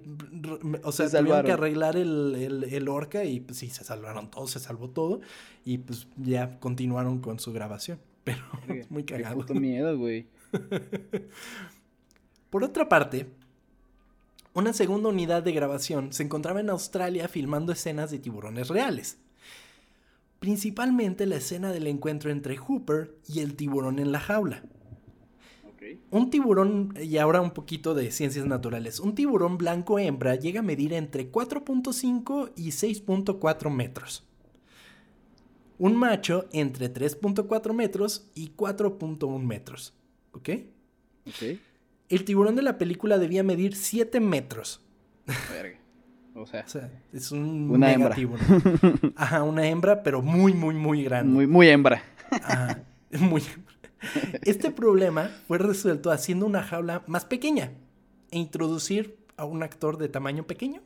o 0.83 0.91
sea, 0.91 1.09
tuvieron 1.09 1.43
que 1.43 1.51
arreglar 1.51 1.97
el, 1.97 2.67
el, 2.71 2.87
orca 2.87 3.23
y 3.23 3.39
pues 3.39 3.57
sí, 3.57 3.67
se 3.71 3.83
salvaron 3.83 4.29
todos, 4.29 4.51
se 4.51 4.59
salvó 4.59 4.91
todo 4.91 5.21
y 5.65 5.79
pues 5.79 6.07
ya 6.17 6.59
continuaron 6.59 7.17
con 7.19 7.39
su 7.39 7.51
grabación. 7.51 7.99
Pero 8.23 8.43
muy 8.89 9.03
cagado. 9.03 9.43
Qué 9.43 9.55
miedo, 9.55 9.97
güey. 9.97 10.27
Por 12.51 12.63
otra 12.63 12.87
parte, 12.87 13.25
una 14.53 14.73
segunda 14.73 15.09
unidad 15.09 15.43
de 15.43 15.53
grabación 15.53 16.11
se 16.11 16.23
encontraba 16.23 16.59
en 16.59 16.69
Australia 16.69 17.27
filmando 17.27 17.71
escenas 17.71 18.11
de 18.11 18.19
tiburones 18.19 18.67
reales. 18.67 19.17
Principalmente 20.39 21.25
la 21.25 21.37
escena 21.37 21.71
del 21.71 21.87
encuentro 21.87 22.31
entre 22.31 22.57
Hooper 22.57 23.15
y 23.27 23.39
el 23.39 23.55
tiburón 23.55 23.99
en 23.99 24.11
la 24.11 24.19
jaula. 24.19 24.63
Un 26.09 26.29
tiburón, 26.29 26.93
y 27.01 27.17
ahora 27.17 27.41
un 27.41 27.51
poquito 27.51 27.93
de 27.93 28.11
ciencias 28.11 28.45
naturales, 28.45 28.99
un 28.99 29.15
tiburón 29.15 29.57
blanco 29.57 29.99
hembra 29.99 30.35
llega 30.35 30.59
a 30.59 30.63
medir 30.63 30.93
entre 30.93 31.31
4.5 31.31 32.51
y 32.55 32.69
6.4 32.69 33.69
metros. 33.69 34.23
Un 35.79 35.95
macho 35.95 36.47
entre 36.53 36.93
3.4 36.93 37.73
metros 37.73 38.29
y 38.35 38.51
4.1 38.51 39.39
metros. 39.43 39.93
¿Ok? 40.33 40.49
Ok. 41.27 41.59
El 42.11 42.25
tiburón 42.25 42.55
de 42.55 42.61
la 42.61 42.77
película 42.77 43.17
debía 43.17 43.41
medir 43.41 43.75
7 43.75 44.19
metros. 44.19 44.81
O 46.35 46.45
sea, 46.45 46.65
es 47.13 47.31
un 47.31 47.71
una 47.71 47.91
hembra. 47.93 48.15
Ajá, 49.15 49.43
una 49.43 49.67
hembra, 49.67 50.03
pero 50.03 50.21
muy, 50.21 50.53
muy, 50.53 50.75
muy 50.75 51.03
grande. 51.03 51.33
Muy, 51.33 51.47
muy 51.47 51.69
hembra. 51.69 52.03
Ajá, 52.29 52.83
muy, 53.19 53.43
este 54.43 54.71
problema 54.71 55.29
fue 55.47 55.57
resuelto 55.57 56.11
haciendo 56.11 56.45
una 56.45 56.63
jaula 56.63 57.03
más 57.07 57.25
pequeña 57.25 57.71
e 58.31 58.39
introducir 58.39 59.17
a 59.37 59.45
un 59.45 59.63
actor 59.63 59.97
de 59.97 60.09
tamaño 60.09 60.43
pequeño. 60.43 60.81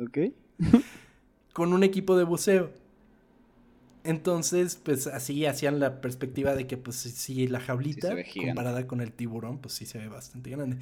ok. 0.00 0.18
con 1.52 1.72
un 1.72 1.82
equipo 1.82 2.16
de 2.16 2.24
buceo. 2.24 2.70
Entonces, 4.04 4.76
pues 4.76 5.06
así 5.06 5.46
hacían 5.46 5.80
la 5.80 6.02
perspectiva 6.02 6.54
de 6.54 6.66
que, 6.66 6.76
pues, 6.76 6.96
si 6.96 7.48
la 7.48 7.58
jaulita, 7.58 8.14
comparada 8.34 8.86
con 8.86 9.00
el 9.00 9.12
tiburón, 9.12 9.58
pues 9.58 9.74
sí 9.74 9.86
se 9.86 9.98
ve 9.98 10.08
bastante 10.08 10.50
grande. 10.50 10.76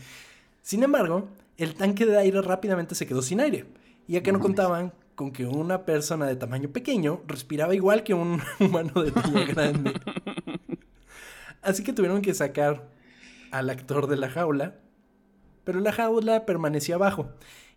Sin 0.60 0.82
embargo, 0.82 1.28
el 1.56 1.74
tanque 1.74 2.04
de 2.04 2.18
aire 2.18 2.42
rápidamente 2.42 2.96
se 2.96 3.06
quedó 3.06 3.22
sin 3.22 3.40
aire, 3.40 3.66
ya 4.08 4.22
que 4.22 4.32
no 4.32 4.40
contaban 4.40 4.92
con 5.14 5.30
que 5.30 5.46
una 5.46 5.84
persona 5.84 6.26
de 6.26 6.34
tamaño 6.34 6.70
pequeño 6.70 7.22
respiraba 7.28 7.74
igual 7.74 8.02
que 8.02 8.14
un 8.14 8.42
humano 8.60 9.02
de 9.02 9.12
tamaño 9.12 9.46
grande. 9.48 9.92
Así 11.62 11.84
que 11.84 11.92
tuvieron 11.92 12.22
que 12.22 12.34
sacar 12.34 12.88
al 13.52 13.70
actor 13.70 14.08
de 14.08 14.16
la 14.16 14.30
jaula, 14.30 14.76
pero 15.62 15.78
la 15.78 15.92
jaula 15.92 16.44
permanecía 16.44 16.96
abajo. 16.96 17.30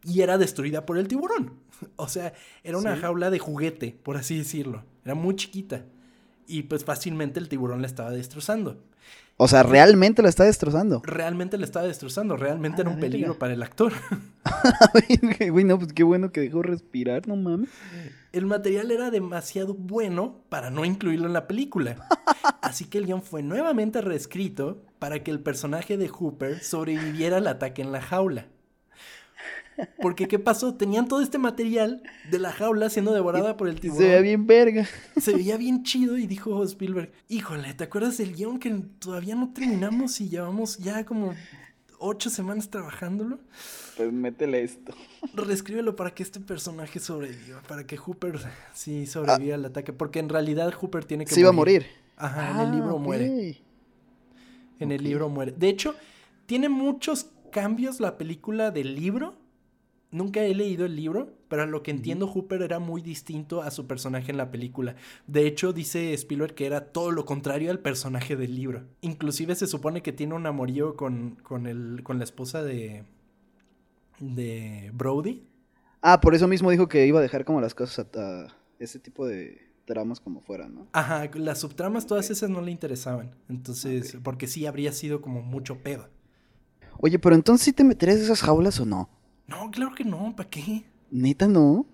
y 0.04 0.22
era 0.22 0.38
destruida 0.38 0.86
por 0.86 0.98
el 0.98 1.08
tiburón. 1.08 1.54
O 1.96 2.08
sea, 2.08 2.34
era 2.64 2.78
una 2.78 2.96
jaula 2.96 3.30
de 3.30 3.40
juguete, 3.40 3.98
por 4.04 4.18
así 4.18 4.38
decirlo. 4.38 4.84
Era 5.04 5.16
muy 5.16 5.36
chiquita. 5.36 5.84
Y 6.48 6.64
pues 6.64 6.86
fácilmente 6.86 7.40
el 7.40 7.50
tiburón 7.50 7.82
la 7.82 7.88
estaba 7.88 8.12
destrozando. 8.12 8.80
O 9.38 9.50
sea, 9.50 9.64
realmente 9.64 10.22
la 10.22 10.30
está 10.30 10.46
destrozando. 10.46 11.02
Realmente 11.04 11.58
la 11.58 11.66
estaba 11.66 11.86
destrozando. 11.86 12.38
Realmente 12.38 12.82
era 12.82 12.90
un 12.90 13.00
peligro 13.00 13.38
para 13.38 13.54
el 13.54 13.64
actor. 13.64 13.92
Güey, 15.52 15.64
no, 15.64 15.78
pues 15.78 15.92
qué 15.92 16.04
bueno 16.04 16.32
que 16.32 16.40
dejó 16.40 16.62
respirar, 16.62 17.28
no 17.28 17.36
mames. 17.36 17.70
El 18.32 18.46
material 18.46 18.92
era 18.92 19.12
demasiado 19.12 19.74
bueno 19.74 20.42
para 20.50 20.70
no 20.70 20.86
incluirlo 20.86 21.28
en 21.28 21.34
la 21.34 21.48
película. 21.48 22.08
Así 22.62 22.86
que 22.86 22.98
el 22.98 23.06
guion 23.06 23.22
fue 23.22 23.44
nuevamente 23.44 24.02
reescrito 24.02 24.84
para 25.00 25.24
que 25.24 25.32
el 25.32 25.40
personaje 25.40 25.98
de 25.98 26.08
Hooper 26.08 26.64
sobreviviera 26.64 27.38
al 27.38 27.48
ataque 27.48 27.82
en 27.82 27.92
la 27.92 28.02
jaula. 28.02 28.48
Porque, 30.02 30.28
¿qué 30.28 30.40
pasó? 30.40 30.76
Tenían 30.76 31.08
todo 31.08 31.22
este 31.22 31.38
material 31.38 32.02
de 32.32 32.40
la 32.40 32.52
jaula 32.52 32.90
siendo 32.90 33.14
devorada 33.14 33.58
por 33.58 33.68
el 33.68 33.80
tiburón. 33.80 34.02
Se 34.02 34.08
veía 34.10 34.22
bien 34.22 34.48
verga. 34.48 34.88
Se 35.18 35.34
veía 35.34 35.58
bien 35.58 35.84
chido 35.84 36.18
y 36.18 36.28
dijo 36.28 36.64
Spielberg, 36.64 37.12
híjole, 37.30 37.74
¿te 37.74 37.84
acuerdas 37.84 38.18
del 38.18 38.34
guion 38.36 38.60
que 38.60 38.72
todavía 39.00 39.36
no 39.36 39.52
terminamos 39.54 40.20
y 40.22 40.30
llevamos 40.30 40.78
ya 40.78 41.06
como 41.06 41.34
ocho 42.00 42.30
semanas 42.30 42.70
trabajándolo? 42.70 43.40
Pues 43.98 44.12
métele 44.12 44.64
esto. 44.64 44.94
Reescríbelo 45.34 45.96
para 45.96 46.12
que 46.14 46.24
este 46.24 46.40
personaje 46.40 47.00
sobreviva, 47.00 47.62
para 47.68 47.86
que 47.86 47.98
Hooper 47.98 48.40
sí 48.74 49.06
sobreviva 49.08 49.56
al 49.56 49.66
ataque, 49.66 49.94
porque 49.94 50.20
en 50.20 50.30
realidad 50.30 50.74
Hooper 50.74 51.06
tiene 51.06 51.26
que 51.26 51.34
Se 51.34 51.40
iba 51.40 51.50
a 51.50 51.54
morir. 51.54 51.86
Ajá, 52.18 52.50
en 52.52 52.60
el 52.60 52.68
Ah, 52.68 52.76
libro 52.76 52.98
muere. 53.00 53.62
En 54.80 54.92
el 54.92 55.04
libro 55.04 55.30
muere. 55.30 55.54
De 55.58 55.70
hecho, 55.70 55.96
tiene 56.46 56.70
muchos 56.70 57.28
cambios 57.52 58.00
la 58.00 58.18
película 58.18 58.72
del 58.72 58.96
libro. 58.96 59.36
Nunca 60.16 60.42
he 60.46 60.56
leído 60.56 60.86
el 60.86 60.96
libro, 60.96 61.34
pero 61.50 61.64
a 61.64 61.66
lo 61.66 61.84
que 61.84 61.92
entiendo, 61.92 62.26
Hooper 62.26 62.62
era 62.62 62.80
muy 62.80 63.02
distinto 63.02 63.62
a 63.62 63.70
su 63.70 63.86
personaje 63.86 64.32
en 64.32 64.38
la 64.38 64.50
película. 64.50 64.96
De 65.28 65.46
hecho, 65.46 65.74
dice 65.74 66.14
Spielberg 66.14 66.56
que 66.56 66.66
era 66.66 66.94
todo 66.94 67.12
lo 67.12 67.26
contrario 67.26 67.70
al 67.70 67.80
personaje 67.80 68.38
del 68.38 68.56
libro. 68.56 68.86
Inclusive 69.02 69.56
se 69.56 69.68
supone 69.68 70.02
que 70.02 70.14
tiene 70.14 70.34
un 70.34 70.48
amorío 70.48 70.96
con, 70.96 71.36
con, 71.44 71.68
el, 71.68 72.00
con 72.04 72.18
la 72.18 72.24
esposa 72.24 72.64
de, 72.64 73.04
de 74.20 74.90
Brody. 74.94 75.46
Ah, 76.02 76.22
por 76.22 76.34
eso 76.34 76.48
mismo 76.48 76.72
dijo 76.72 76.88
que 76.88 77.06
iba 77.06 77.20
a 77.20 77.22
dejar 77.22 77.44
como 77.44 77.60
las 77.60 77.76
cosas 77.76 78.08
a, 78.16 78.46
a 78.46 78.56
ese 78.80 79.00
tipo 79.00 79.28
de 79.28 79.68
dramas 79.86 80.22
como 80.22 80.40
fuera, 80.40 80.70
¿no? 80.70 80.88
Ajá, 80.94 81.30
las 81.34 81.60
subtramas, 81.60 82.08
todas 82.08 82.30
esas 82.30 82.50
no 82.50 82.62
le 82.62 82.72
interesaban. 82.72 83.36
Entonces, 83.50 84.18
porque 84.24 84.48
sí 84.48 84.66
habría 84.66 84.94
sido 84.94 85.20
como 85.20 85.42
mucho 85.42 85.80
pedo. 85.80 86.08
Oye, 87.00 87.20
pero 87.20 87.36
entonces 87.36 87.66
sí 87.66 87.74
te 87.74 87.84
meterías 87.84 88.20
en 88.20 88.24
esas 88.24 88.42
jaulas 88.42 88.80
o 88.80 88.86
no? 88.86 89.10
No, 89.48 89.70
claro 89.72 89.94
que 89.96 90.04
no, 90.04 90.36
¿para 90.36 90.50
qué? 90.50 90.86
Neta, 91.12 91.48
no. 91.48 91.86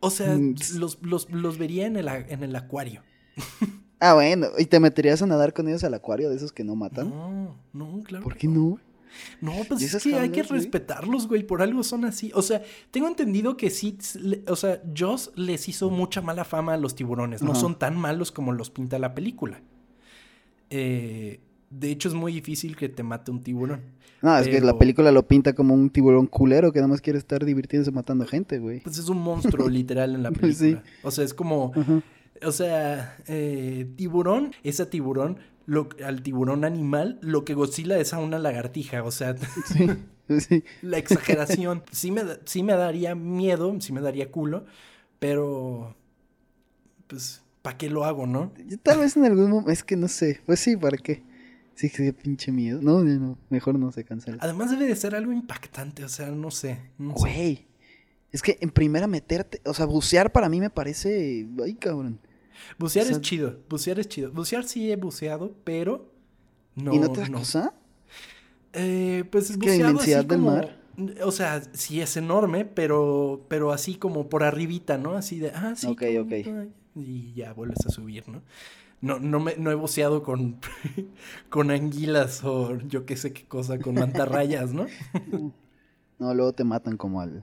O 0.00 0.10
sea, 0.10 0.36
Mm, 0.36 0.54
los, 0.76 0.98
los, 1.02 1.30
los 1.30 1.58
vería 1.58 1.86
en 1.86 1.96
el, 1.96 2.08
en 2.08 2.42
el 2.42 2.54
acuario. 2.56 3.02
Ah, 4.04 4.14
bueno, 4.14 4.48
¿y 4.58 4.64
te 4.66 4.80
meterías 4.80 5.22
a 5.22 5.26
nadar 5.26 5.54
con 5.54 5.68
ellos 5.68 5.84
al 5.84 5.94
acuario 5.94 6.28
de 6.28 6.34
esos 6.34 6.50
que 6.50 6.64
no 6.64 6.74
matan? 6.74 7.08
No, 7.10 7.56
no, 7.72 8.02
claro. 8.02 8.24
¿Por 8.24 8.36
qué 8.36 8.48
no? 8.48 8.80
No, 9.40 9.52
pues 9.68 9.80
¿Y 9.80 9.84
es 9.84 10.02
que 10.02 10.18
hay 10.18 10.30
que 10.30 10.42
güey? 10.42 10.58
respetarlos, 10.58 11.28
güey. 11.28 11.44
Por 11.46 11.62
algo 11.62 11.84
son 11.84 12.04
así. 12.04 12.32
O 12.34 12.42
sea, 12.42 12.62
tengo 12.90 13.06
entendido 13.06 13.56
que 13.56 13.70
sí. 13.70 13.96
O 14.48 14.56
sea, 14.56 14.82
Joss 14.98 15.30
les 15.36 15.68
hizo 15.68 15.88
mucha 15.88 16.20
mala 16.20 16.44
fama 16.44 16.74
a 16.74 16.78
los 16.78 16.96
tiburones. 16.96 17.42
No 17.42 17.54
son 17.54 17.78
tan 17.78 17.96
malos 17.96 18.32
como 18.32 18.50
los 18.50 18.70
pinta 18.70 18.98
la 18.98 19.14
película. 19.14 19.62
Eh, 20.70 21.38
de 21.72 21.90
hecho, 21.90 22.08
es 22.08 22.14
muy 22.14 22.32
difícil 22.32 22.76
que 22.76 22.88
te 22.88 23.02
mate 23.02 23.30
un 23.30 23.42
tiburón. 23.42 23.80
No, 24.20 24.36
es 24.38 24.46
que 24.46 24.60
la 24.60 24.78
película 24.78 25.10
lo 25.10 25.26
pinta 25.26 25.52
como 25.52 25.74
un 25.74 25.90
tiburón 25.90 26.26
culero 26.26 26.72
que 26.72 26.78
nada 26.78 26.88
más 26.88 27.00
quiere 27.00 27.18
estar 27.18 27.44
divirtiéndose 27.44 27.90
matando 27.90 28.24
gente, 28.24 28.58
güey. 28.58 28.80
Pues 28.80 28.98
es 28.98 29.08
un 29.08 29.18
monstruo 29.18 29.68
literal 29.68 30.14
en 30.14 30.22
la 30.22 30.30
sí. 30.30 30.36
película. 30.36 30.82
O 31.02 31.10
sea, 31.10 31.24
es 31.24 31.34
como. 31.34 31.72
O 32.44 32.52
sea, 32.52 33.16
eh, 33.26 33.88
tiburón 33.96 34.52
es 34.62 34.80
a 34.80 34.90
tiburón, 34.90 35.38
lo, 35.66 35.88
al 36.04 36.22
tiburón 36.22 36.64
animal, 36.64 37.18
lo 37.20 37.44
que 37.44 37.54
Godzilla 37.54 37.98
es 37.98 38.14
a 38.14 38.18
una 38.18 38.38
lagartija. 38.38 39.02
O 39.02 39.10
sea, 39.10 39.34
Sí, 40.28 40.40
sí. 40.40 40.64
la 40.82 40.98
exageración. 40.98 41.82
Sí 41.90 42.10
me, 42.10 42.22
sí 42.44 42.62
me 42.62 42.74
daría 42.74 43.14
miedo, 43.14 43.74
sí 43.80 43.92
me 43.92 44.00
daría 44.00 44.30
culo, 44.30 44.66
pero. 45.18 45.96
Pues, 47.08 47.42
¿para 47.62 47.76
qué 47.76 47.90
lo 47.90 48.04
hago, 48.04 48.26
no? 48.26 48.52
Yo 48.66 48.78
tal 48.78 49.00
vez 49.00 49.16
en 49.16 49.24
algún 49.24 49.50
momento, 49.50 49.70
es 49.70 49.82
que 49.84 49.96
no 49.96 50.08
sé, 50.08 50.40
pues 50.46 50.60
sí, 50.60 50.76
¿para 50.76 50.96
qué? 50.96 51.22
Sí, 51.82 51.90
que 51.90 52.04
dio 52.04 52.16
pinche 52.16 52.52
miedo. 52.52 52.78
No, 52.80 53.02
no, 53.02 53.18
no, 53.18 53.38
mejor 53.50 53.76
no 53.76 53.90
se 53.90 54.04
cancela. 54.04 54.38
Además, 54.40 54.70
debe 54.70 54.86
de 54.86 54.94
ser 54.94 55.16
algo 55.16 55.32
impactante, 55.32 56.04
o 56.04 56.08
sea, 56.08 56.30
no 56.30 56.52
sé. 56.52 56.78
No 56.96 57.14
sé. 57.16 57.18
Güey, 57.20 57.66
es 58.30 58.40
que 58.40 58.56
en 58.60 58.70
primera 58.70 59.08
meterte, 59.08 59.60
o 59.64 59.74
sea, 59.74 59.86
bucear 59.86 60.30
para 60.30 60.48
mí 60.48 60.60
me 60.60 60.70
parece, 60.70 61.44
ay, 61.60 61.74
cabrón. 61.74 62.20
Bucear 62.78 63.04
o 63.06 63.08
sea- 63.08 63.16
es 63.16 63.22
chido, 63.22 63.58
bucear 63.68 63.98
es 63.98 64.06
chido. 64.08 64.30
Bucear 64.30 64.62
sí 64.64 64.92
he 64.92 64.96
buceado, 64.96 65.56
pero. 65.64 66.12
No, 66.76 66.94
¿Y 66.94 67.00
no 67.00 67.10
te 67.10 67.22
da 67.22 67.28
no. 67.28 67.38
cosa? 67.40 67.74
Eh, 68.74 69.24
pues 69.32 69.50
Es 69.50 69.58
buceado 69.58 69.90
inmensidad 69.90 70.20
así 70.20 70.28
del 70.28 70.38
como- 70.38 70.50
mar. 70.52 70.78
O 71.24 71.32
sea, 71.32 71.62
sí 71.72 72.00
es 72.00 72.16
enorme, 72.16 72.64
pero, 72.64 73.44
pero 73.48 73.72
así 73.72 73.96
como 73.96 74.28
por 74.28 74.44
arribita, 74.44 74.98
¿no? 74.98 75.14
Así 75.14 75.40
de, 75.40 75.50
ah, 75.50 75.72
sí. 75.74 75.88
Ok, 75.88 75.98
qué 75.98 76.20
ok. 76.20 76.68
Y 76.94 77.32
ya 77.34 77.52
vuelves 77.54 77.84
a 77.86 77.90
subir, 77.90 78.28
¿no? 78.28 78.40
No, 79.02 79.18
no, 79.18 79.40
me, 79.40 79.56
no 79.56 79.70
he 79.70 79.74
buceado 79.74 80.22
con, 80.22 80.58
con 81.50 81.70
anguilas 81.70 82.42
o 82.44 82.78
yo 82.78 83.04
qué 83.04 83.16
sé 83.16 83.32
qué 83.34 83.44
cosa, 83.44 83.78
con 83.78 83.94
mantarrayas, 83.96 84.72
¿no? 84.72 84.86
No, 86.18 86.34
luego 86.34 86.52
te 86.52 86.62
matan 86.62 86.96
como 86.96 87.20
al... 87.20 87.42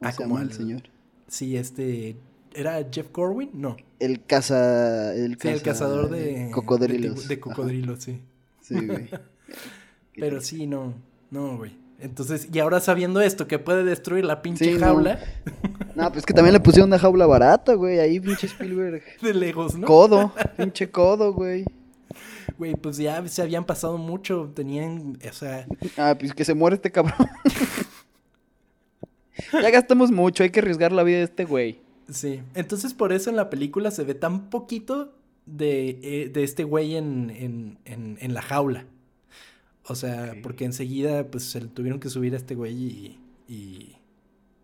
Ah, 0.00 0.12
como 0.16 0.38
al- 0.38 0.52
señor? 0.52 0.82
Sí, 1.26 1.56
este. 1.56 2.16
¿Era 2.54 2.86
Jeff 2.92 3.08
Corwin? 3.08 3.50
No. 3.54 3.76
El 3.98 4.24
caza... 4.24 5.12
El, 5.14 5.36
Sí, 5.40 5.48
el 5.48 5.62
cazador 5.62 6.08
de. 6.10 6.50
Cocodrilos. 6.52 7.26
De, 7.26 7.34
de 7.34 7.40
cocodrilos, 7.40 8.04
sí. 8.04 8.20
Sí, 8.60 8.86
güey. 8.86 9.08
Pero 10.14 10.40
sí, 10.40 10.68
no. 10.68 10.94
No, 11.32 11.56
güey. 11.56 11.72
Entonces, 11.98 12.48
y 12.52 12.58
ahora 12.58 12.80
sabiendo 12.80 13.20
esto, 13.20 13.48
que 13.48 13.58
puede 13.58 13.82
destruir 13.84 14.24
la 14.24 14.42
pinche 14.42 14.64
Sí, 14.66 14.72
no. 14.74 14.80
jaula 14.80 15.18
No, 15.94 16.12
pues 16.12 16.26
que 16.26 16.34
también 16.34 16.52
le 16.52 16.60
pusieron 16.60 16.90
una 16.90 16.98
jaula 16.98 17.26
barata, 17.26 17.74
güey. 17.74 17.98
Ahí 17.98 18.20
pinche 18.20 18.46
Spielberg. 18.46 19.02
de 19.22 19.34
Legos, 19.34 19.76
¿no? 19.76 19.86
Codo, 19.86 20.32
pinche 20.56 20.90
codo, 20.90 21.32
güey. 21.32 21.64
Güey, 22.58 22.74
pues 22.74 22.96
ya 22.98 23.26
se 23.28 23.42
habían 23.42 23.64
pasado 23.64 23.98
mucho, 23.98 24.50
tenían, 24.54 25.18
o 25.28 25.32
sea, 25.32 25.66
Ah, 25.96 26.14
pues 26.18 26.32
que 26.32 26.44
se 26.44 26.54
muere 26.54 26.76
este 26.76 26.90
cabrón. 26.92 27.28
ya 29.52 29.70
gastamos 29.70 30.10
mucho, 30.10 30.42
hay 30.42 30.50
que 30.50 30.60
arriesgar 30.60 30.92
la 30.92 31.02
vida 31.02 31.18
de 31.18 31.24
este 31.24 31.44
güey. 31.44 31.80
sí. 32.08 32.40
Entonces 32.54 32.94
por 32.94 33.12
eso 33.12 33.30
en 33.30 33.36
la 33.36 33.50
película 33.50 33.90
se 33.90 34.04
ve 34.04 34.14
tan 34.14 34.48
poquito 34.48 35.12
de, 35.44 35.98
eh, 36.02 36.30
de 36.32 36.44
este 36.44 36.64
güey 36.64 36.96
en, 36.96 37.30
en, 37.30 37.78
en, 37.84 38.16
en 38.20 38.34
la 38.34 38.42
jaula. 38.42 38.86
O 39.88 39.94
sea, 39.94 40.34
porque 40.42 40.64
enseguida 40.64 41.24
pues 41.30 41.44
se 41.44 41.60
le 41.60 41.68
tuvieron 41.68 42.00
que 42.00 42.08
subir 42.10 42.34
a 42.34 42.36
este 42.36 42.54
güey 42.54 42.74
y, 42.74 43.20
y, 43.48 43.96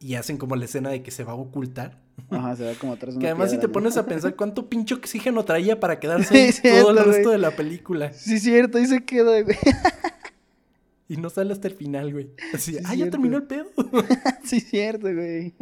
y 0.01 0.15
hacen 0.17 0.37
como 0.37 0.57
la 0.57 0.65
escena 0.65 0.91
de 0.91 1.03
que 1.03 1.11
se 1.11 1.23
va 1.25 1.33
a 1.33 1.37
ocultar. 1.37 2.01
Ajá, 2.31 2.57
se 2.57 2.65
va 2.67 2.75
como 2.75 2.93
atrás 2.93 3.17
Que 3.21 3.27
además 3.29 3.51
si 3.51 3.59
te 3.59 3.67
¿no? 3.69 3.73
pones 3.73 3.97
a 3.97 4.05
pensar 4.07 4.35
cuánto 4.37 4.69
pinche 4.69 4.95
oxígeno 4.95 5.45
traía 5.45 5.79
para 5.81 5.99
quedarse 6.01 6.35
Sí, 6.35 6.41
ahí 6.41 6.53
cierto, 6.53 6.81
todo 6.89 6.91
el 6.91 7.05
resto 7.05 7.23
güey. 7.23 7.33
de 7.33 7.39
la 7.39 7.57
película. 7.57 8.13
Sí, 8.13 8.39
cierto, 8.41 8.79
ahí 8.79 8.87
se 8.87 9.05
queda, 9.05 9.41
güey. 9.43 9.57
Y 11.09 11.19
no 11.19 11.29
sale 11.29 11.53
hasta 11.53 11.69
el 11.69 11.75
final, 11.75 12.11
güey. 12.11 12.31
Así, 12.55 12.73
Sí, 12.73 12.79
ah, 12.87 12.95
ya 12.95 13.11
terminó 13.11 13.37
el 13.37 13.43
pedo. 13.43 13.67
sí, 14.45 14.61
cierto, 14.61 15.13
güey. 15.15 15.53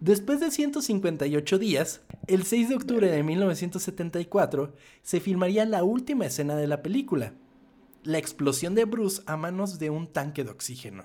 Después 0.00 0.40
de 0.40 0.50
158 0.50 1.58
días, 1.60 2.00
el 2.26 2.42
6 2.42 2.70
de 2.70 2.74
octubre 2.74 3.08
de 3.08 3.22
1974, 3.22 4.74
se 5.02 5.20
filmaría 5.20 5.64
la 5.64 5.84
última 5.84 6.26
escena 6.26 6.56
de 6.56 6.66
la 6.66 6.82
película, 6.82 7.34
la 8.04 8.18
explosión 8.18 8.74
de 8.74 8.84
Bruce 8.84 9.22
a 9.26 9.36
manos 9.36 9.78
de 9.78 9.90
un 9.90 10.12
tanque 10.12 10.44
de 10.44 10.50
oxígeno. 10.50 11.04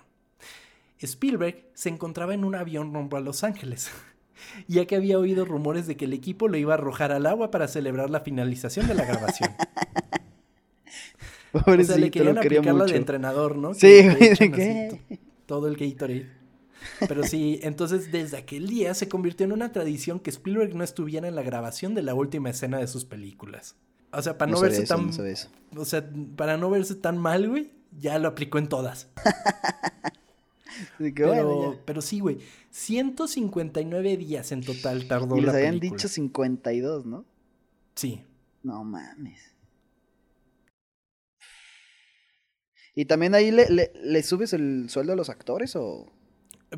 Spielberg 1.00 1.70
se 1.74 1.89
encontraba 1.89 2.34
en 2.34 2.46
un 2.46 2.56
avión 2.56 2.94
rumbo 2.94 3.18
a 3.18 3.22
Los 3.22 3.44
Ángeles, 3.44 3.91
ya 4.68 4.86
que 4.86 4.96
había 4.96 5.20
oído 5.20 5.46
rumores 5.46 5.88
de 5.88 5.98
que 5.98 6.06
el 6.06 6.14
equipo 6.14 6.48
lo 6.48 6.58
iba 6.58 6.74
a 6.74 6.78
arrojar 6.78 7.12
al 7.12 7.26
agua 7.26 7.52
para 7.52 7.68
celebrar 7.68 8.10
la 8.10 8.22
finalización 8.22 8.88
de 8.88 8.94
la 8.94 9.06
grabación. 9.06 9.52
o 11.52 11.84
sea, 11.84 11.98
le 11.98 12.10
querían 12.12 12.38
aplicar 12.38 12.74
la 12.74 12.86
de 12.86 12.96
entrenador, 12.96 13.58
¿no? 13.58 13.74
Sí, 13.74 14.08
todo 15.46 15.68
el 15.68 15.76
Gatorade. 15.76 16.44
Pero 17.08 17.24
sí, 17.24 17.60
entonces 17.64 18.12
desde 18.12 18.38
aquel 18.38 18.68
día 18.68 18.94
se 18.94 19.08
convirtió 19.08 19.46
en 19.46 19.54
una 19.54 19.72
tradición 19.72 20.20
que 20.20 20.30
Spielberg 20.30 20.76
no 20.76 20.84
estuviera 20.84 21.28
en 21.28 21.36
la 21.36 21.41
grabación 21.41 21.96
de 21.96 22.02
la 22.02 22.14
última 22.14 22.50
escena 22.50 22.78
de 22.78 22.88
sus 22.88 23.06
películas. 23.06 23.76
O 24.14 24.22
sea, 24.22 24.38
para 24.38 24.51
no, 24.51 24.61
verse 24.61 24.84
eso, 24.84 24.95
tan. 24.95 25.07
no 25.07 25.14
sabía 25.14 25.32
eso. 25.32 25.49
o 25.76 25.86
sea, 25.86 26.07
para 26.36 26.57
no 26.57 26.70
verse 26.70 26.95
tan 26.95 27.18
mal, 27.18 27.49
güey, 27.49 27.72
ya 27.97 28.20
lo 28.20 28.28
aplicó 28.28 28.57
en 28.59 28.68
todas. 28.70 29.09
Pero, 30.97 31.28
bueno, 31.28 31.80
pero 31.86 32.01
sí, 32.01 32.20
güey. 32.20 32.39
159 32.72 34.18
días 34.18 34.51
en 34.51 34.61
total 34.61 35.07
tardó 35.07 35.38
Y 35.38 35.41
les 35.41 35.47
la 35.47 35.53
habían 35.59 35.76
película. 35.80 35.97
dicho 35.97 36.07
52, 36.07 37.05
¿no? 37.05 37.26
Sí. 37.95 38.24
No 38.64 38.84
mames. 38.84 39.53
¿Y 42.95 43.05
también 43.05 43.36
ahí 43.36 43.51
le, 43.51 43.70
le, 43.70 43.91
le 44.03 44.24
subes 44.24 44.53
el 44.53 44.89
sueldo 44.89 45.14
a 45.14 45.16
los 45.16 45.30
actores 45.30 45.76
o...? 45.76 46.11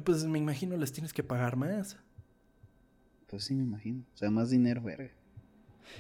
Pues 0.04 0.26
me 0.26 0.40
imagino 0.40 0.76
les 0.78 0.92
tienes 0.92 1.14
que 1.14 1.24
pagar 1.24 1.56
más. 1.56 1.98
Pues 3.28 3.46
sí, 3.46 3.56
me 3.56 3.64
imagino. 3.64 4.04
O 4.14 4.18
sea, 4.18 4.30
más 4.30 4.50
dinero, 4.50 4.82
verga. 4.82 5.12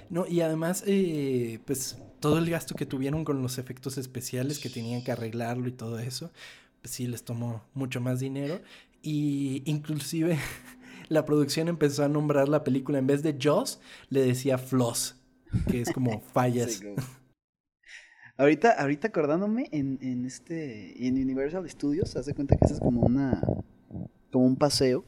No, 0.10 0.28
y 0.28 0.42
además, 0.42 0.84
eh, 0.88 1.60
pues 1.66 1.98
todo 2.20 2.38
el 2.38 2.50
gasto 2.50 2.76
que 2.76 2.86
tuvieron 2.86 3.24
con 3.24 3.42
los 3.42 3.58
efectos 3.58 3.98
especiales 3.98 4.60
que 4.60 4.70
tenían 4.70 5.04
que 5.04 5.12
arreglarlo 5.12 5.68
y 5.68 5.72
todo 5.72 6.00
eso, 6.00 6.32
pues 6.82 6.94
sí 6.94 7.08
les 7.08 7.24
tomó 7.24 7.64
mucho 7.74 8.02
más 8.02 8.20
dinero. 8.20 8.62
Y 9.02 9.62
inclusive 9.66 10.38
la 11.10 11.26
producción 11.26 11.68
empezó 11.68 12.04
a 12.04 12.10
nombrar 12.10 12.50
la 12.50 12.64
película 12.64 12.98
en 12.98 13.08
vez 13.08 13.22
de 13.24 13.38
Jaws, 13.40 13.80
le 14.10 14.22
decía 14.22 14.58
Floss, 14.58 15.16
que 15.70 15.82
es 15.82 15.92
como 15.92 16.20
fallas. 16.34 16.82
ahorita, 18.38 18.72
ahorita 18.72 19.10
acordándome 19.10 19.70
en, 19.72 20.00
en 20.02 20.26
este, 20.26 21.08
en 21.08 21.22
Universal 21.22 21.70
Studios, 21.70 22.16
hace 22.16 22.34
cuenta 22.34 22.56
que 22.56 22.66
eso 22.66 22.74
es 22.76 22.80
como 22.80 23.02
una, 23.02 23.42
como 24.32 24.46
un 24.46 24.56
paseo, 24.56 25.04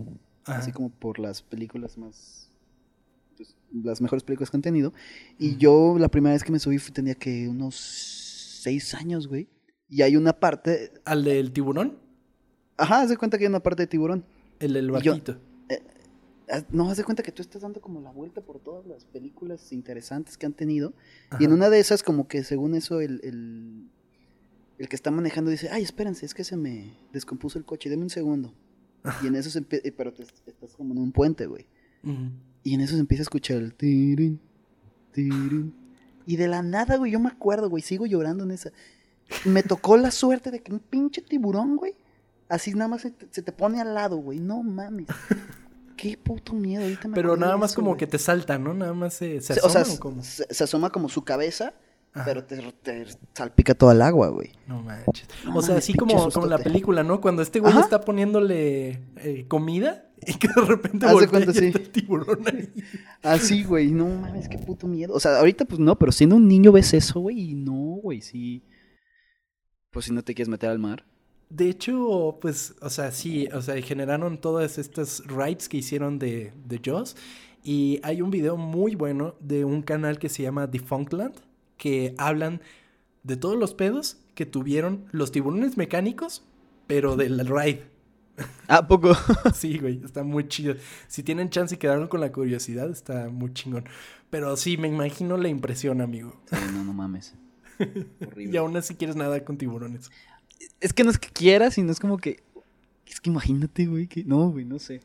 así 0.46 0.72
como 0.72 0.90
por 0.90 1.20
las 1.20 1.42
películas 1.42 1.98
más 1.98 2.47
las 3.72 4.02
mejores 4.02 4.24
películas 4.24 4.50
que 4.50 4.58
han 4.58 4.62
tenido. 4.62 4.94
Y 5.38 5.58
yo 5.58 5.98
la 6.00 6.10
primera 6.10 6.34
vez 6.34 6.44
que 6.44 6.52
me 6.52 6.60
subí 6.60 6.78
tenía 6.94 7.16
que 7.16 7.48
unos 7.48 7.76
seis 7.76 8.94
años, 8.94 9.28
güey. 9.28 9.50
Y 9.90 10.02
hay 10.02 10.16
una 10.16 10.34
parte... 10.34 10.92
¿Al 11.06 11.24
del 11.24 11.52
tiburón? 11.52 12.00
Ajá, 12.78 13.02
haz 13.02 13.10
de 13.10 13.18
cuenta 13.18 13.38
que 13.38 13.46
hay 13.46 13.50
una 13.50 13.64
parte 13.64 13.84
de 13.84 13.88
tiburón. 13.88 14.26
El 14.60 14.74
del 14.74 14.92
barquito. 14.92 15.40
Eh, 15.70 15.82
no, 16.72 16.90
haz 16.90 16.98
de 16.98 17.04
cuenta 17.04 17.24
que 17.24 17.32
tú 17.32 17.42
estás 17.42 17.62
dando 17.62 17.82
como 17.82 18.02
la 18.02 18.12
vuelta 18.12 18.42
por 18.42 18.60
todas 18.60 18.86
las 18.86 19.06
películas 19.06 19.72
interesantes 19.74 20.38
que 20.38 20.46
han 20.46 20.54
tenido. 20.54 20.94
Y 21.40 21.46
en 21.46 21.54
una 21.54 21.70
de 21.70 21.80
esas, 21.80 22.04
como 22.04 22.28
que 22.28 22.44
según 22.44 22.74
eso, 22.76 23.02
el, 23.02 23.20
el, 23.24 23.90
el, 24.78 24.88
que 24.88 24.96
está 24.96 25.12
manejando 25.12 25.52
dice, 25.52 25.70
ay, 25.70 25.84
espérense, 25.84 26.26
es 26.26 26.34
que 26.34 26.44
se 26.44 26.56
me 26.56 26.98
descompuso 27.12 27.60
el 27.60 27.66
coche, 27.66 27.90
deme 27.90 28.04
un 28.04 28.10
segundo. 28.10 28.54
Y 29.22 29.28
en 29.28 29.36
eso 29.36 29.50
se 29.50 29.60
empieza, 29.60 29.86
pero 29.96 30.14
estás 30.46 30.76
como 30.76 30.94
en 30.94 31.00
un 31.00 31.12
puente, 31.12 31.48
güey. 31.48 31.68
Y 32.68 32.74
en 32.74 32.82
eso 32.82 32.96
se 32.96 33.00
empieza 33.00 33.22
a 33.22 33.24
escuchar 33.24 33.60
el 33.60 33.74
tirin, 33.74 34.42
tirin. 35.14 35.74
Y 36.26 36.36
de 36.36 36.50
la 36.50 36.62
nada, 36.62 36.98
güey, 36.98 37.14
yo 37.14 37.20
me 37.22 37.30
acuerdo, 37.30 37.70
güey, 37.70 37.82
sigo 37.82 38.06
llorando 38.06 38.44
en 38.44 38.52
esa. 38.52 38.74
Me 39.46 39.64
tocó 39.64 39.96
la 39.96 40.12
suerte 40.12 40.52
de 40.52 40.60
que 40.60 40.74
un 40.74 40.80
pinche 40.80 41.22
tiburón, 41.22 41.78
güey, 41.78 41.96
así 42.50 42.74
nada 42.74 42.90
más 42.90 43.04
se 43.04 43.12
te, 43.42 43.52
pone 43.54 43.80
al 43.80 43.94
lado, 43.94 44.18
güey. 44.18 44.42
No 44.42 44.64
mames. 44.64 45.08
Qué 45.96 46.18
puto 46.22 46.52
miedo. 46.52 46.84
Ahorita 46.84 47.08
me 47.08 47.16
Pero 47.16 47.38
nada 47.38 47.56
más 47.56 47.74
como 47.74 47.96
que 47.96 48.06
te 48.06 48.20
salta, 48.20 48.60
¿no? 48.60 48.74
Nada 48.74 48.94
más 48.94 49.14
se, 49.14 49.40
se 49.40 49.54
asoma. 49.54 49.68
O 49.68 49.86
sea, 49.86 50.00
como... 50.00 50.22
se, 50.22 50.62
asoma 50.62 50.90
como 50.90 51.08
su 51.08 51.24
cabeza, 51.24 51.74
pero 52.26 52.44
te, 52.44 52.62
salpica 53.34 53.76
toda 53.76 53.94
el 53.94 54.02
agua, 54.02 54.28
güey. 54.28 54.52
No 54.68 54.82
manches. 54.82 55.30
o 55.56 55.62
sea, 55.62 55.78
así 55.78 55.94
como, 55.94 56.30
como 56.32 56.48
la 56.48 56.58
película, 56.58 57.02
¿no? 57.04 57.22
Cuando 57.22 57.44
este 57.44 57.62
güey 57.62 57.78
está 57.78 58.02
poniéndole 58.02 59.00
eh, 59.16 59.46
comida 59.48 60.07
y 60.26 60.34
que 60.34 60.48
de 60.48 60.62
repente 60.62 61.06
voltea 61.12 61.40
y 61.40 61.54
sí. 61.54 61.66
el 61.66 61.90
tiburón 61.90 62.40
ahí. 62.48 62.70
Así, 63.22 63.64
güey. 63.64 63.92
No 63.92 64.08
mames, 64.08 64.48
qué 64.50 64.58
puto 64.58 64.88
miedo. 64.88 65.14
O 65.14 65.20
sea, 65.20 65.40
ahorita 65.40 65.66
pues 65.66 65.80
no, 65.80 65.98
pero 65.98 66.12
siendo 66.12 66.36
un 66.36 66.48
niño 66.48 66.72
ves 66.72 66.94
eso, 66.94 67.20
güey, 67.20 67.52
y 67.52 67.54
no, 67.54 68.00
güey, 68.02 68.22
sí. 68.22 68.64
Pues 69.92 70.06
si 70.06 70.14
no 70.14 70.24
te 70.24 70.34
quieres 70.34 70.50
meter 70.50 70.70
al 70.70 70.80
mar. 70.80 71.06
De 71.50 71.70
hecho, 71.70 72.38
pues, 72.42 72.76
o 72.82 72.90
sea, 72.90 73.12
sí, 73.12 73.48
o 73.54 73.62
sea, 73.62 73.82
generaron 73.82 74.38
todas 74.40 74.78
estas 74.78 75.24
rides 75.28 75.70
que 75.70 75.78
hicieron 75.78 76.20
de, 76.20 76.52
de 76.66 76.82
Jaws. 76.84 77.16
Y 77.64 78.00
hay 78.04 78.22
un 78.22 78.32
video 78.32 78.58
muy 78.58 78.96
bueno 78.96 79.36
de 79.40 79.66
un 79.66 79.82
canal 79.82 80.20
que 80.20 80.30
se 80.30 80.44
llama 80.44 80.68
Defunctland, 80.68 81.36
que 81.78 82.16
hablan 82.18 82.62
de 83.24 83.38
todos 83.38 83.58
los 83.58 83.74
pedos 83.74 84.18
que 84.36 84.46
tuvieron 84.46 85.06
los 85.12 85.32
tiburones 85.32 85.78
mecánicos, 85.78 86.44
pero 86.86 87.16
del 87.16 87.46
ride. 87.46 87.97
¿A 88.68 88.88
poco? 88.88 89.16
sí, 89.54 89.78
güey, 89.80 90.02
está 90.04 90.24
muy 90.24 90.48
chido. 90.48 90.76
Si 91.08 91.24
tienen 91.24 91.50
chance 91.50 91.76
y 91.76 91.78
quedaron 91.78 92.08
con 92.08 92.22
la 92.22 92.32
curiosidad, 92.32 92.90
está 92.90 93.30
muy 93.30 93.54
chingón. 93.54 93.86
Pero 94.30 94.56
sí, 94.58 94.78
me 94.78 94.88
imagino 94.88 95.38
la 95.38 95.48
impresión, 95.48 96.02
amigo. 96.02 96.40
no, 96.74 96.84
no 96.84 96.94
mames. 96.94 97.36
y 98.38 98.56
aún 98.58 98.76
así 98.78 98.96
quieres 98.96 99.16
nada 99.16 99.44
con 99.44 99.58
tiburones. 99.58 100.12
Es 100.80 100.94
que 100.94 101.04
no 101.04 101.12
es 101.12 101.20
que 101.20 101.30
quieras, 101.30 101.76
sino 101.76 101.92
es 101.92 102.00
como 102.00 102.18
que. 102.18 102.44
Es 103.06 103.22
que 103.22 103.30
imagínate, 103.30 103.86
güey, 103.86 104.08
que. 104.08 104.24
No, 104.24 104.50
güey, 104.50 104.66
no 104.66 104.80
sé. 104.80 105.02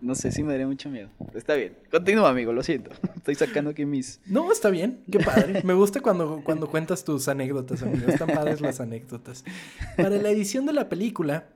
No 0.00 0.14
sé 0.14 0.30
si 0.30 0.42
me 0.42 0.52
daría 0.52 0.66
mucho 0.66 0.90
miedo. 0.90 1.08
Está 1.34 1.54
bien. 1.54 1.76
Continúa, 1.90 2.28
amigo, 2.28 2.52
lo 2.52 2.62
siento. 2.62 2.90
Estoy 3.16 3.34
sacando 3.34 3.70
aquí 3.70 3.84
mis. 3.86 4.20
No, 4.26 4.52
está 4.52 4.68
bien. 4.70 5.02
Qué 5.10 5.18
padre. 5.18 5.62
Me 5.64 5.74
gusta 5.74 6.00
cuando, 6.00 6.42
cuando 6.44 6.68
cuentas 6.68 7.04
tus 7.04 7.28
anécdotas, 7.28 7.82
amigo. 7.82 8.06
Están 8.08 8.28
padres 8.28 8.60
las 8.60 8.80
anécdotas. 8.80 9.44
Para 9.96 10.10
la 10.10 10.30
edición 10.30 10.66
de 10.66 10.74
la 10.74 10.88
película, 10.88 11.48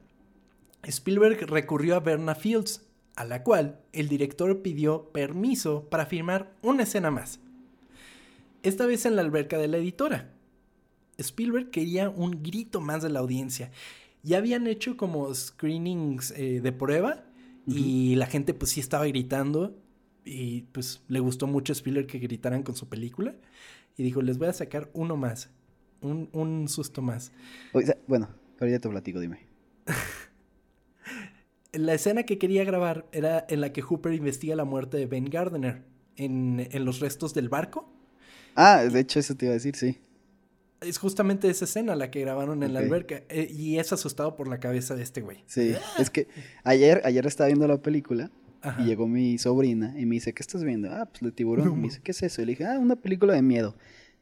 Spielberg 0.83 1.51
recurrió 1.51 1.97
a 1.97 2.01
Berna 2.01 2.35
Fields, 2.35 2.87
a 3.15 3.25
la 3.25 3.43
cual 3.43 3.81
el 3.93 4.09
director 4.09 4.63
pidió 4.63 5.11
permiso 5.13 5.89
para 5.91 6.07
filmar 6.07 6.53
una 6.63 6.85
escena 6.85 7.11
más. 7.11 7.41
Esta 8.63 8.87
vez 8.87 9.05
en 9.05 9.17
la 9.17 9.23
alberca 9.23 9.59
de 9.59 9.69
la 9.69 9.77
editora. 9.77 10.33
Spielberg 11.19 11.71
quería 11.71 12.09
un 12.09 12.43
grito 12.43 12.81
más 12.81 13.03
de 13.03 13.11
la 13.11 13.21
audiencia. 13.21 13.71
Ya 14.23 14.39
habían 14.39 14.67
hecho 14.67 14.97
como 14.97 15.33
screenings 15.35 16.31
eh, 16.33 16.61
de 16.63 16.73
prueba 16.73 17.25
y 17.77 18.15
la 18.17 18.27
gente 18.27 18.55
pues 18.55 18.73
sí 18.73 18.81
estaba 18.81 19.07
gritando 19.07 19.77
y 20.25 20.63
pues 20.73 21.03
le 21.09 21.21
gustó 21.21 21.47
mucho 21.47 21.73
a 21.73 21.75
Spielberg 21.75 22.07
que 22.07 22.19
gritaran 22.19 22.63
con 22.63 22.75
su 22.75 22.89
película. 22.89 23.35
Y 23.97 24.03
dijo, 24.03 24.23
les 24.23 24.39
voy 24.39 24.49
a 24.49 24.53
sacar 24.53 24.91
uno 24.93 25.17
más, 25.17 25.51
un, 26.01 26.29
un 26.33 26.69
susto 26.69 27.03
más. 27.03 27.33
bueno, 28.07 28.29
ahorita 28.61 28.79
te 28.79 28.89
platico, 28.89 29.21
dime. 29.21 29.47
la 31.73 31.95
escena 31.95 32.23
que 32.23 32.39
quería 32.39 32.65
grabar 32.65 33.07
era 33.13 33.45
en 33.49 33.61
la 33.61 33.73
que 33.73 33.83
Hooper 33.83 34.13
investiga 34.13 34.57
la 34.57 34.65
muerte 34.65 34.97
de 34.97 35.07
Ben 35.07 35.27
Gardner 35.27 35.85
en, 36.17 36.69
en 36.71 36.85
los 36.85 37.01
restos 37.01 37.35
del 37.35 37.49
barco. 37.49 37.93
Ah, 38.55 38.83
de 38.85 39.01
hecho 39.01 39.21
eso 39.21 39.35
te 39.35 39.47
iba 39.47 39.53
a 39.53 39.55
decir, 39.55 39.77
sí 39.77 39.99
es 40.81 40.99
justamente 40.99 41.49
esa 41.51 41.65
escena 41.65 41.95
la 41.95 42.11
que 42.11 42.21
grabaron 42.21 42.63
en 42.63 42.73
la 42.73 42.81
alberca. 42.81 43.23
Eh, 43.29 43.49
y 43.51 43.79
es 43.79 43.93
asustado 43.93 44.37
por 44.37 44.49
la 44.49 44.59
cabeza 44.59 44.95
de 44.95 45.03
este 45.03 45.21
güey. 45.21 45.39
Sí, 45.47 45.75
es 45.99 46.11
que 46.11 46.29
ayer, 46.65 47.03
ayer 47.05 47.27
estaba 47.27 47.49
viendo 47.49 47.67
la 47.69 47.81
película 47.83 48.31
y 48.79 48.85
llegó 48.85 49.07
mi 49.07 49.39
sobrina 49.39 49.95
y 49.99 50.07
me 50.07 50.17
dice, 50.17 50.35
¿qué 50.35 50.43
estás 50.43 50.63
viendo? 50.65 50.91
Ah, 50.91 51.07
pues 51.07 51.23
el 51.23 51.33
tiburón. 51.33 51.77
Me 51.77 51.89
dice, 51.89 52.01
¿qué 52.03 52.13
es 52.13 52.23
eso? 52.23 52.43
Y 52.43 52.47
le 52.47 52.53
dije, 52.53 52.67
ah, 52.67 52.79
una 52.79 52.97
película 52.97 53.35
de 53.35 53.43
miedo. 53.43 53.75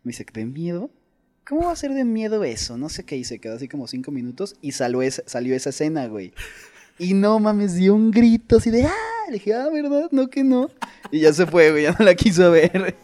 Me 0.02 0.10
dice, 0.10 0.24
¿de 0.32 0.46
miedo? 0.46 0.90
¿Cómo 1.46 1.62
va 1.62 1.72
a 1.72 1.76
ser 1.76 1.94
de 1.94 2.04
miedo 2.04 2.44
eso? 2.44 2.76
No 2.76 2.88
sé 2.88 3.04
qué 3.04 3.16
hice, 3.16 3.38
quedó 3.38 3.54
así 3.54 3.68
como 3.68 3.86
cinco 3.88 4.10
minutos 4.10 4.56
y 4.60 4.72
salió 4.72 5.02
esa, 5.02 5.22
salió 5.26 5.54
esa 5.56 5.70
escena, 5.70 6.06
güey. 6.06 6.34
Y 6.98 7.14
no 7.14 7.38
mames, 7.38 7.74
dio 7.74 7.94
un 7.94 8.10
grito 8.10 8.56
así 8.56 8.70
de 8.70 8.84
¡ah! 8.84 9.17
Le 9.28 9.34
dije, 9.34 9.54
ah, 9.54 9.68
¿verdad? 9.72 10.08
No 10.10 10.28
que 10.28 10.42
no. 10.42 10.70
Y 11.10 11.20
ya 11.20 11.32
se 11.32 11.46
fue, 11.46 11.70
güey, 11.70 11.84
ya 11.84 11.94
no 11.98 12.04
la 12.04 12.14
quiso 12.14 12.50
ver. 12.50 12.96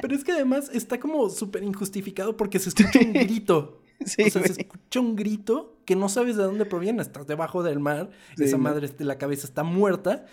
Pero 0.00 0.14
es 0.14 0.24
que 0.24 0.32
además 0.32 0.70
está 0.72 0.98
como 0.98 1.28
súper 1.30 1.62
injustificado 1.62 2.36
porque 2.36 2.58
se 2.58 2.70
escucha 2.70 3.00
un 3.00 3.12
grito. 3.12 3.80
Sí, 4.04 4.22
o 4.22 4.30
sea, 4.30 4.42
se 4.42 4.62
escucha 4.62 5.00
un 5.00 5.14
grito 5.14 5.76
que 5.84 5.94
no 5.94 6.08
sabes 6.08 6.36
de 6.36 6.42
dónde 6.42 6.64
proviene. 6.64 7.02
Estás 7.02 7.26
debajo 7.26 7.62
del 7.62 7.78
mar, 7.78 8.10
esa 8.38 8.58
madre 8.58 8.88
de 8.88 9.04
la 9.04 9.18
cabeza 9.18 9.46
está 9.46 9.62
muerta 9.62 10.26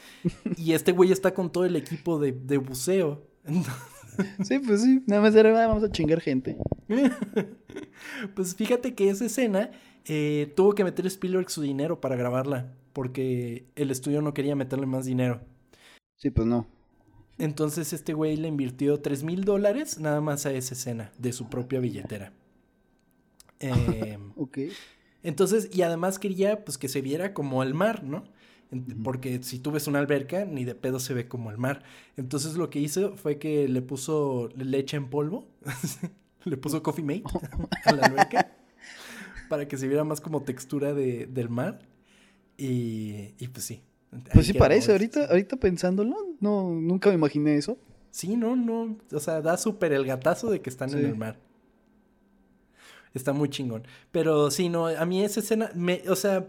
y 0.58 0.74
este 0.74 0.91
güey 0.91 1.12
está 1.12 1.34
con 1.34 1.52
todo 1.52 1.66
el 1.66 1.76
equipo 1.76 2.20
de, 2.20 2.32
de 2.32 2.58
buceo. 2.58 3.24
Sí, 4.43 4.60
pues 4.60 4.82
sí, 4.82 5.04
nada 5.06 5.22
más 5.22 5.36
era, 5.36 5.52
vamos 5.68 5.84
a 5.84 5.91
chingar 5.91 6.20
gente. 6.20 6.58
pues 8.36 8.56
fíjate 8.56 8.95
que 8.95 9.10
esa 9.10 9.26
escena 9.26 9.72
eh, 10.06 10.52
tuvo 10.56 10.74
que 10.74 10.84
meter 10.84 11.06
Spielberg 11.06 11.50
su 11.50 11.62
dinero 11.62 12.02
para 12.02 12.16
grabarla 12.16 12.74
porque 12.93 13.65
el 13.75 13.91
estudio 13.91 14.21
no 14.21 14.33
quería 14.33 14.55
meterle 14.55 14.85
más 14.85 15.05
dinero. 15.05 15.41
Sí, 16.17 16.29
pues 16.29 16.47
no. 16.47 16.67
Entonces 17.37 17.93
este 17.93 18.13
güey 18.13 18.35
le 18.35 18.49
invirtió 18.49 18.99
3 18.99 19.23
mil 19.23 19.45
dólares 19.45 19.99
nada 19.99 20.19
más 20.19 20.45
a 20.45 20.51
esa 20.51 20.73
escena 20.73 21.11
de 21.17 21.31
su 21.31 21.49
propia 21.49 21.79
billetera. 21.79 22.33
Em, 23.61 24.31
ok. 24.37 24.57
Entonces, 25.21 25.69
y 25.73 25.81
además 25.81 26.17
quería 26.17 26.63
pues 26.63 26.77
que 26.77 26.87
se 26.87 27.01
viera 27.01 27.33
como 27.33 27.61
el 27.61 27.73
mar, 27.73 28.05
¿no? 28.05 28.23
Porque 29.03 29.41
si 29.43 29.59
tú 29.59 29.71
ves 29.71 29.87
una 29.87 29.99
alberca, 29.99 30.45
ni 30.45 30.63
de 30.63 30.75
pedo 30.75 30.99
se 30.99 31.13
ve 31.13 31.27
como 31.27 31.49
el 31.51 31.57
mar. 31.57 31.83
Entonces 32.15 32.55
lo 32.55 32.69
que 32.69 32.79
hizo 32.79 33.17
fue 33.17 33.37
que 33.37 33.67
le 33.67 33.81
puso 33.81 34.49
leche 34.55 34.95
en 34.95 35.09
polvo, 35.09 35.47
le 36.45 36.55
puso 36.55 36.83
coffee 36.83 37.03
mate 37.03 37.23
a 37.85 37.91
la 37.93 38.05
alberca 38.05 38.55
para 39.49 39.67
que 39.67 39.77
se 39.77 39.87
viera 39.87 40.03
más 40.03 40.21
como 40.21 40.43
textura 40.43 40.93
de, 40.93 41.25
del 41.25 41.49
mar. 41.49 41.79
Y, 42.60 43.36
y 43.39 43.47
pues 43.47 43.64
sí. 43.64 43.82
Pues 44.34 44.47
sí 44.47 44.53
parece, 44.53 44.91
ahorita, 44.91 45.26
ahorita 45.26 45.55
pensándolo, 45.55 46.16
no, 46.41 46.72
nunca 46.72 47.10
me 47.10 47.16
imaginé 47.16 47.55
eso. 47.55 47.78
Sí, 48.12 48.36
no, 48.36 48.55
no, 48.55 48.97
o 49.14 49.20
sea, 49.20 49.39
da 49.41 49.55
súper 49.55 49.93
el 49.93 50.05
gatazo 50.05 50.49
de 50.49 50.62
que 50.62 50.70
están 50.70 50.89
en 50.89 51.05
el 51.05 51.16
mar. 51.16 51.38
Está 53.14 53.34
muy 53.34 53.49
chingón. 53.49 53.84
Pero 54.12 54.51
sí, 54.51 54.68
no, 54.68 54.88
a 54.88 55.05
mí 55.05 55.24
esa 55.24 55.39
escena, 55.39 55.72
me, 55.74 56.01
o 56.10 56.16
sea, 56.16 56.47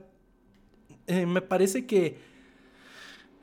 eh, 1.07 1.27
me 1.27 1.43
parece 1.43 1.87
que... 1.87 2.19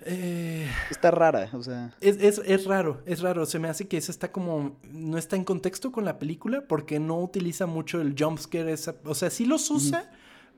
Eh, 0.06 0.68
está 0.92 1.12
rara, 1.12 1.50
o 1.54 1.64
sea. 1.64 1.96
Es, 2.02 2.18
es, 2.22 2.42
es, 2.46 2.66
raro, 2.66 3.02
es 3.06 3.22
raro. 3.22 3.46
Se 3.46 3.60
me 3.60 3.68
hace 3.68 3.88
que 3.88 3.98
esa 3.98 4.12
está 4.12 4.32
como. 4.32 4.78
No 4.84 5.18
está 5.18 5.36
en 5.36 5.44
contexto 5.44 5.92
con 5.92 6.06
la 6.06 6.20
película 6.20 6.66
porque 6.68 7.00
no 7.00 7.20
utiliza 7.20 7.66
mucho 7.66 8.00
el 8.00 8.16
jumpscare. 8.18 8.72
Esa, 8.72 8.96
o 9.04 9.16
sea, 9.16 9.32
sí 9.32 9.46
los 9.46 9.70
usa, 9.72 10.10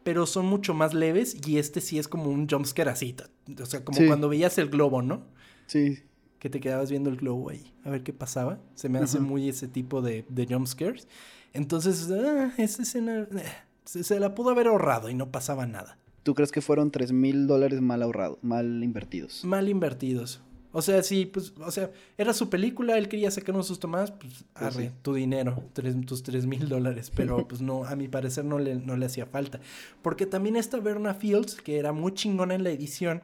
pero 0.04 0.26
son 0.26 0.46
mucho 0.46 0.74
más 0.74 0.94
leves 0.94 1.36
y 1.46 1.58
este 1.58 1.82
sí 1.82 2.00
es 2.00 2.08
como 2.08 2.30
un 2.30 2.48
jumpscare 2.48 2.90
así. 2.90 3.16
O 3.62 3.66
sea, 3.66 3.84
como 3.84 4.00
cuando 4.08 4.30
veías 4.30 4.58
el 4.58 4.70
globo, 4.70 5.02
¿no? 5.02 5.26
Sí. 5.68 6.00
Que 6.40 6.50
te 6.50 6.60
quedabas 6.60 6.90
viendo 6.90 7.10
el 7.10 7.18
globo 7.18 7.50
ahí, 7.50 7.74
a 7.84 7.90
ver 7.90 8.04
qué 8.04 8.14
pasaba. 8.14 8.60
Se 8.76 8.90
me 8.90 9.00
hace 9.00 9.20
muy 9.20 9.50
ese 9.50 9.68
tipo 9.68 10.02
de, 10.02 10.26
de 10.30 10.48
jumpscares. 10.48 11.08
Entonces, 11.54 12.10
ah, 12.12 12.54
esa 12.58 12.84
escena 12.84 13.28
eh, 13.32 13.44
se, 13.86 14.20
la 14.20 14.36
pudo 14.36 14.52
haber 14.52 14.68
ahorrado 14.68 15.10
y 15.10 15.16
no 15.16 15.32
pasaba 15.32 15.66
nada. 15.66 15.98
¿Tú 16.24 16.36
crees 16.36 16.52
que 16.52 16.62
fueron 16.62 16.92
3 16.92 17.12
mil 17.12 17.48
dólares 17.48 17.82
mal 17.82 18.04
ahorrados, 18.04 18.38
mal 18.42 18.84
invertidos? 18.84 19.44
Mal 19.46 19.68
invertidos. 19.70 20.42
O 20.72 20.84
sea, 20.84 21.02
sí, 21.02 21.26
pues, 21.26 21.54
o 21.58 21.72
sea, 21.72 21.92
era 22.18 22.32
su 22.32 22.50
película, 22.50 22.98
él 22.98 23.10
quería 23.10 23.32
sacar 23.32 23.56
unos 23.56 23.68
susto 23.68 23.88
más, 23.88 24.12
pues, 24.12 24.46
pues 24.54 24.76
arre, 24.76 24.92
tu 25.02 25.16
dinero, 25.16 25.64
tus 26.06 26.22
tres 26.22 26.46
mil 26.46 26.70
dólares, 26.70 27.12
pero 27.16 27.48
pues 27.48 27.62
no, 27.62 27.86
a 27.86 27.96
mi 27.96 28.08
parecer 28.08 28.46
no 28.46 28.60
le, 28.60 28.76
no 28.76 28.96
le 28.96 29.08
hacía 29.08 29.26
falta. 29.26 29.60
Porque 30.04 30.28
también 30.28 30.56
esta 30.56 30.80
Verna 30.80 31.16
Fields, 31.16 31.56
que 31.56 31.80
era 31.80 31.92
muy 31.92 32.14
chingona 32.14 32.54
en 32.54 32.64
la 32.64 32.70
edición, 32.70 33.24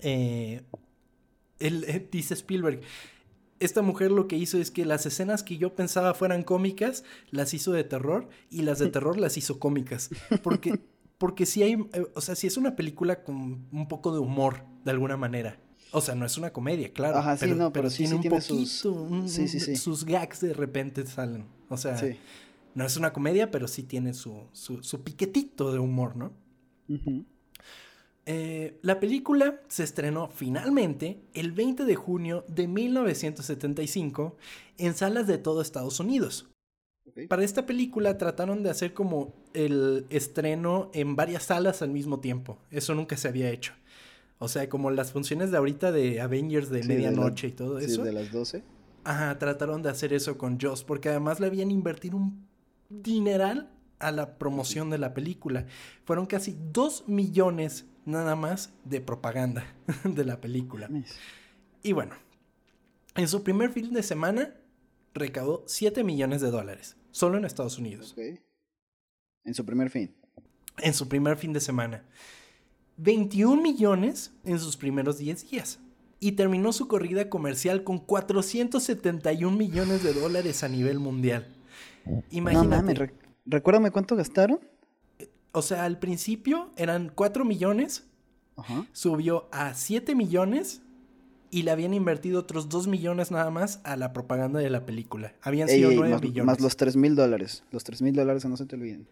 eh, 0.00 0.62
él, 1.58 1.84
eh, 1.86 2.08
dice 2.10 2.32
Spielberg, 2.32 2.80
esta 3.60 3.82
mujer 3.82 4.10
lo 4.10 4.26
que 4.26 4.36
hizo 4.36 4.56
es 4.56 4.70
que 4.70 4.86
las 4.86 5.04
escenas 5.04 5.42
que 5.42 5.58
yo 5.58 5.74
pensaba 5.74 6.14
fueran 6.14 6.44
cómicas, 6.44 7.04
las 7.30 7.52
hizo 7.52 7.72
de 7.72 7.84
terror, 7.84 8.28
y 8.50 8.62
las 8.62 8.78
de 8.78 8.86
terror 8.90 9.18
las 9.18 9.36
hizo 9.36 9.58
cómicas. 9.58 10.08
Porque, 10.42 10.80
porque 11.18 11.44
si 11.44 11.62
hay, 11.62 11.72
eh, 11.92 12.06
o 12.14 12.22
sea, 12.22 12.34
si 12.34 12.46
es 12.46 12.56
una 12.56 12.74
película 12.74 13.22
con 13.22 13.66
un 13.70 13.88
poco 13.88 14.12
de 14.12 14.18
humor, 14.18 14.64
de 14.84 14.92
alguna 14.92 15.18
manera. 15.18 15.58
O 15.90 16.00
sea, 16.00 16.14
no 16.14 16.26
es 16.26 16.36
una 16.36 16.52
comedia, 16.52 16.92
claro. 16.92 17.18
Ajá, 17.18 17.36
sí, 17.36 17.50
no, 17.52 17.72
pero, 17.72 17.90
sí, 17.90 17.98
tiene 17.98 18.16
un 18.16 18.22
poquito, 18.22 18.66
sus... 18.66 19.32
sí, 19.32 19.48
sí, 19.48 19.76
sus 19.76 20.04
gags 20.04 20.40
de 20.40 20.52
repente 20.52 21.06
salen. 21.06 21.46
O 21.68 21.76
sea, 21.76 22.00
no 22.74 22.84
es 22.84 22.96
una 22.96 23.12
comedia, 23.12 23.50
pero 23.50 23.68
sí 23.68 23.82
tiene 23.82 24.14
su, 24.14 24.46
su, 24.52 25.02
piquetito 25.02 25.72
de 25.72 25.78
humor, 25.78 26.16
¿no? 26.16 26.32
Eh, 28.26 28.78
la 28.82 29.00
película 29.00 29.62
se 29.68 29.84
estrenó 29.84 30.28
finalmente 30.28 31.22
el 31.32 31.52
20 31.52 31.84
de 31.84 31.94
junio 31.94 32.44
de 32.46 32.68
1975 32.68 34.36
en 34.76 34.94
salas 34.94 35.26
de 35.26 35.38
todo 35.38 35.62
Estados 35.62 35.98
Unidos. 35.98 36.50
Para 37.28 37.42
esta 37.42 37.66
película 37.66 38.18
trataron 38.18 38.62
de 38.62 38.70
hacer 38.70 38.92
como 38.92 39.34
el 39.54 40.06
estreno 40.10 40.90
en 40.92 41.16
varias 41.16 41.44
salas 41.44 41.82
al 41.82 41.90
mismo 41.90 42.20
tiempo. 42.20 42.58
Eso 42.70 42.94
nunca 42.94 43.16
se 43.16 43.28
había 43.28 43.50
hecho. 43.50 43.72
O 44.38 44.48
sea, 44.48 44.68
como 44.68 44.90
las 44.90 45.12
funciones 45.12 45.50
de 45.50 45.56
ahorita 45.56 45.90
de 45.90 46.20
Avengers 46.20 46.70
de 46.70 46.84
medianoche 46.84 47.48
y 47.48 47.52
todo 47.52 47.78
eso. 47.78 47.96
Sí, 47.96 48.02
de 48.02 48.12
las 48.12 48.30
12. 48.30 48.62
Ajá, 49.04 49.38
trataron 49.38 49.82
de 49.82 49.90
hacer 49.90 50.12
eso 50.12 50.38
con 50.38 50.60
Joss, 50.60 50.84
porque 50.84 51.08
además 51.08 51.40
le 51.40 51.46
habían 51.46 51.70
invertido 51.70 52.16
un 52.16 52.46
dineral 52.88 53.70
a 53.98 54.12
la 54.12 54.38
promoción 54.38 54.90
de 54.90 54.98
la 54.98 55.14
película. 55.14 55.66
Fueron 56.04 56.26
casi 56.26 56.56
2 56.72 57.08
millones 57.08 57.86
nada 58.04 58.36
más 58.36 58.72
de 58.84 59.00
propaganda 59.00 59.66
de 60.04 60.24
la 60.24 60.40
película. 60.40 60.88
Y 61.82 61.92
bueno, 61.92 62.14
en 63.16 63.28
su 63.28 63.42
primer 63.42 63.70
fin 63.70 63.92
de 63.92 64.02
semana 64.02 64.54
recaudó 65.14 65.64
7 65.66 66.04
millones 66.04 66.40
de 66.40 66.50
dólares, 66.50 66.96
solo 67.10 67.38
en 67.38 67.44
Estados 67.44 67.78
Unidos. 67.78 68.14
En 69.44 69.54
su 69.54 69.64
primer 69.64 69.90
fin. 69.90 70.14
En 70.78 70.94
su 70.94 71.08
primer 71.08 71.36
fin 71.36 71.52
de 71.52 71.60
semana. 71.60 72.04
21 72.98 73.62
millones 73.62 74.32
en 74.44 74.58
sus 74.58 74.76
primeros 74.76 75.18
10 75.18 75.50
días. 75.50 75.80
Y 76.20 76.32
terminó 76.32 76.72
su 76.72 76.88
corrida 76.88 77.30
comercial 77.30 77.84
con 77.84 77.98
471 77.98 79.56
millones 79.56 80.02
de 80.02 80.12
dólares 80.12 80.64
a 80.64 80.68
nivel 80.68 80.98
mundial. 80.98 81.46
Imagínate. 82.30 83.12
recuérdame 83.46 83.92
cuánto 83.92 84.16
gastaron. 84.16 84.58
O 85.52 85.62
sea, 85.62 85.84
al 85.84 85.98
principio 85.98 86.70
eran 86.76 87.12
4 87.14 87.44
millones. 87.44 88.04
Subió 88.92 89.48
a 89.52 89.74
7 89.74 90.16
millones 90.16 90.82
y 91.50 91.62
le 91.62 91.70
habían 91.70 91.94
invertido 91.94 92.40
otros 92.40 92.68
2 92.68 92.88
millones 92.88 93.30
nada 93.30 93.50
más 93.50 93.80
a 93.84 93.96
la 93.96 94.12
propaganda 94.12 94.58
de 94.58 94.68
la 94.68 94.84
película. 94.84 95.32
Habían 95.42 95.68
sido 95.68 95.92
9 95.92 96.18
millones. 96.20 96.44
Más 96.44 96.60
los 96.60 96.76
3 96.76 96.96
mil 96.96 97.14
dólares. 97.14 97.62
Los 97.70 97.84
3 97.84 98.02
mil 98.02 98.14
dólares 98.14 98.44
no 98.44 98.56
se 98.56 98.66
te 98.66 98.74
olviden. 98.74 99.06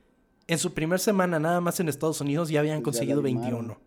En 0.49 0.59
su 0.59 0.75
primer 0.75 1.01
semana, 1.01 1.41
nada 1.41 1.61
más 1.61 1.81
en 1.81 1.89
Estados 1.89 2.21
Unidos, 2.21 2.49
ya 2.49 2.61
habían 2.61 2.83
conseguido 2.83 3.21
21. 3.23 3.79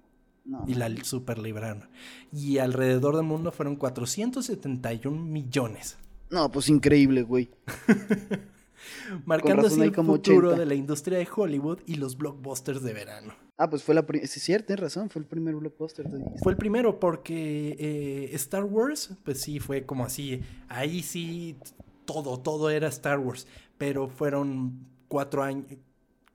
y 0.67 0.73
la 0.73 0.89
super 1.03 1.37
libraron. 1.37 1.89
Y 2.33 2.57
alrededor 2.57 3.15
del 3.15 3.25
mundo 3.25 3.51
fueron 3.51 3.75
471 3.75 5.21
millones. 5.21 5.97
No, 6.29 6.51
pues 6.51 6.69
increíble, 6.69 7.23
güey. 7.23 7.49
Marcando 9.25 9.67
así 9.67 9.81
el 9.81 9.93
futuro 9.93 10.55
de 10.55 10.65
la 10.65 10.75
industria 10.75 11.17
de 11.17 11.27
Hollywood 11.33 11.79
y 11.85 11.95
los 11.95 12.17
blockbusters 12.17 12.81
de 12.81 12.93
verano. 12.93 13.33
Ah, 13.57 13.69
pues 13.69 13.83
fue 13.83 13.95
la 13.95 14.05
primera. 14.05 14.27
Sí, 14.27 14.39
cierto, 14.39 14.67
tienes 14.67 14.83
razón, 14.83 15.09
fue 15.09 15.21
el 15.21 15.27
primer 15.27 15.55
blockbuster. 15.55 16.07
De... 16.07 16.23
Fue 16.41 16.51
el 16.51 16.57
primero 16.57 16.99
porque 16.99 17.75
eh, 17.79 18.29
Star 18.35 18.63
Wars, 18.63 19.11
pues 19.23 19.41
sí, 19.41 19.59
fue 19.59 19.85
como 19.85 20.05
así. 20.05 20.41
Ahí 20.67 21.03
sí, 21.03 21.57
todo, 22.05 22.39
todo 22.39 22.69
era 22.69 22.87
Star 22.87 23.19
Wars. 23.19 23.47
Pero 23.77 24.07
fueron 24.07 24.85
cuatro 25.07 25.43
años, 25.43 25.65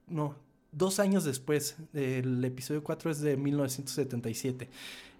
no, 0.07 0.35
dos 0.71 0.99
años 0.99 1.23
después. 1.23 1.77
El 1.93 2.43
episodio 2.43 2.83
4 2.83 3.11
es 3.11 3.21
de 3.21 3.37
1977 3.37 4.69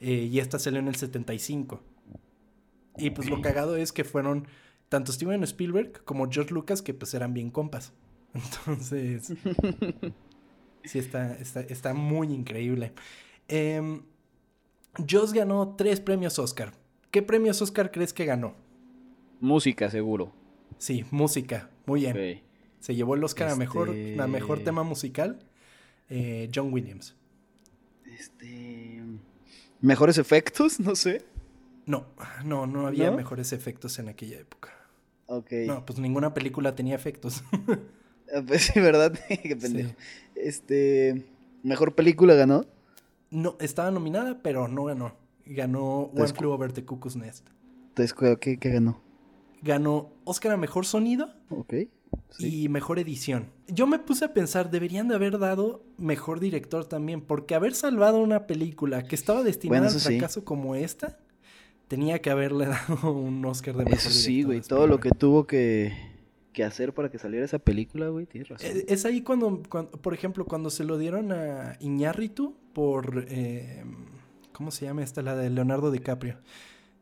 eh, 0.02 0.12
y 0.32 0.40
esta 0.40 0.60
salió 0.60 0.80
en 0.80 0.88
el 0.88 0.96
75. 0.96 1.82
Y 2.98 3.10
pues 3.10 3.30
lo 3.30 3.42
cagado 3.42 3.76
es 3.76 3.92
que 3.92 4.04
fueron 4.04 4.48
tanto 4.90 5.12
Steven 5.12 5.44
Spielberg 5.44 6.04
como 6.04 6.30
George 6.30 6.54
Lucas 6.54 6.82
que 6.82 6.94
pues 6.94 7.14
eran 7.14 7.34
bien 7.34 7.50
compas. 7.50 7.94
Entonces, 8.34 9.34
sí 10.84 11.00
está, 11.00 11.36
está, 11.36 11.94
muy 11.94 12.34
increíble. 12.34 12.94
Eh, 13.48 14.02
Joss 15.10 15.34
ganó 15.34 15.76
tres 15.76 16.00
premios 16.00 16.40
Oscar. 16.40 16.74
¿Qué 17.12 17.22
premios 17.22 17.62
Oscar 17.62 17.92
crees 17.92 18.14
que 18.14 18.26
ganó? 18.26 18.56
Música, 19.40 19.90
seguro. 19.90 20.34
Sí, 20.78 21.06
música. 21.12 21.70
Muy 21.86 22.02
bien. 22.02 22.44
Se 22.86 22.94
llevó 22.94 23.16
el 23.16 23.24
Oscar 23.24 23.50
a, 23.50 23.56
mejor, 23.56 23.90
a 23.90 24.28
mejor 24.28 24.60
este 24.60 24.66
tema 24.66 24.84
musical. 24.84 25.40
Eh, 26.08 26.52
John 26.54 26.72
Williams. 26.72 27.16
Este. 28.06 29.02
¿Mejores 29.82 30.20
efectos? 30.20 30.80
No 30.80 30.96
sé. 30.96 31.26
No, 31.88 32.06
no, 32.44 32.68
no 32.68 32.86
había 32.86 33.10
mejores 33.10 33.54
efectos 33.54 33.98
en 33.98 34.08
aquella 34.08 34.38
época. 34.38 34.70
Ok. 35.26 35.52
No, 35.66 35.84
pues 35.84 35.98
ninguna 35.98 36.36
película 36.36 36.76
tenía 36.76 36.94
efectos. 36.94 37.44
Ah, 38.36 38.42
pues 38.46 38.64
sí, 38.64 38.80
¿verdad? 38.80 39.14
Qué 39.44 39.56
pendejo. 39.56 39.94
Este. 40.36 41.26
¿Mejor 41.62 41.94
película 41.94 42.34
ganó? 42.34 42.66
No, 43.30 43.56
estaba 43.60 43.92
nominada, 43.92 44.42
pero 44.42 44.68
no 44.68 44.86
ganó. 44.86 45.16
Ganó 45.46 46.12
One 46.16 46.34
Flew 46.34 46.52
Over 46.52 46.74
the 46.74 46.84
Cuckoo's 46.84 47.16
Nest. 47.16 47.48
Entonces, 47.90 48.16
¿qué, 48.42 48.58
¿qué 48.58 48.70
ganó? 48.70 49.00
Ganó 49.62 50.12
Oscar 50.24 50.54
a 50.54 50.58
Mejor 50.58 50.88
Sonido. 50.88 51.36
Ok 51.50 51.74
y 52.39 52.70
mejor 52.70 52.99
edición. 52.99 53.47
Yo 53.68 53.88
me 53.88 53.99
puse 53.99 54.26
a 54.26 54.34
pensar, 54.34 54.70
deberían 54.70 55.07
de 55.07 55.16
haber 55.16 55.39
dado 55.39 55.84
mejor 55.97 56.39
director 56.39 56.86
también, 56.86 57.22
porque 57.22 57.55
haber 57.55 57.74
salvado 57.74 58.20
una 58.20 58.47
película 58.47 59.03
que 59.03 59.16
estaba 59.16 59.43
destinada 59.43 59.88
al 59.88 59.99
fracaso 59.99 60.43
como 60.43 60.76
esta, 60.76 61.18
tenía 61.88 62.20
que 62.20 62.30
haberle 62.30 62.66
dado 62.89 63.11
un 63.11 63.43
Oscar 63.45 63.76
de 63.76 63.86
mejor 63.86 63.97
Eso 63.97 64.09
sí, 64.09 64.43
güey, 64.43 64.61
todo 64.61 64.88
lo 64.88 64.99
que 64.99 65.09
tuvo 65.09 65.47
que, 65.47 65.93
hacer 66.66 66.93
para 66.93 67.09
que 67.09 67.20
saliera 67.20 67.45
esa 67.45 67.59
película, 67.59 68.09
güey, 68.09 68.26
tienes 68.26 68.49
razón. 68.49 68.70
Eh, 68.70 68.86
es, 68.88 69.05
ahí 69.05 69.22
cuando, 69.22 69.61
por 69.61 70.13
ejemplo, 70.13 70.45
cuando 70.45 70.70
se 70.70 70.84
lo 70.84 70.97
dieron 70.97 71.32
a 71.32 71.78
Iñárritu 71.80 72.55
por, 72.74 73.26
eh, 73.30 73.84
¿cómo 74.51 74.72
se 74.72 74.86
llama 74.86 75.03
esta? 75.03 75.22
La 75.22 75.36
de 75.36 75.49
Leonardo 75.49 75.91
DiCaprio. 75.91 76.38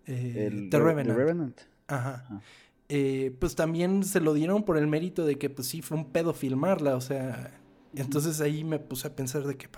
Eh, 0.05 0.67
The 0.69 0.79
Revenant. 0.79 1.61
Ajá. 1.87 2.41
Eh, 2.89 3.35
pues 3.39 3.55
también 3.55 4.03
se 4.03 4.19
lo 4.19 4.33
dieron 4.33 4.63
por 4.63 4.77
el 4.77 4.87
mérito 4.87 5.25
de 5.25 5.37
que 5.37 5.49
pues 5.49 5.67
sí 5.67 5.81
fue 5.81 5.97
un 5.97 6.11
pedo 6.11 6.33
filmarla, 6.33 6.95
o 6.95 7.01
sea, 7.01 7.59
entonces 7.95 8.41
ahí 8.41 8.63
me 8.63 8.79
puse 8.79 9.07
a 9.07 9.15
pensar 9.15 9.43
de 9.45 9.55
que 9.55 9.69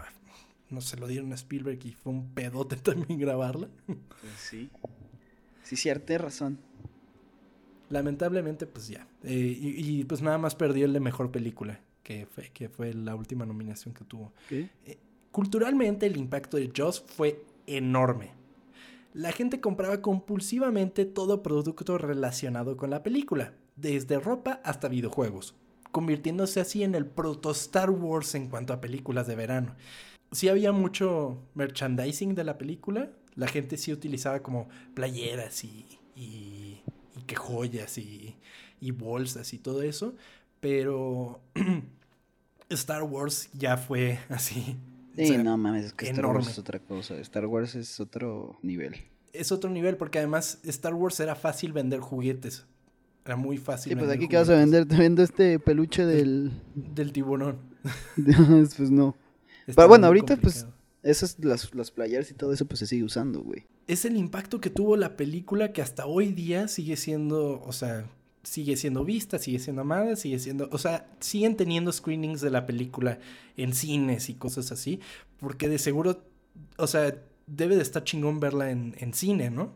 no 0.69 0.81
se 0.81 0.97
lo 0.97 1.07
dieron 1.07 1.31
a 1.31 1.35
Spielberg 1.35 1.79
y 1.85 1.93
fue 1.93 2.11
un 2.11 2.29
pedote 2.33 2.75
también 2.83 3.19
grabarla. 3.19 3.69
Pues 3.85 4.33
sí, 4.37 4.69
sí, 5.63 5.75
cierta 5.75 6.17
razón. 6.17 6.59
Lamentablemente, 7.89 8.65
pues 8.65 8.87
ya. 8.87 9.07
Eh, 9.23 9.57
y, 9.59 10.03
pues 10.05 10.21
nada 10.23 10.39
más 10.39 10.55
perdió 10.55 10.85
el 10.85 10.93
de 10.93 10.99
mejor 10.99 11.31
película, 11.31 11.79
que 12.01 12.25
fue, 12.25 12.49
que 12.49 12.67
fue 12.67 12.93
la 12.95 13.15
última 13.15 13.45
nominación 13.45 13.93
que 13.93 14.03
tuvo. 14.03 14.33
Eh, 14.49 14.97
culturalmente, 15.31 16.07
el 16.07 16.17
impacto 16.17 16.57
de 16.57 16.71
Joss 16.75 17.03
fue 17.05 17.45
enorme 17.67 18.31
la 19.15 19.31
gente 19.31 19.61
compraba 19.61 20.01
compulsivamente 20.01 21.05
todo 21.05 21.41
producto 21.41 21.97
relacionado 21.97 22.75
con 22.75 22.89
la 22.89 23.01
película, 23.01 23.53
desde 23.77 24.19
ropa 24.19 24.59
hasta 24.65 24.89
videojuegos, 24.89 25.55
convirtiéndose 25.93 26.59
así 26.59 26.83
en 26.83 26.95
el 26.95 27.05
proto 27.05 27.51
Star 27.51 27.91
Wars 27.91 28.35
en 28.35 28.49
cuanto 28.49 28.73
a 28.73 28.81
películas 28.81 29.25
de 29.25 29.37
verano. 29.37 29.77
Sí 30.33 30.49
había 30.49 30.73
mucho 30.73 31.37
merchandising 31.53 32.35
de 32.35 32.43
la 32.43 32.57
película, 32.57 33.09
la 33.35 33.47
gente 33.47 33.77
sí 33.77 33.93
utilizaba 33.93 34.43
como 34.43 34.67
playeras 34.93 35.63
y, 35.63 35.85
y, 36.13 36.81
que 37.25 37.37
joyas 37.37 37.97
y, 37.97 38.35
y 38.81 38.91
bolsas 38.91 39.53
y 39.53 39.59
todo 39.59 39.81
eso, 39.81 40.13
pero 40.59 41.39
Star 42.69 43.03
Wars 43.03 43.49
ya 43.53 43.77
fue 43.77 44.19
así. 44.27 44.75
Sí, 45.17 45.37
no 45.37 45.57
mames, 45.57 45.85
es 45.85 45.93
que 45.93 46.09
Star 46.09 46.25
Wars 46.25 46.47
es 46.47 46.59
otra 46.59 46.79
cosa. 46.79 47.15
Star 47.19 47.45
Wars 47.45 47.75
es 47.75 47.99
otro 47.99 48.57
nivel. 48.61 48.95
Es 49.33 49.51
otro 49.51 49.69
nivel 49.69 49.97
porque 49.97 50.19
además 50.19 50.59
Star 50.63 50.93
Wars 50.93 51.19
era 51.19 51.35
fácil 51.35 51.73
vender 51.73 51.99
juguetes. 51.99 52.65
Era 53.25 53.35
muy 53.35 53.57
fácil. 53.57 53.91
Sí, 53.91 53.95
pues 53.97 54.09
aquí 54.11 54.27
qué 54.27 54.37
vas 54.37 54.49
a 54.49 54.55
vender, 54.55 54.85
te 54.85 54.95
vendo 54.95 55.23
este 55.23 55.57
peluche 55.57 56.05
del... 56.05 56.51
Del 56.75 57.11
tiburón. 57.11 57.57
pues 58.77 58.91
no. 58.91 59.15
Pero 59.65 59.87
bueno, 59.87 60.07
ahorita 60.07 60.37
pues 60.37 60.67
esas, 61.01 61.37
las, 61.39 61.73
las 61.73 61.91
playeras 61.91 62.29
y 62.29 62.33
todo 62.35 62.53
eso 62.53 62.65
pues 62.65 62.79
se 62.79 62.87
sigue 62.87 63.03
usando, 63.03 63.41
güey. 63.41 63.65
Es 63.87 64.05
el 64.05 64.15
impacto 64.17 64.61
que 64.61 64.69
tuvo 64.69 64.95
la 64.95 65.17
película 65.17 65.73
que 65.73 65.81
hasta 65.81 66.05
hoy 66.05 66.33
día 66.33 66.67
sigue 66.67 66.97
siendo, 66.97 67.61
o 67.61 67.71
sea, 67.71 68.05
sigue 68.45 68.77
siendo 68.77 69.03
vista, 69.03 69.39
sigue 69.39 69.59
siendo 69.59 69.81
amada, 69.81 70.15
sigue 70.15 70.39
siendo, 70.39 70.69
o 70.71 70.77
sea, 70.77 71.07
siguen 71.19 71.57
teniendo 71.57 71.91
screenings 71.91 72.41
de 72.41 72.51
la 72.51 72.65
película 72.65 73.19
en 73.57 73.73
cines 73.73 74.29
y 74.29 74.35
cosas 74.35 74.71
así, 74.71 74.99
porque 75.39 75.67
de 75.67 75.79
seguro, 75.79 76.23
o 76.77 76.87
sea, 76.87 77.15
debe 77.47 77.75
de 77.75 77.81
estar 77.81 78.03
chingón 78.03 78.39
verla 78.39 78.69
en, 78.69 78.95
en 78.99 79.13
cine, 79.13 79.49
¿no? 79.49 79.73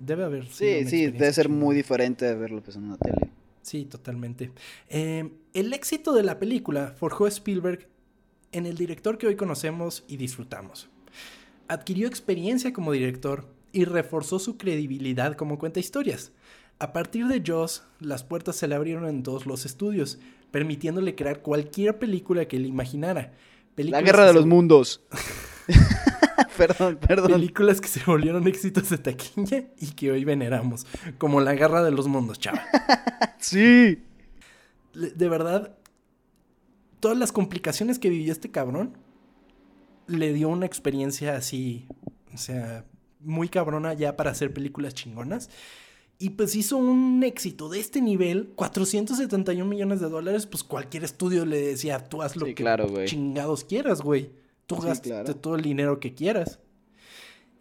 Debe, 0.00 0.24
haber. 0.24 0.48
Sí, 0.48 0.84
sí, 0.86 1.06
debe 1.06 1.32
ser 1.32 1.48
muy 1.48 1.76
diferente 1.76 2.24
de 2.24 2.34
verlo 2.34 2.60
pues, 2.60 2.76
en 2.76 2.84
una 2.84 2.96
tele. 2.96 3.30
Sí, 3.62 3.84
totalmente. 3.84 4.50
Em, 4.88 5.30
el 5.54 5.72
éxito 5.72 6.12
de 6.12 6.24
la 6.24 6.40
película 6.40 6.94
forjó 6.98 7.26
a 7.26 7.28
Spielberg 7.28 7.86
en 8.50 8.66
el 8.66 8.76
director 8.76 9.16
que 9.16 9.28
hoy 9.28 9.36
conocemos 9.36 10.02
y 10.08 10.16
disfrutamos. 10.16 10.88
Adquirió 11.68 12.08
experiencia 12.08 12.72
como 12.72 12.90
director 12.90 13.46
y 13.70 13.84
reforzó 13.84 14.40
su 14.40 14.56
credibilidad 14.56 15.36
como 15.36 15.56
cuenta 15.56 15.78
historias. 15.78 16.32
A 16.80 16.94
partir 16.94 17.26
de 17.26 17.42
Jaws, 17.44 17.84
las 18.00 18.24
puertas 18.24 18.56
se 18.56 18.66
le 18.66 18.74
abrieron 18.74 19.06
en 19.06 19.22
todos 19.22 19.44
los 19.44 19.66
estudios, 19.66 20.18
permitiéndole 20.50 21.14
crear 21.14 21.42
cualquier 21.42 21.98
película 21.98 22.48
que 22.48 22.56
él 22.56 22.64
imaginara. 22.64 23.34
la 23.76 24.00
Guerra 24.00 24.24
de 24.24 24.32
los 24.32 24.46
Mundos. 24.46 25.02
perdón, 26.56 26.96
perdón. 26.96 27.32
Películas 27.32 27.82
que 27.82 27.88
se 27.88 28.02
volvieron 28.06 28.48
éxitos 28.48 28.88
de 28.88 28.96
taquilla 28.96 29.66
y 29.78 29.88
que 29.88 30.10
hoy 30.10 30.24
veneramos, 30.24 30.86
como 31.18 31.42
La 31.42 31.52
Guerra 31.52 31.82
de 31.82 31.90
los 31.90 32.08
Mundos, 32.08 32.38
chaval. 32.38 32.64
sí. 33.38 34.02
De 34.94 35.28
verdad, 35.28 35.76
todas 36.98 37.18
las 37.18 37.30
complicaciones 37.30 37.98
que 37.98 38.08
vivió 38.08 38.32
este 38.32 38.50
cabrón 38.50 38.96
le 40.06 40.32
dio 40.32 40.48
una 40.48 40.64
experiencia 40.64 41.36
así, 41.36 41.86
o 42.32 42.38
sea, 42.38 42.86
muy 43.20 43.50
cabrona 43.50 43.92
ya 43.92 44.16
para 44.16 44.30
hacer 44.30 44.54
películas 44.54 44.94
chingonas. 44.94 45.50
Y 46.22 46.30
pues 46.30 46.54
hizo 46.54 46.76
un 46.76 47.24
éxito 47.24 47.70
de 47.70 47.80
este 47.80 48.02
nivel, 48.02 48.50
471 48.54 49.64
millones 49.64 50.00
de 50.00 50.10
dólares, 50.10 50.44
pues 50.44 50.62
cualquier 50.62 51.02
estudio 51.02 51.46
le 51.46 51.58
decía, 51.62 52.10
tú 52.10 52.20
haz 52.20 52.36
lo 52.36 52.44
que 52.44 52.62
chingados 53.06 53.64
quieras, 53.64 54.02
güey. 54.02 54.30
Tú 54.66 54.76
sí, 55.02 55.10
todo 55.40 55.56
el 55.56 55.62
dinero 55.62 55.98
que 55.98 56.12
quieras. 56.12 56.58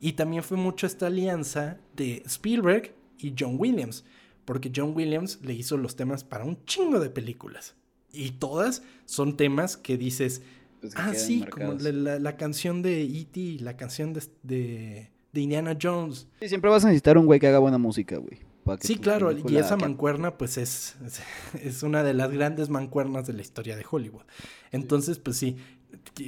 Y 0.02 0.12
también 0.14 0.44
fue 0.44 0.58
mucho 0.58 0.88
esta 0.88 1.08
alianza 1.08 1.78
de 1.96 2.22
Spielberg 2.26 2.94
y 3.18 3.34
John 3.40 3.56
Williams, 3.58 4.04
porque 4.44 4.70
John 4.76 4.92
Williams 4.94 5.40
le 5.42 5.54
hizo 5.54 5.78
los 5.78 5.96
temas 5.96 6.26
para 6.26 6.44
un 6.44 6.66
chingo 6.66 7.00
de 7.00 7.10
películas. 7.10 7.76
Y 8.12 8.32
todas 8.32 8.84
son 9.06 9.38
temas 9.38 9.78
que 9.78 9.98
dices, 9.98 10.42
pues 10.82 10.94
ah, 10.98 11.14
sí, 11.14 11.46
como 11.50 11.76
la, 11.76 12.36
canción 12.36 12.82
de 12.82 13.04
E.T., 13.04 13.64
la 13.64 13.78
canción 13.78 14.12
de, 14.12 14.24
de, 14.44 15.12
de 15.32 15.42
Indiana 15.42 15.78
Jones. 15.82 16.28
Sí, 16.42 16.50
siempre 16.50 16.70
vas 16.70 16.84
a 16.84 16.88
necesitar 16.88 17.18
un 17.18 17.26
güey 17.26 17.40
que 17.40 17.48
haga 17.48 17.60
buena 17.60 17.78
música, 17.78 18.18
güey. 18.18 18.49
Sí, 18.82 18.98
claro, 18.98 19.32
y 19.32 19.58
esa 19.58 19.78
mancuerna 19.78 20.38
pues 20.38 20.58
es, 20.58 20.96
es, 21.62 21.84
una 21.84 22.04
de 22.04 22.14
las 22.14 22.32
grandes 22.32 22.70
mancuernas 22.70 23.28
de 23.28 23.34
la 23.34 23.42
historia 23.42 23.76
de 23.76 23.86
Hollywood. 23.90 24.24
Entonces, 24.72 25.20
pues 25.20 25.38
sí, 25.38 25.58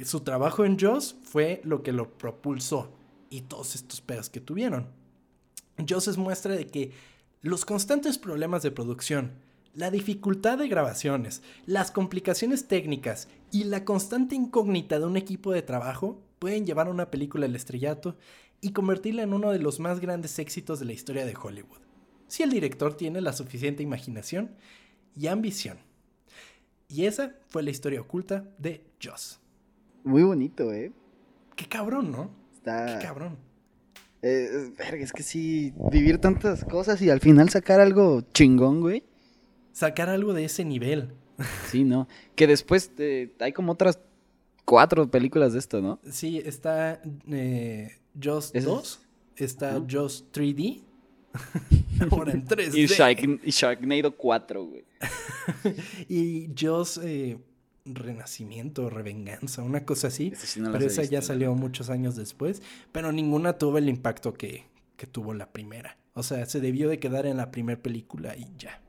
su 0.04 0.20
trabajo 0.20 0.64
en 0.64 0.78
Joss 0.78 1.16
fue 1.22 1.60
lo 1.64 1.82
que 1.82 1.92
lo 1.92 2.16
propulsó 2.18 2.92
y 3.30 3.42
todos 3.42 3.74
estos 3.74 4.00
pedos 4.00 4.28
que 4.30 4.40
tuvieron. 4.40 4.88
Joss 5.88 6.08
es 6.08 6.18
muestra 6.18 6.54
de 6.54 6.66
que 6.66 6.92
los 7.40 7.64
constantes 7.64 8.18
problemas 8.18 8.62
de 8.62 8.70
producción, 8.70 9.32
la 9.74 9.90
dificultad 9.90 10.58
de 10.58 10.68
grabaciones, 10.68 11.42
las 11.66 11.90
complicaciones 11.90 12.68
técnicas 12.68 13.28
y 13.50 13.64
la 13.64 13.84
constante 13.84 14.34
incógnita 14.34 14.98
de 14.98 15.06
un 15.06 15.16
equipo 15.16 15.52
de 15.52 15.62
trabajo 15.62 16.20
pueden 16.38 16.66
llevar 16.66 16.88
a 16.88 16.90
una 16.90 17.10
película 17.10 17.46
al 17.46 17.56
estrellato 17.56 18.16
y 18.60 18.72
convertirla 18.72 19.22
en 19.22 19.32
uno 19.32 19.50
de 19.50 19.58
los 19.58 19.80
más 19.80 20.00
grandes 20.00 20.38
éxitos 20.38 20.78
de 20.78 20.86
la 20.86 20.92
historia 20.92 21.24
de 21.24 21.34
Hollywood 21.40 21.81
si 22.32 22.42
el 22.42 22.48
director 22.48 22.96
tiene 22.96 23.20
la 23.20 23.34
suficiente 23.34 23.82
imaginación 23.82 24.52
y 25.14 25.26
ambición. 25.26 25.76
Y 26.88 27.04
esa 27.04 27.34
fue 27.48 27.62
la 27.62 27.68
historia 27.68 28.00
oculta 28.00 28.48
de 28.56 28.82
Joss. 29.02 29.38
Muy 30.02 30.22
bonito, 30.22 30.72
¿eh? 30.72 30.92
Qué 31.54 31.68
cabrón, 31.68 32.10
¿no? 32.10 32.30
Está... 32.54 32.86
Qué 32.86 33.04
cabrón. 33.04 33.36
Eh, 34.22 34.72
es 34.94 35.12
que 35.12 35.22
sí, 35.22 35.74
vivir 35.90 36.16
tantas 36.16 36.64
cosas 36.64 37.02
y 37.02 37.10
al 37.10 37.20
final 37.20 37.50
sacar 37.50 37.80
algo 37.80 38.22
chingón, 38.32 38.80
güey. 38.80 39.04
Sacar 39.72 40.08
algo 40.08 40.32
de 40.32 40.46
ese 40.46 40.64
nivel. 40.64 41.12
Sí, 41.68 41.84
¿no? 41.84 42.08
Que 42.34 42.46
después 42.46 42.92
eh, 42.96 43.34
hay 43.40 43.52
como 43.52 43.72
otras 43.72 43.98
cuatro 44.64 45.10
películas 45.10 45.52
de 45.52 45.58
esto, 45.58 45.82
¿no? 45.82 46.00
Sí, 46.10 46.40
está 46.42 47.02
eh, 47.30 47.98
Joss 48.22 48.54
2, 48.54 49.00
está 49.36 49.82
Joss 49.86 50.24
3D, 50.32 50.82
Ahora 52.10 52.32
en 52.32 52.46
3D. 52.46 53.40
Y, 53.44 53.50
Sharknado 53.50 54.16
4, 54.16 54.64
güey. 54.64 54.84
y 56.08 56.50
Joss 56.58 56.98
eh, 57.02 57.38
Renacimiento, 57.84 58.90
Revenganza, 58.90 59.62
una 59.62 59.84
cosa 59.84 60.08
así. 60.08 60.32
pero 60.56 60.84
esa 60.84 61.04
ya 61.04 61.22
salió 61.22 61.54
muchos 61.54 61.90
años 61.90 62.16
después. 62.16 62.62
Pero 62.92 63.12
ninguna 63.12 63.54
tuvo 63.54 63.78
el 63.78 63.88
impacto 63.88 64.34
que, 64.34 64.66
que 64.96 65.06
tuvo 65.06 65.34
la 65.34 65.52
primera. 65.52 65.98
O 66.14 66.22
sea, 66.22 66.44
se 66.46 66.60
debió 66.60 66.88
de 66.88 66.98
quedar 66.98 67.26
en 67.26 67.36
la 67.36 67.50
primera 67.50 67.80
película 67.80 68.36
y 68.36 68.46
ya. 68.58 68.80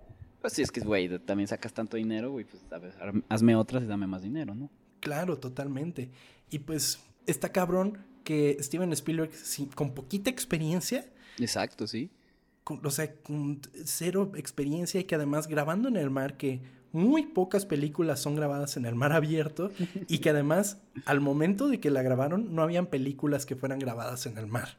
Pues 0.41 0.53
sí, 0.53 0.61
es 0.61 0.71
que, 0.71 0.81
güey, 0.81 1.19
también 1.19 1.47
sacas 1.47 1.73
tanto 1.73 1.95
dinero, 1.95 2.31
güey, 2.31 2.43
pues 2.43 2.61
a 2.69 2.77
ver, 2.77 2.93
hazme 3.29 3.55
otras 3.55 3.83
y 3.83 3.85
dame 3.85 4.07
más 4.07 4.21
dinero, 4.21 4.53
¿no? 4.53 4.69
Claro, 4.99 5.39
totalmente. 5.39 6.11
Y 6.49 6.59
pues 6.59 6.99
está 7.25 7.53
cabrón 7.53 7.97
que 8.25 8.57
Steven 8.59 8.91
Spielberg, 8.91 9.31
con 9.73 9.93
poquita 9.93 10.29
experiencia. 10.29 11.05
Exacto, 11.39 11.87
sí 11.87 12.11
o 12.65 12.91
sea, 12.91 13.13
con 13.15 13.61
cero 13.83 14.31
experiencia 14.35 14.99
y 14.99 15.03
que 15.03 15.15
además 15.15 15.47
grabando 15.47 15.89
en 15.89 15.97
el 15.97 16.09
mar, 16.09 16.37
que 16.37 16.61
muy 16.91 17.23
pocas 17.23 17.65
películas 17.65 18.19
son 18.19 18.35
grabadas 18.35 18.77
en 18.77 18.85
el 18.85 18.95
mar 18.95 19.11
abierto 19.11 19.71
y 20.07 20.19
que 20.19 20.29
además 20.29 20.77
al 21.05 21.19
momento 21.19 21.67
de 21.67 21.79
que 21.79 21.89
la 21.89 22.03
grabaron 22.03 22.55
no 22.55 22.61
habían 22.61 22.87
películas 22.87 23.45
que 23.45 23.55
fueran 23.55 23.79
grabadas 23.79 24.25
en 24.25 24.37
el 24.37 24.47
mar. 24.47 24.77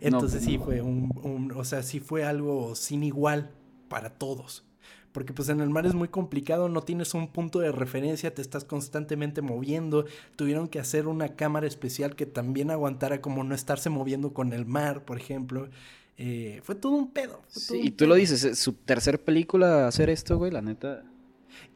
Entonces 0.00 0.44
sí 0.44 0.58
fue 0.58 0.82
un, 0.82 1.52
o 1.56 1.64
sea, 1.64 1.82
sí 1.82 2.00
fue 2.00 2.24
algo 2.24 2.74
sin 2.76 3.02
igual 3.02 3.50
para 3.88 4.10
todos. 4.10 4.64
Porque 5.12 5.32
pues 5.32 5.48
en 5.48 5.60
el 5.60 5.70
mar 5.70 5.86
es 5.86 5.94
muy 5.94 6.08
complicado, 6.08 6.68
no 6.68 6.82
tienes 6.82 7.14
un 7.14 7.28
punto 7.28 7.58
de 7.58 7.72
referencia, 7.72 8.32
te 8.32 8.42
estás 8.42 8.64
constantemente 8.64 9.42
moviendo. 9.42 10.04
Tuvieron 10.36 10.68
que 10.68 10.78
hacer 10.78 11.08
una 11.08 11.34
cámara 11.34 11.66
especial 11.66 12.14
que 12.14 12.26
también 12.26 12.70
aguantara 12.70 13.20
como 13.20 13.42
no 13.42 13.54
estarse 13.54 13.90
moviendo 13.90 14.32
con 14.32 14.52
el 14.52 14.66
mar, 14.66 15.04
por 15.04 15.18
ejemplo. 15.18 15.68
Eh, 16.16 16.60
fue 16.62 16.74
todo 16.74 16.92
un 16.92 17.10
pedo. 17.10 17.42
sí, 17.48 17.80
y 17.82 17.90
tú 17.90 18.06
lo 18.06 18.14
dices, 18.14 18.58
su 18.58 18.74
tercer 18.74 19.20
película 19.20 19.88
hacer 19.88 20.10
esto, 20.10 20.38
güey, 20.38 20.52
la 20.52 20.62
neta. 20.62 21.02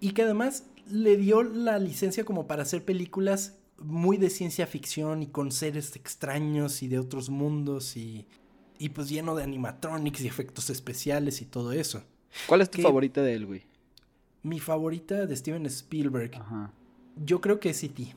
Y 0.01 0.13
que 0.13 0.23
además 0.23 0.65
le 0.89 1.17
dio 1.17 1.43
la 1.43 1.79
licencia 1.79 2.25
como 2.25 2.47
para 2.47 2.63
hacer 2.63 2.85
películas 2.85 3.57
muy 3.79 4.17
de 4.17 4.31
ciencia 4.31 4.67
ficción 4.67 5.23
y 5.23 5.27
con 5.27 5.51
seres 5.51 5.97
extraños 5.97 6.83
y 6.83 6.89
de 6.89 6.99
otros 6.99 7.31
mundos 7.31 7.97
y, 7.97 8.27
y 8.79 8.91
pues 8.91 9.09
lleno 9.09 9.35
de 9.35 9.43
animatronics 9.43 10.21
y 10.21 10.29
efectos 10.29 10.71
especiales 10.71 11.41
y 11.41 11.47
todo 11.47 11.73
eso. 11.73 12.05
¿Cuál 12.47 12.61
es 12.61 12.71
tu 12.71 12.81
favorita 12.81 13.23
de 13.23 13.35
él, 13.35 13.47
güey? 13.47 13.63
Mi 14.43 14.61
favorita 14.61 15.27
de 15.27 15.37
Steven 15.37 15.65
Spielberg. 15.67 16.37
Ajá. 16.37 16.73
Yo 17.17 17.41
creo 17.41 17.61
que 17.61 17.71
es 17.71 17.83
E.T. 17.83 18.15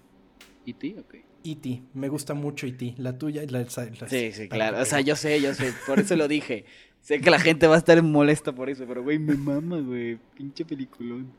¿E.T? 0.65 0.95
Ok. 0.99 1.15
E.T. 1.43 1.84
Me 1.93 2.09
gusta 2.09 2.34
mucho 2.34 2.68
E.T. 2.68 2.95
La 2.97 3.18
tuya 3.18 3.43
y 3.43 3.47
la, 3.47 3.59
la, 3.59 3.68
Sí, 4.09 4.32
sí, 4.32 4.49
claro. 4.49 4.82
O 4.82 4.86
sea, 4.86 5.01
yo 5.01 5.15
sé, 5.15 5.41
yo 5.41 5.53
sé. 5.53 5.74
Por 5.86 5.99
eso 5.99 6.15
lo 6.15 6.28
dije. 6.28 6.65
sé 7.01 7.22
que 7.22 7.30
la 7.30 7.39
gente 7.39 7.68
va 7.68 7.76
a 7.76 7.78
estar 7.78 8.01
molesta 8.03 8.53
por 8.53 8.70
eso, 8.70 8.86
pero, 8.88 9.03
güey, 9.03 9.20
me 9.20 9.36
mama, 9.36 9.80
güey. 9.80 10.20
Pinche 10.36 10.65
peliculón. 10.65 11.32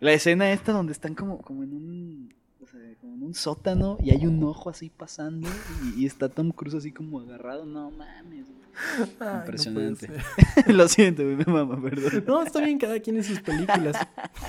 La 0.00 0.12
escena 0.12 0.52
esta 0.52 0.72
donde 0.72 0.92
están 0.92 1.14
como, 1.14 1.40
como 1.40 1.62
en 1.62 1.72
un... 1.72 2.34
Como 3.00 3.14
en 3.14 3.22
un 3.22 3.34
sótano 3.34 3.98
y 4.02 4.10
hay 4.10 4.26
un 4.26 4.42
ojo 4.44 4.70
así 4.70 4.90
pasando 4.90 5.48
y, 5.82 6.02
y 6.02 6.06
está 6.06 6.28
Tom 6.28 6.50
Cruise 6.50 6.74
así 6.74 6.92
como 6.92 7.20
agarrado. 7.20 7.64
No 7.66 7.90
mames. 7.90 8.46
Impresionante. 9.20 10.08
Lo 10.66 10.88
siento, 10.88 11.22
mi 11.22 11.44
mamá, 11.44 11.80
perdón. 11.80 12.24
No, 12.26 12.42
está 12.42 12.60
bien, 12.60 12.78
cada 12.78 12.98
quien 13.00 13.18
y 13.18 13.22
sus 13.22 13.40
películas. 13.40 13.96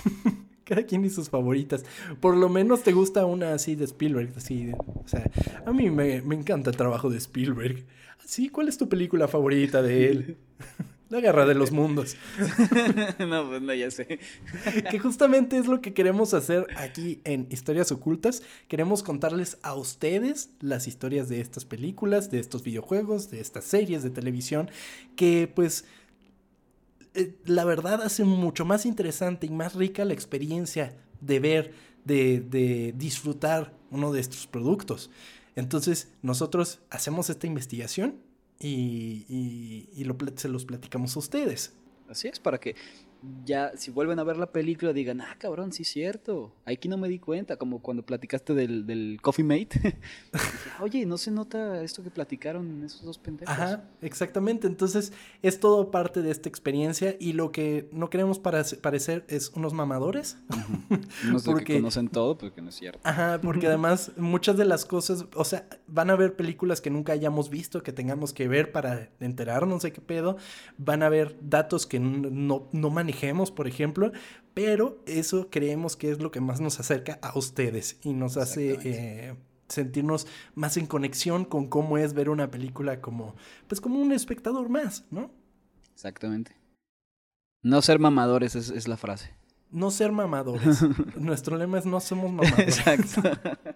cada 0.64 0.84
quien 0.84 1.06
y 1.06 1.10
sus 1.10 1.30
favoritas. 1.30 1.86
Por 2.20 2.36
lo 2.36 2.50
menos 2.50 2.84
te 2.84 2.92
gusta 2.92 3.26
una 3.26 3.54
así 3.54 3.76
de 3.76 3.86
Spielberg. 3.86 4.34
Así, 4.36 4.72
o 4.74 5.08
sea, 5.08 5.30
a 5.66 5.72
mí 5.72 5.90
me, 5.90 6.16
encanta 6.16 6.70
el 6.70 6.78
trabajo 6.78 7.10
de 7.10 7.18
Spielberg. 7.18 7.86
Sí, 8.26 8.50
¿cuál 8.50 8.68
es 8.68 8.78
tu 8.78 8.90
película 8.90 9.28
favorita 9.28 9.82
de 9.82 10.10
él? 10.10 10.38
La 11.10 11.22
guerra 11.22 11.46
de 11.46 11.54
los 11.54 11.72
mundos. 11.72 12.18
no, 13.20 13.48
pues 13.48 13.62
no, 13.62 13.74
ya 13.74 13.92
sé. 13.92 14.20
que 14.92 14.98
justamente 15.00 15.58
es 15.58 15.68
lo 15.68 15.80
que 15.80 15.94
queremos 15.94 16.34
hacer 16.34 16.66
aquí 16.78 17.22
en 17.26 17.48
Historias 17.52 17.92
Ocultas. 17.92 18.42
Queremos 18.68 19.04
contarles 19.04 19.60
a 19.62 19.76
ustedes 19.76 20.50
las 20.62 20.88
historias 20.88 21.30
de 21.30 21.42
estas 21.42 21.64
películas, 21.64 22.32
de 22.32 22.40
estos 22.40 22.64
videojuegos, 22.64 23.30
de 23.30 23.40
estas 23.40 23.66
series 23.66 24.02
de 24.02 24.10
televisión, 24.10 24.72
que 25.16 25.52
pues 25.54 25.86
eh, 27.14 27.36
la 27.46 27.66
verdad 27.66 28.02
hace 28.02 28.24
mucho 28.24 28.66
más 28.66 28.88
interesante 28.88 29.46
y 29.46 29.52
más 29.52 29.76
rica 29.76 30.06
la 30.06 30.14
experiencia 30.14 30.98
de 31.22 31.40
ver, 31.40 31.74
de, 32.04 32.40
de 32.40 32.96
disfrutar 32.98 33.74
uno 33.92 34.12
de 34.12 34.22
estos 34.22 34.48
productos. 34.48 35.12
Entonces 35.56 36.10
nosotros 36.24 36.80
hacemos 36.90 37.30
esta 37.30 37.46
investigación 37.46 38.25
y, 38.60 39.90
y, 39.94 40.04
lo, 40.04 40.16
se 40.36 40.48
los 40.48 40.66
platicamos 40.66 41.16
a 41.16 41.20
ustedes. 41.20 41.74
Así 42.10 42.28
es, 42.28 42.40
para 42.40 42.60
que 42.60 42.76
ya 43.46 43.72
si 43.76 43.92
vuelven 43.92 44.20
a 44.20 44.24
ver 44.24 44.38
la 44.38 44.52
película 44.52 44.94
digan, 44.94 45.22
ah, 45.22 45.36
cabrón, 45.38 45.72
sí 45.72 45.84
es 45.84 45.90
cierto, 45.90 46.54
aquí 46.66 46.88
no 46.88 46.98
me 46.98 47.08
di 47.08 47.20
cuenta, 47.20 47.58
como 47.58 47.80
cuando 47.80 48.06
platicaste 48.06 48.54
del, 48.54 48.86
del 48.86 49.20
Coffee 49.22 49.46
Mate. 49.46 49.98
Oye, 50.82 51.06
no 51.06 51.18
se 51.18 51.32
nota 51.32 51.82
esto 51.82 52.04
que 52.04 52.12
platicaron 52.12 52.84
esos 52.84 53.04
dos 53.04 53.18
pendejos. 53.18 53.54
Ajá, 53.54 53.84
exactamente, 54.02 54.68
entonces 54.68 55.14
es 55.42 55.60
todo 55.60 55.92
parte 55.92 56.22
de 56.22 56.32
esta 56.32 56.50
experiencia 56.50 57.16
y 57.20 57.34
lo 57.34 57.52
que 57.52 57.90
no 57.92 58.10
queremos 58.10 58.40
parecer 58.40 59.26
es 59.28 59.50
unos 59.56 59.74
mamadores. 59.74 60.38
No 61.26 61.40
sé 61.40 61.52
porque 61.52 61.76
conocen 61.76 62.10
todo, 62.10 62.38
porque 62.38 62.62
no 62.62 62.70
es 62.70 62.76
cierto. 62.76 63.00
Ajá, 63.04 63.40
porque 63.42 63.68
además 63.68 64.12
muchas 64.18 64.58
de 64.58 64.66
las 64.66 64.86
cosas, 64.86 65.26
o 65.34 65.46
sea, 65.46 65.68
van 65.88 66.10
a 66.10 66.16
ver 66.16 66.36
películas 66.36 66.82
que 66.82 66.90
nunca 66.90 67.14
hayamos 67.14 67.50
visto, 67.50 67.82
que 67.82 67.92
tengamos 67.92 68.34
que 68.34 68.48
ver 68.48 68.72
para 68.72 69.10
enterarnos 69.20 69.84
de 69.84 69.92
qué 69.92 70.02
pedo, 70.02 70.38
van 70.78 71.04
a 71.04 71.10
ver 71.10 71.38
datos 71.42 71.86
que 71.86 72.00
no, 72.00 72.68
no 72.72 72.90
manejamos 72.90 73.15
por 73.52 73.68
ejemplo, 73.68 74.12
pero 74.54 75.02
eso 75.06 75.50
creemos 75.50 75.96
que 75.96 76.12
es 76.12 76.22
lo 76.22 76.32
que 76.32 76.42
más 76.42 76.62
nos 76.62 76.80
acerca 76.80 77.20
a 77.22 77.38
ustedes 77.38 77.98
y 78.04 78.14
nos 78.14 78.38
hace 78.38 78.78
eh, 78.84 79.36
sentirnos 79.68 80.28
más 80.54 80.78
en 80.78 80.86
conexión 80.86 81.46
con 81.46 81.68
cómo 81.68 81.98
es 81.98 82.14
ver 82.14 82.30
una 82.30 82.52
película 82.52 83.02
como, 83.02 83.36
pues 83.68 83.82
como 83.82 84.00
un 84.00 84.12
espectador 84.12 84.70
más, 84.70 85.06
¿no? 85.12 85.32
Exactamente. 85.94 86.56
No 87.64 87.82
ser 87.82 88.00
mamadores 88.00 88.56
es, 88.56 88.70
es 88.70 88.88
la 88.88 88.98
frase. 88.98 89.34
No 89.72 89.92
ser 89.92 90.12
mamadores. 90.12 90.82
Nuestro 91.18 91.58
lema 91.58 91.80
es 91.80 91.86
no 91.86 92.00
somos 92.00 92.32
mamadores. 92.32 92.80
Exacto. 92.80 93.22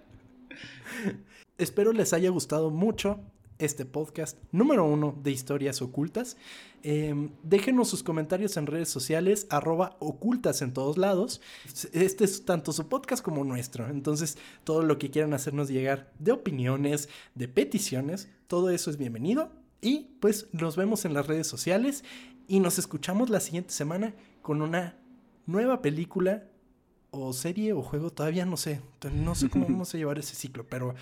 Espero 1.58 1.92
les 1.92 2.14
haya 2.14 2.30
gustado 2.30 2.70
mucho 2.70 3.20
este 3.60 3.86
podcast 3.86 4.38
número 4.52 4.86
uno 4.86 5.16
de 5.22 5.32
historias 5.32 5.82
ocultas. 5.82 6.38
Em, 6.82 7.32
déjenos 7.44 7.90
sus 7.90 8.04
comentarios 8.04 8.56
en 8.58 8.66
redes 8.66 8.90
sociales, 8.90 9.46
arroba 9.50 9.98
ocultas 10.00 10.62
en 10.62 10.74
todos 10.74 10.98
lados. 10.98 11.42
Este 11.92 12.24
es 12.24 12.46
tanto 12.46 12.72
su 12.72 12.88
podcast 12.88 13.24
como 13.24 13.44
nuestro. 13.44 13.88
Entonces, 13.90 14.38
todo 14.64 14.82
lo 14.82 14.98
que 14.98 15.12
quieran 15.12 15.34
hacernos 15.34 15.68
llegar 15.68 16.12
de 16.20 16.32
opiniones, 16.32 17.10
de 17.36 17.48
peticiones, 17.48 18.30
todo 18.48 18.70
eso 18.70 18.90
es 18.90 18.98
bienvenido. 18.98 19.52
Y 19.82 20.16
pues 20.20 20.48
nos 20.54 20.76
vemos 20.78 21.06
en 21.06 21.14
las 21.14 21.28
redes 21.28 21.48
sociales 21.48 22.04
y 22.48 22.62
nos 22.62 22.80
escuchamos 22.80 23.30
la 23.30 23.42
siguiente 23.42 23.74
semana 23.74 24.16
con 24.42 24.62
una 24.62 24.98
nueva 25.46 25.82
película 25.82 26.46
o 27.12 27.34
serie 27.34 27.74
o 27.74 27.82
juego, 27.82 28.10
todavía 28.10 28.46
no 28.46 28.58
sé. 28.58 28.82
No 29.14 29.36
sé 29.36 29.50
cómo 29.50 29.66
vamos 29.70 29.94
a 29.94 29.98
llevar 29.98 30.18
ese 30.18 30.36
ciclo, 30.36 30.66
pero 30.68 30.96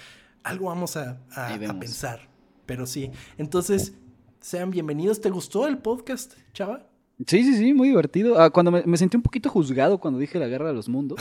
algo 0.43 0.67
vamos 0.67 0.97
a, 0.97 1.21
a 1.31 1.57
pensar. 1.79 2.36
Pero 2.67 2.85
sí, 2.85 3.09
entonces, 3.37 3.93
sean 4.41 4.69
bienvenidos. 4.69 5.21
¿Te 5.21 5.29
gustó 5.29 5.67
el 5.67 5.77
podcast, 5.77 6.33
chava? 6.53 6.85
Sí, 7.25 7.41
sí, 7.41 7.55
sí, 7.55 7.73
muy 7.73 7.87
divertido. 7.87 8.39
Ah, 8.39 8.51
cuando 8.51 8.71
me, 8.71 8.97
sentí 8.97 9.15
un 9.15 9.23
poquito 9.23 9.49
juzgado 9.49 9.97
cuando 9.97 10.19
dije 10.19 10.37
la 10.37 10.47
guerra 10.47 10.67
de 10.67 10.73
los 10.73 10.89
mundos. 10.89 11.17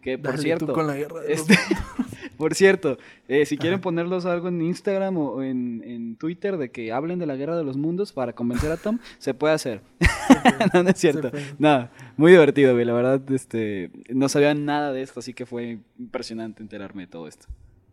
Que 0.00 0.18
por 0.18 0.38
cierto. 0.38 0.72
con 0.72 0.86
la 0.86 0.94
guerra 0.94 1.20
de 1.20 1.32
este, 1.32 1.54
por 2.38 2.54
cierto, 2.54 2.96
eh, 3.28 3.44
si 3.44 3.58
quieren 3.58 3.80
ponerlos 3.80 4.24
algo 4.24 4.48
en 4.48 4.62
Instagram 4.62 5.16
o 5.18 5.42
en, 5.42 6.16
Twitter 6.16 6.56
de 6.56 6.70
que 6.70 6.92
hablen 6.92 7.18
de 7.18 7.26
la 7.26 7.36
guerra 7.36 7.56
de 7.58 7.64
los 7.64 7.76
mundos 7.76 8.12
para 8.12 8.32
convencer 8.32 8.72
a 8.72 8.78
Tom, 8.78 8.98
se 9.18 9.34
puede 9.34 9.52
hacer. 9.52 9.82
no, 10.72 10.82
no 10.82 10.88
es 10.88 10.96
cierto. 10.96 11.30
Nada, 11.58 11.92
muy 12.16 12.32
divertido, 12.32 12.72
güey. 12.72 12.86
La 12.86 12.94
verdad, 12.94 13.20
este, 13.32 13.90
no 14.08 14.30
sabía 14.30 14.54
nada 14.54 14.92
de 14.92 15.02
esto, 15.02 15.20
así 15.20 15.34
que 15.34 15.44
fue 15.44 15.80
impresionante 15.98 16.62
enterarme 16.62 17.02
de 17.02 17.08
todo 17.08 17.28
esto. 17.28 17.48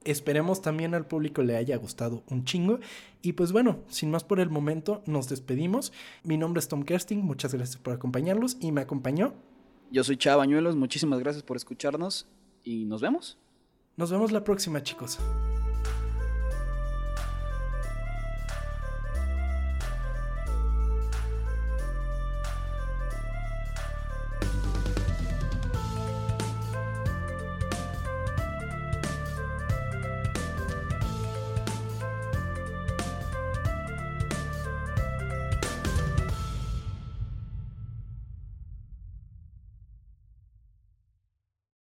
Esperemos 0.06 0.62
también 0.62 0.94
al 0.94 1.06
público 1.06 1.44
le 1.44 1.56
haya 1.56 1.78
gustado 1.78 2.24
un 2.30 2.46
chingo. 2.46 2.80
Y 3.22 3.34
pues 3.34 3.52
bueno, 3.52 3.80
sin 3.88 4.12
más 4.12 4.24
por 4.24 4.40
el 4.40 4.50
momento, 4.50 5.02
nos 5.06 5.30
despedimos. 5.30 5.94
Mi 6.24 6.38
nombre 6.38 6.60
es 6.60 6.68
Tom 6.68 6.84
Kersting, 6.84 7.22
muchas 7.24 7.54
gracias 7.54 7.78
por 7.78 7.94
acompañarlos 7.94 8.58
y 8.60 8.72
me 8.72 8.82
acompañó. 8.82 9.34
Yo 9.92 10.04
soy 10.04 10.18
Chava 10.18 10.38
Bañuelos, 10.38 10.76
muchísimas 10.76 11.20
gracias 11.20 11.44
por 11.44 11.56
escucharnos 11.56 12.28
y 12.64 12.86
nos 12.86 13.02
vemos. 13.02 13.38
Nos 13.96 14.12
vemos 14.12 14.32
la 14.32 14.44
próxima, 14.44 14.82
chicos. 14.82 15.20